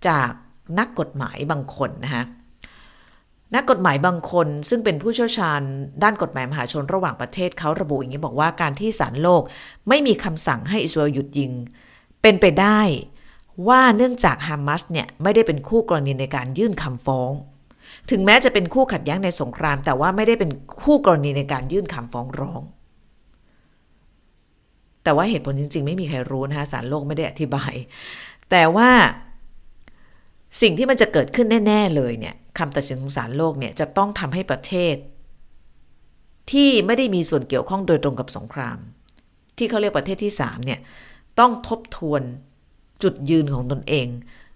[0.07, 0.31] จาก
[0.79, 2.23] นักกฎหมายบางคนนะคะ
[3.55, 5.61] นักกฎหมายบางคนซึ่งเป็นผู้เชี่ยวชาญ
[6.03, 9.41] ด้านกฎหมายมหาชนระหว่างประเทศเขาระบุอย่างนี้บอกว่าการที่ศาลโลก
[9.89, 11.51] ไม่มีคำสั่งให้อิสราเอลหยุดยิง
[12.21, 12.79] เป็นไปได้
[13.67, 17.31] ว่าเนื่องจากฮามาสเนี่ยไม่ได้เป็นคู่กรณีในการยื่นคำฟ้อง
[18.09, 20.51] ถึงแม้จะเป็นคู่ขัดแย้งในสงคราม แต่ว่าไม่ได้เป็น
[20.83, 22.61] คู่กรณีในการยื่นคำฟ้องร้อง
[25.03, 27.73] แต่ว่าเหตุผลจริง ๆ ไม่มีใครรู้นะคะสารโลกไม่ได้อธิบาย
[28.51, 28.89] แต่ว่า
[30.61, 34.95] สิ่งที่มันจะเกิดขึ้นแน่ ๆ เลยเนี่ย คำตัดสินของศาลโลกเนี่ยจะต้องทำให้ประเทศ
[36.51, 38.77] ที่ไม่ได้มีส่วนเกี่ยวข้องโดยตรงกับสงคราม
[39.57, 40.79] ที่เขาเรียกประเทศที่3เนี่ย
[41.39, 42.21] ต้องทบทวน
[43.03, 44.07] จุดยืนของตนเอง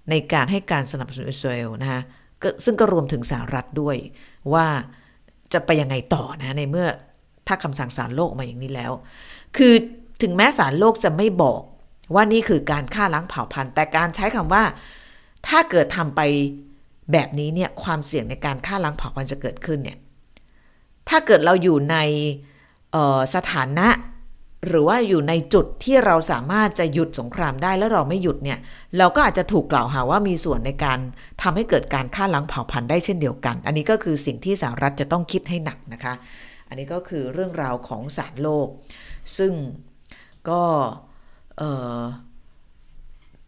[0.09, 2.01] ในการให้การสนับสนุนอิสราเอลนะคะ
[2.65, 3.95] ซึ่งก็รวมถึงสหรัฐด้วย
[4.53, 4.67] ว่า
[5.53, 6.87] จะไปยังไงต่อนะในเมื่อ
[7.47, 8.91] ถ้าคำสั่งศาลโลกมาอย่างนี้แล้ว
[9.57, 9.73] คือ
[10.21, 11.61] ถึงแม้ศาลโลกจะไม่บอก
[12.13, 14.63] ว่านี่คือการฆ่าล้างเผ่าพันธุ์ แต่การใช้คำว่า
[15.47, 16.21] ถ้าเกิดทำไป
[17.11, 19.97] แบบนี้เนี่ยความเสี่ยงในการฆ่าล้างเผ่าพันธุ์จะเกิดขึ้นเนี่ย
[21.09, 21.97] ถ้าเกิดเราอยู่ใน
[23.35, 23.87] สถานะ
[24.67, 28.59] หรือว่าอยู่ในจุดที่เราสามารถจะหยุดสงครามได้แล้วเราไม่หยุดเนี่ย
[28.97, 30.99] เราก็อาจจะถูกกล่าวหาว่ามีส่วนในการ
[31.41, 36.13] ทำให้เกิดการฆ่าล้างเผ่าพันธุ์ได้เช่นเดียวกัน อันนี้ก็คือสิ่งที่สหรัฐจะต้องคิดให้หนักนะคะ
[36.67, 38.67] อันนี้ก็คือเรื่องราวของสารโลก
[39.37, 39.53] ซึ่ง
[40.49, 40.61] ก็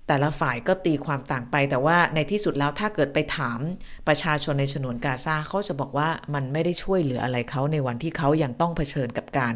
[0.08, 3.60] แต่ละฝ่ายก็ตีความต่างไป แต่ว่าในที่สุดแล้วถ้าเกิดไปถาม
[4.08, 9.56] ประชาชนในฉนวนกาซาเขาจะบอกว่ามันไม่ได้ช่วยเหลืออะไรเขาในวันที่เขายังต้องเผชิญกับการ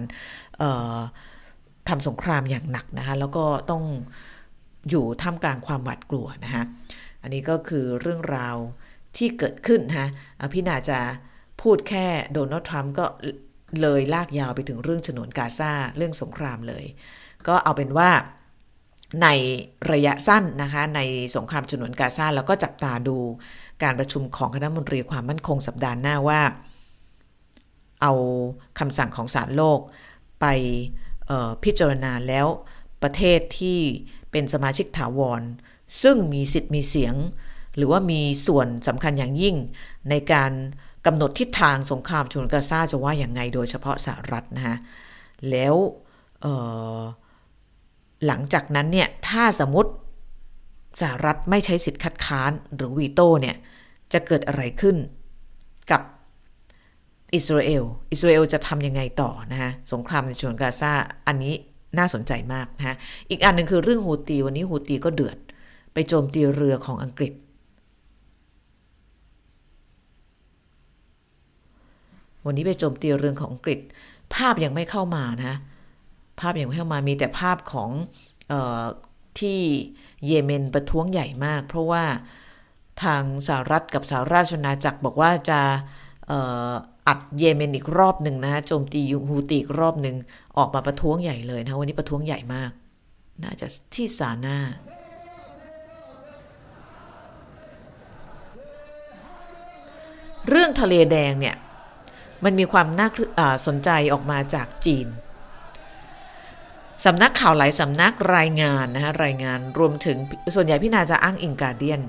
[1.89, 3.84] ทำสงครามอย่างหนักนะคะแล้วก็ต้อง
[4.89, 6.64] อยู่ท่ามกลางความหวาดกลัวนะคะ
[7.22, 8.56] อันนี้ก็คือเรื่องราว
[9.18, 10.08] ที่เกิดขึ้นนะ
[10.54, 11.00] พี่นาจะ
[11.62, 13.06] พูดแค่โดนัลด์ทรัมป์ก็
[13.82, 16.86] เลยลากยาวไปถึงเรื่องฉนวนกาซาเรื่องสงครามเลย
[17.47, 18.10] ก็เอาเป็นว่า
[19.22, 19.28] ใน
[19.91, 20.99] ระยะสั้นนะคะใน
[21.36, 23.18] สงครามฉนวนกาซาแล้วก็จับตาดู
[23.84, 26.41] การประชุมของคณะมนตรีความมั่นคงสัปดาห์หน้าว่า
[28.01, 28.14] เอา
[28.80, 29.80] คำสั่งของศาลโลก
[30.41, 30.45] ไป
[31.64, 32.47] พิจารณาแล้ว
[33.03, 33.80] ประเทศที่
[34.32, 35.41] เป็นสมาชิกถาวร
[36.03, 37.16] ซึ่งมีสิทธิ์มีเสียง
[37.76, 39.55] หรือว่ามีส่วนสำคัญอย่างยิ่ง
[40.10, 40.51] ในการ
[41.05, 44.78] กำหนดทิศทางสงครามชนกาซาจะว่าอย่างไงโดยเฉพาะสหรัฐนะฮะ
[45.49, 45.76] แล้ว
[48.26, 49.91] หลังจากนั้นเนี่ยถ้าสมมติ
[51.01, 53.55] สหรัฐไม่ใช้สิทธิ์คัดค้านหรือวีโต้เนี่ย
[54.13, 54.95] จะเกิดอะไรขึ้น
[55.91, 56.01] กับ
[57.36, 60.93] อิสราเอล อิสราเอลจะทำยังไงต่อนะฮะ สงครามในชนกาซา
[61.28, 61.53] อันนี้
[61.97, 62.95] น่าสนใจมากนะฮะ
[63.30, 65.38] อีกอันหนึ่งคือเรื่องฮูตี วันนี้ฮูตีก็เดือด
[65.93, 67.34] ไปโจมตีเรือของอังกฤษ
[72.45, 73.80] วันนี้ไปโจมตีเรือของอังกฤษ
[74.34, 75.53] ภาพยังไม่เข้ามานะ
[76.39, 77.89] ภาพอยังไม่เข้ามามีแต่ภาพของ
[78.51, 78.83] ออ
[79.39, 79.59] ที่
[80.27, 82.03] เยเมนประท้วงใหญ่มาก เพราะว่า
[83.03, 85.59] ทางสหรัฐกับสหราชอาณาจักรบอกว่าจะ
[87.07, 90.15] อัดเยเมนอีกรอบหนึ่งนะโจมตียูฮูตีอีกรอบหนึ่ง
[90.57, 92.71] ออกมาประท้วงใหญ่เลยนะวันนี้ประท้วงใหญ่มาก
[93.43, 94.57] น่าจะที่ซาน่า
[100.49, 101.55] เรื่องทะเลแดงเนี่ย
[102.43, 103.07] มันมีความน่า
[103.67, 105.07] สนใจออกมาจากจีน
[107.06, 110.18] สำนักข่าวหลายสำนักรายงานนะฮะรายงานรวมถึง
[110.56, 112.02] ส่วนใหญ่พี่นาจะอ้างอิงการเดียน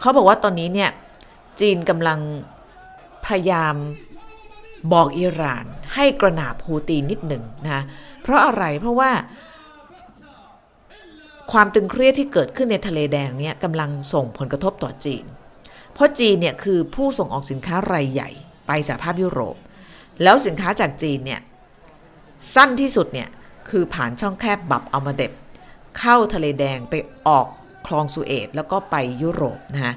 [0.00, 0.90] เขาบอกว่าตอนนี้เนี่ย
[1.60, 2.20] จีนกำลัง
[3.26, 3.74] พยายาม
[4.92, 5.64] บอกอิหร่าน
[5.94, 7.82] ให้กระนาบฮูตีนิดหนึ่งนะ
[8.22, 9.10] เพราะอะไรเพราะว่า
[11.52, 15.24] ความตึงเครียดที่เกิดขึ้นในทะเลแดงเนี่ยกำลังส่งผลกระทบต่อจีน
[15.94, 18.30] เพราะจีนเนี่ยคือผู้ส่งออกสินค้ารายใหญ่
[18.66, 19.56] ไปสหภาพยุโรป
[20.22, 21.40] แล้วสินค้าจากจีนเนี่ย
[22.54, 23.28] สั้นที่สุดเนี่ย
[23.70, 25.32] คือผ่านช่องแคบบับอัลมาเดบ
[25.98, 26.94] เข้าทะเลแดงไป
[27.26, 27.46] ออก
[27.86, 29.94] คลองสุเอตแล้วก็ไปยุโรปนะฮะ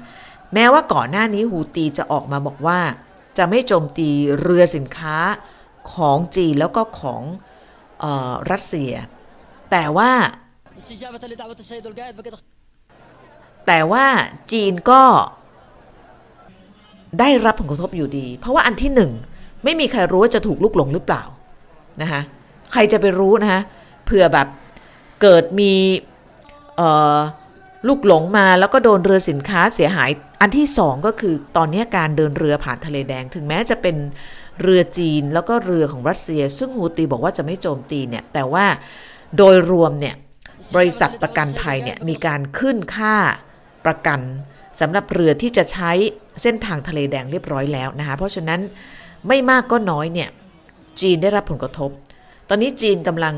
[0.54, 2.80] แม้ว่าก่อนหน้านี้ฮูตีจะออกมาบอกว่า
[3.38, 4.10] จะไม่โจมตี
[4.40, 5.16] เรือสินค้า
[5.94, 7.22] ของจีนแล้วก็ของ
[8.02, 8.92] ออรัสเซีย
[9.70, 10.10] แต่ว่า
[13.66, 14.04] แต่ว่า
[14.52, 15.02] จีนก็
[17.20, 19.10] ได้รับผลกระทบอยู่ดี เพราะว่าอันที่หนึ่ง
[19.64, 21.22] ไม่มีใครรู้ว่าจะถูกลุกหลงหรือเปล่า
[22.02, 22.22] นะคะ
[22.72, 23.62] ใครจะไปรู้นะคะ
[24.04, 24.48] เผื่อแบบ
[25.22, 25.72] เกิดมี
[27.88, 30.10] ลูกหลงมาแล้วก็โดนเรือสินค้าเสียหาย
[30.40, 33.96] อันที่สองก็คือตอนนี้การเดินเรือผ่านทะเลแดง ถึงแม้จะเป็น
[34.62, 38.66] เรือจีนแล้วก็เรือของรัสเซีย ซึ่งฮูตีบอกว่าจะไม่โจมตีเนี่ย แต่ว่า
[39.36, 40.14] โดยรวมเนี่ย
[40.74, 43.16] บริษัทประกันภัยเนี่ยมีการขึ้นค่า
[43.86, 44.20] ประกัน
[44.80, 45.90] สำหรับเรือที่จะใช้
[46.42, 48.60] เส้นทางทะเลแดงเรียบร้อยแล้วนะคะ เพราะฉะนั้น
[49.28, 50.28] ไม่มากก็น้อยเนี่ย
[51.00, 51.90] จีนได้รับผลกระทบ
[52.52, 53.34] อนนี้จีนกำลัง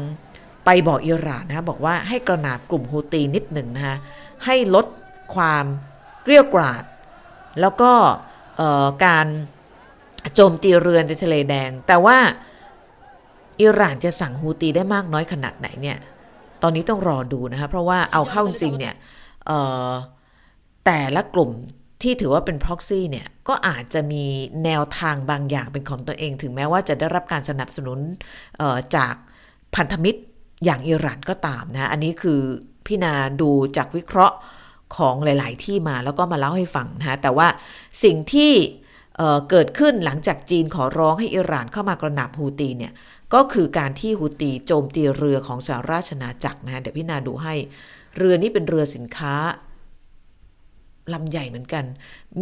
[0.64, 3.96] ไปบอกอิหร่านนะบอกว่าให้กระนาบกลุ่มฮูตีนิดหนึ่งนะคะ
[4.44, 4.86] ให้ลด
[5.34, 5.64] ความ
[6.22, 6.84] เกลี้ยกราด
[7.60, 7.92] แล้วก็
[9.04, 9.26] การ
[10.34, 12.16] โจมตีเรือนในทะเลแดง แต่ว่า
[13.62, 15.98] อิหร่านจะสั่งฮูตีได้มากน้อยขนาดไหนเนี่ย
[16.62, 18.94] ตอนนี้ต้องรอดูนะคะเพราะว่าเอาเข้าจริงเนี่ย
[20.86, 21.50] แต่ละกลุ่ม
[22.04, 24.24] ที่ถือว่าเป็นพ็อกซี่เนี่ยก็อาจจะมี
[24.64, 27.98] แนวทางบางอย่างเป็นของตัวเอง ถึงแม้ว่าจะได้รับการสนับสนุน
[28.96, 29.14] จาก
[29.74, 30.20] พันธมิตร
[30.64, 32.40] อย่างอิหร่านก็ตามนะอันนี้คือ
[32.86, 34.36] พี่นาดูจากวิเคราะห์
[34.96, 37.48] ของหลาย ๆ ที่มาแล้วก็มาเล่าให้ฟังนะแต่ว่า
[38.04, 38.52] สิ่งที่
[39.16, 42.92] เเกิดขึ้นหลังจากจีนขอร้องให้อิหร่านเข้ามากระหนับฮูตีเนี่ย
[43.34, 47.54] ก็คือการที่ฮูตีโจมตีเรือของสหราชนาจักรนะเดี๋ยวพี่นาดูให้
[48.16, 49.34] เรือนี้เป็นเรือสินค้า
[51.12, 51.84] ลำใหญ่เหมือนกัน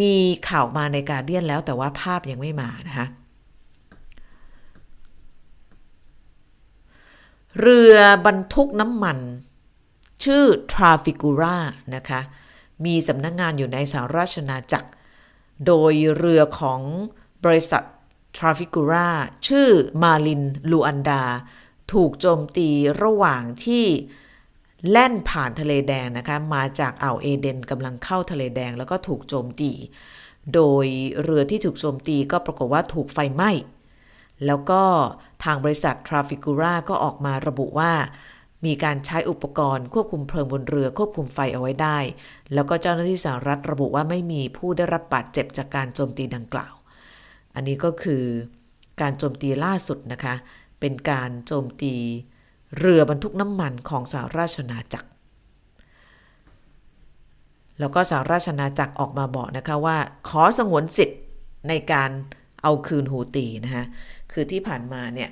[0.01, 0.15] มี
[0.49, 3.07] ข่าวมาในการเดียนแล้วแต่ว่าภาพยังไม่มานะคะ
[7.61, 9.19] เรือบรรทุกน้ำมัน
[10.25, 11.57] ชื่อ Trafigura
[11.95, 12.21] นะคะ
[12.85, 14.91] มีสำนักงงานอยู่ในสหราชนาจักร
[15.67, 16.81] โดยเรือของ
[17.45, 17.83] บริษัท
[18.37, 19.09] Trafigura
[19.47, 19.69] ชื่อ
[20.03, 21.25] มาลินลูอันดา
[21.93, 22.69] ถูกโจมตี
[23.03, 23.87] ระหว่างที่
[24.91, 29.73] แล่นผ่านทะเลแดงนะคะมาจากอ่าวเอเดนกำลังเข้าทะเลแดงแล้วก็ถูกโจมตี
[30.55, 30.87] โดย
[31.23, 33.51] เรือที่ถูกโจมตีก็ปรากฏว่าถูกไฟไหม้
[34.47, 34.83] แล้วก็
[35.45, 37.93] ทางบริษัท Trafigura ก็ออกมาระบุว่า
[38.67, 41.99] มีการใช้อุปกรณ์ควบคุมเพลิงบนเรือควบคุมไฟเอาไว้ได้
[42.55, 46.75] แล้วก็เจ้าหน้าที่สหรัฐระบุว่าไม่มีผู้ได้รับบาดเจ็บจากการโจมตีดังกล่าว
[47.55, 48.25] อันนี้ก็คือ
[49.01, 50.35] การโจมตีล่าสุดนะคะ
[50.81, 51.95] เป็นการโจมตี
[52.79, 55.09] เรือบรรทุกน้ำมันของสหราชนาจักร
[57.81, 59.97] แล้วก็สหราชนาจักรออกมาบอกนะคะว่า
[60.29, 61.21] ขอสงวนสิทธิ์
[61.69, 62.11] ในการ
[62.63, 63.85] เอาคืนฮูตีนะคะ
[64.33, 65.31] คือที่ผ่านมาเนี่ย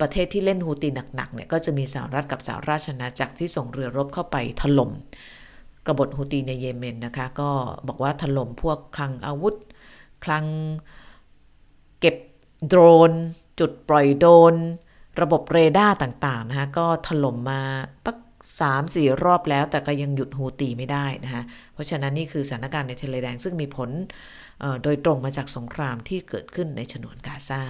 [0.00, 4.90] ประเทศที่เล่นฮูตีหนักๆเนี่ยก็จะมีสหรัฐกับสหราชอาณาจักรที่ส่งเรือรบเข้าไปถล่ม
[5.86, 7.50] กบฏฮูตีในเยเมนนะคะ ก็
[7.88, 9.54] บอกว่าถล่มพวกคลังอาวุธ
[10.24, 10.44] คลัง
[12.00, 12.16] เก็บ
[12.66, 12.80] โดร
[13.10, 13.12] น
[13.60, 14.54] จุดปล่อยโดรน
[15.20, 17.60] ระบบเรดาร์ต่างๆนะคะก็ถล่มมา
[18.04, 18.16] ปัก
[18.60, 23.90] สามสี่รอบแล้ว แต่ก็ยังหยุดฮูตีไม่ได้นะคะเพราะฉะนั้นนี่คือสถานการณ์ในทะเลแดง ซึ่งมีผล
[24.82, 27.62] โดยตรงมาจากสงครามที่เกิดขึ้นในฉนวนกาซา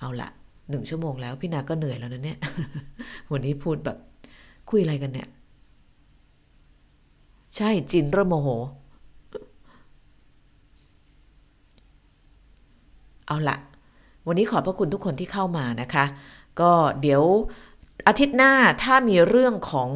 [0.00, 0.28] เอาละ
[0.70, 2.38] หนึ่งชั่วโมงแล้ว พี่นาก็เหนื่อยแล้วนะเนี่ย
[3.32, 3.98] วันนี้พูดแบบ
[4.70, 5.28] คุยอะไรกันเนี่ย
[7.56, 8.48] ใช่จินเริ่มโมโห
[13.26, 13.56] เอาละ
[14.26, 16.04] วันนี้ขอบพระคุณทุกคนที่เข้ามานะคะ
[16.60, 17.22] ก็เดี๋ยว
[18.08, 18.52] อาทิตย์หน้า
[18.82, 19.90] ถ้ามีเรื่องของ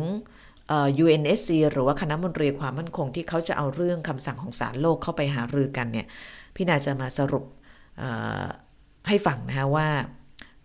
[1.05, 6.06] UNSC หรือว่าคณะมนตรีความมั่นคงที่เขาจะเอาเรื่องคำสั่งของศาลโลกเข้าไปหารือกันเนี่ย
[6.55, 7.44] พี่นาจะมาสรุป
[9.09, 9.89] ให้ฟังนะคะว่า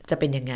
[0.10, 0.56] จะเป็นยังไง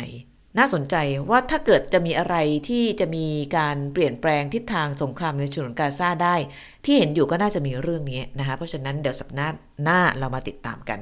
[0.58, 0.96] น่าสนใจ
[1.30, 2.36] ว่าถ้าเกิดจะมีอะไร
[2.68, 6.36] ที่จะมีการเปลี่ยนแปลงทิศทางสงครามในฉนวนกาซาได้
[6.84, 11.00] ที่เห็นอยู่ก็น่าจะมีเรื่องนี้นะคะเพราะฉะนั้นเดี๋ยวสัปดาห์หน้าเรามาติดตามกัน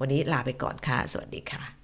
[0.00, 1.79] วันนี้ลาไปก่อนค่ะ สวัสดีค่ะ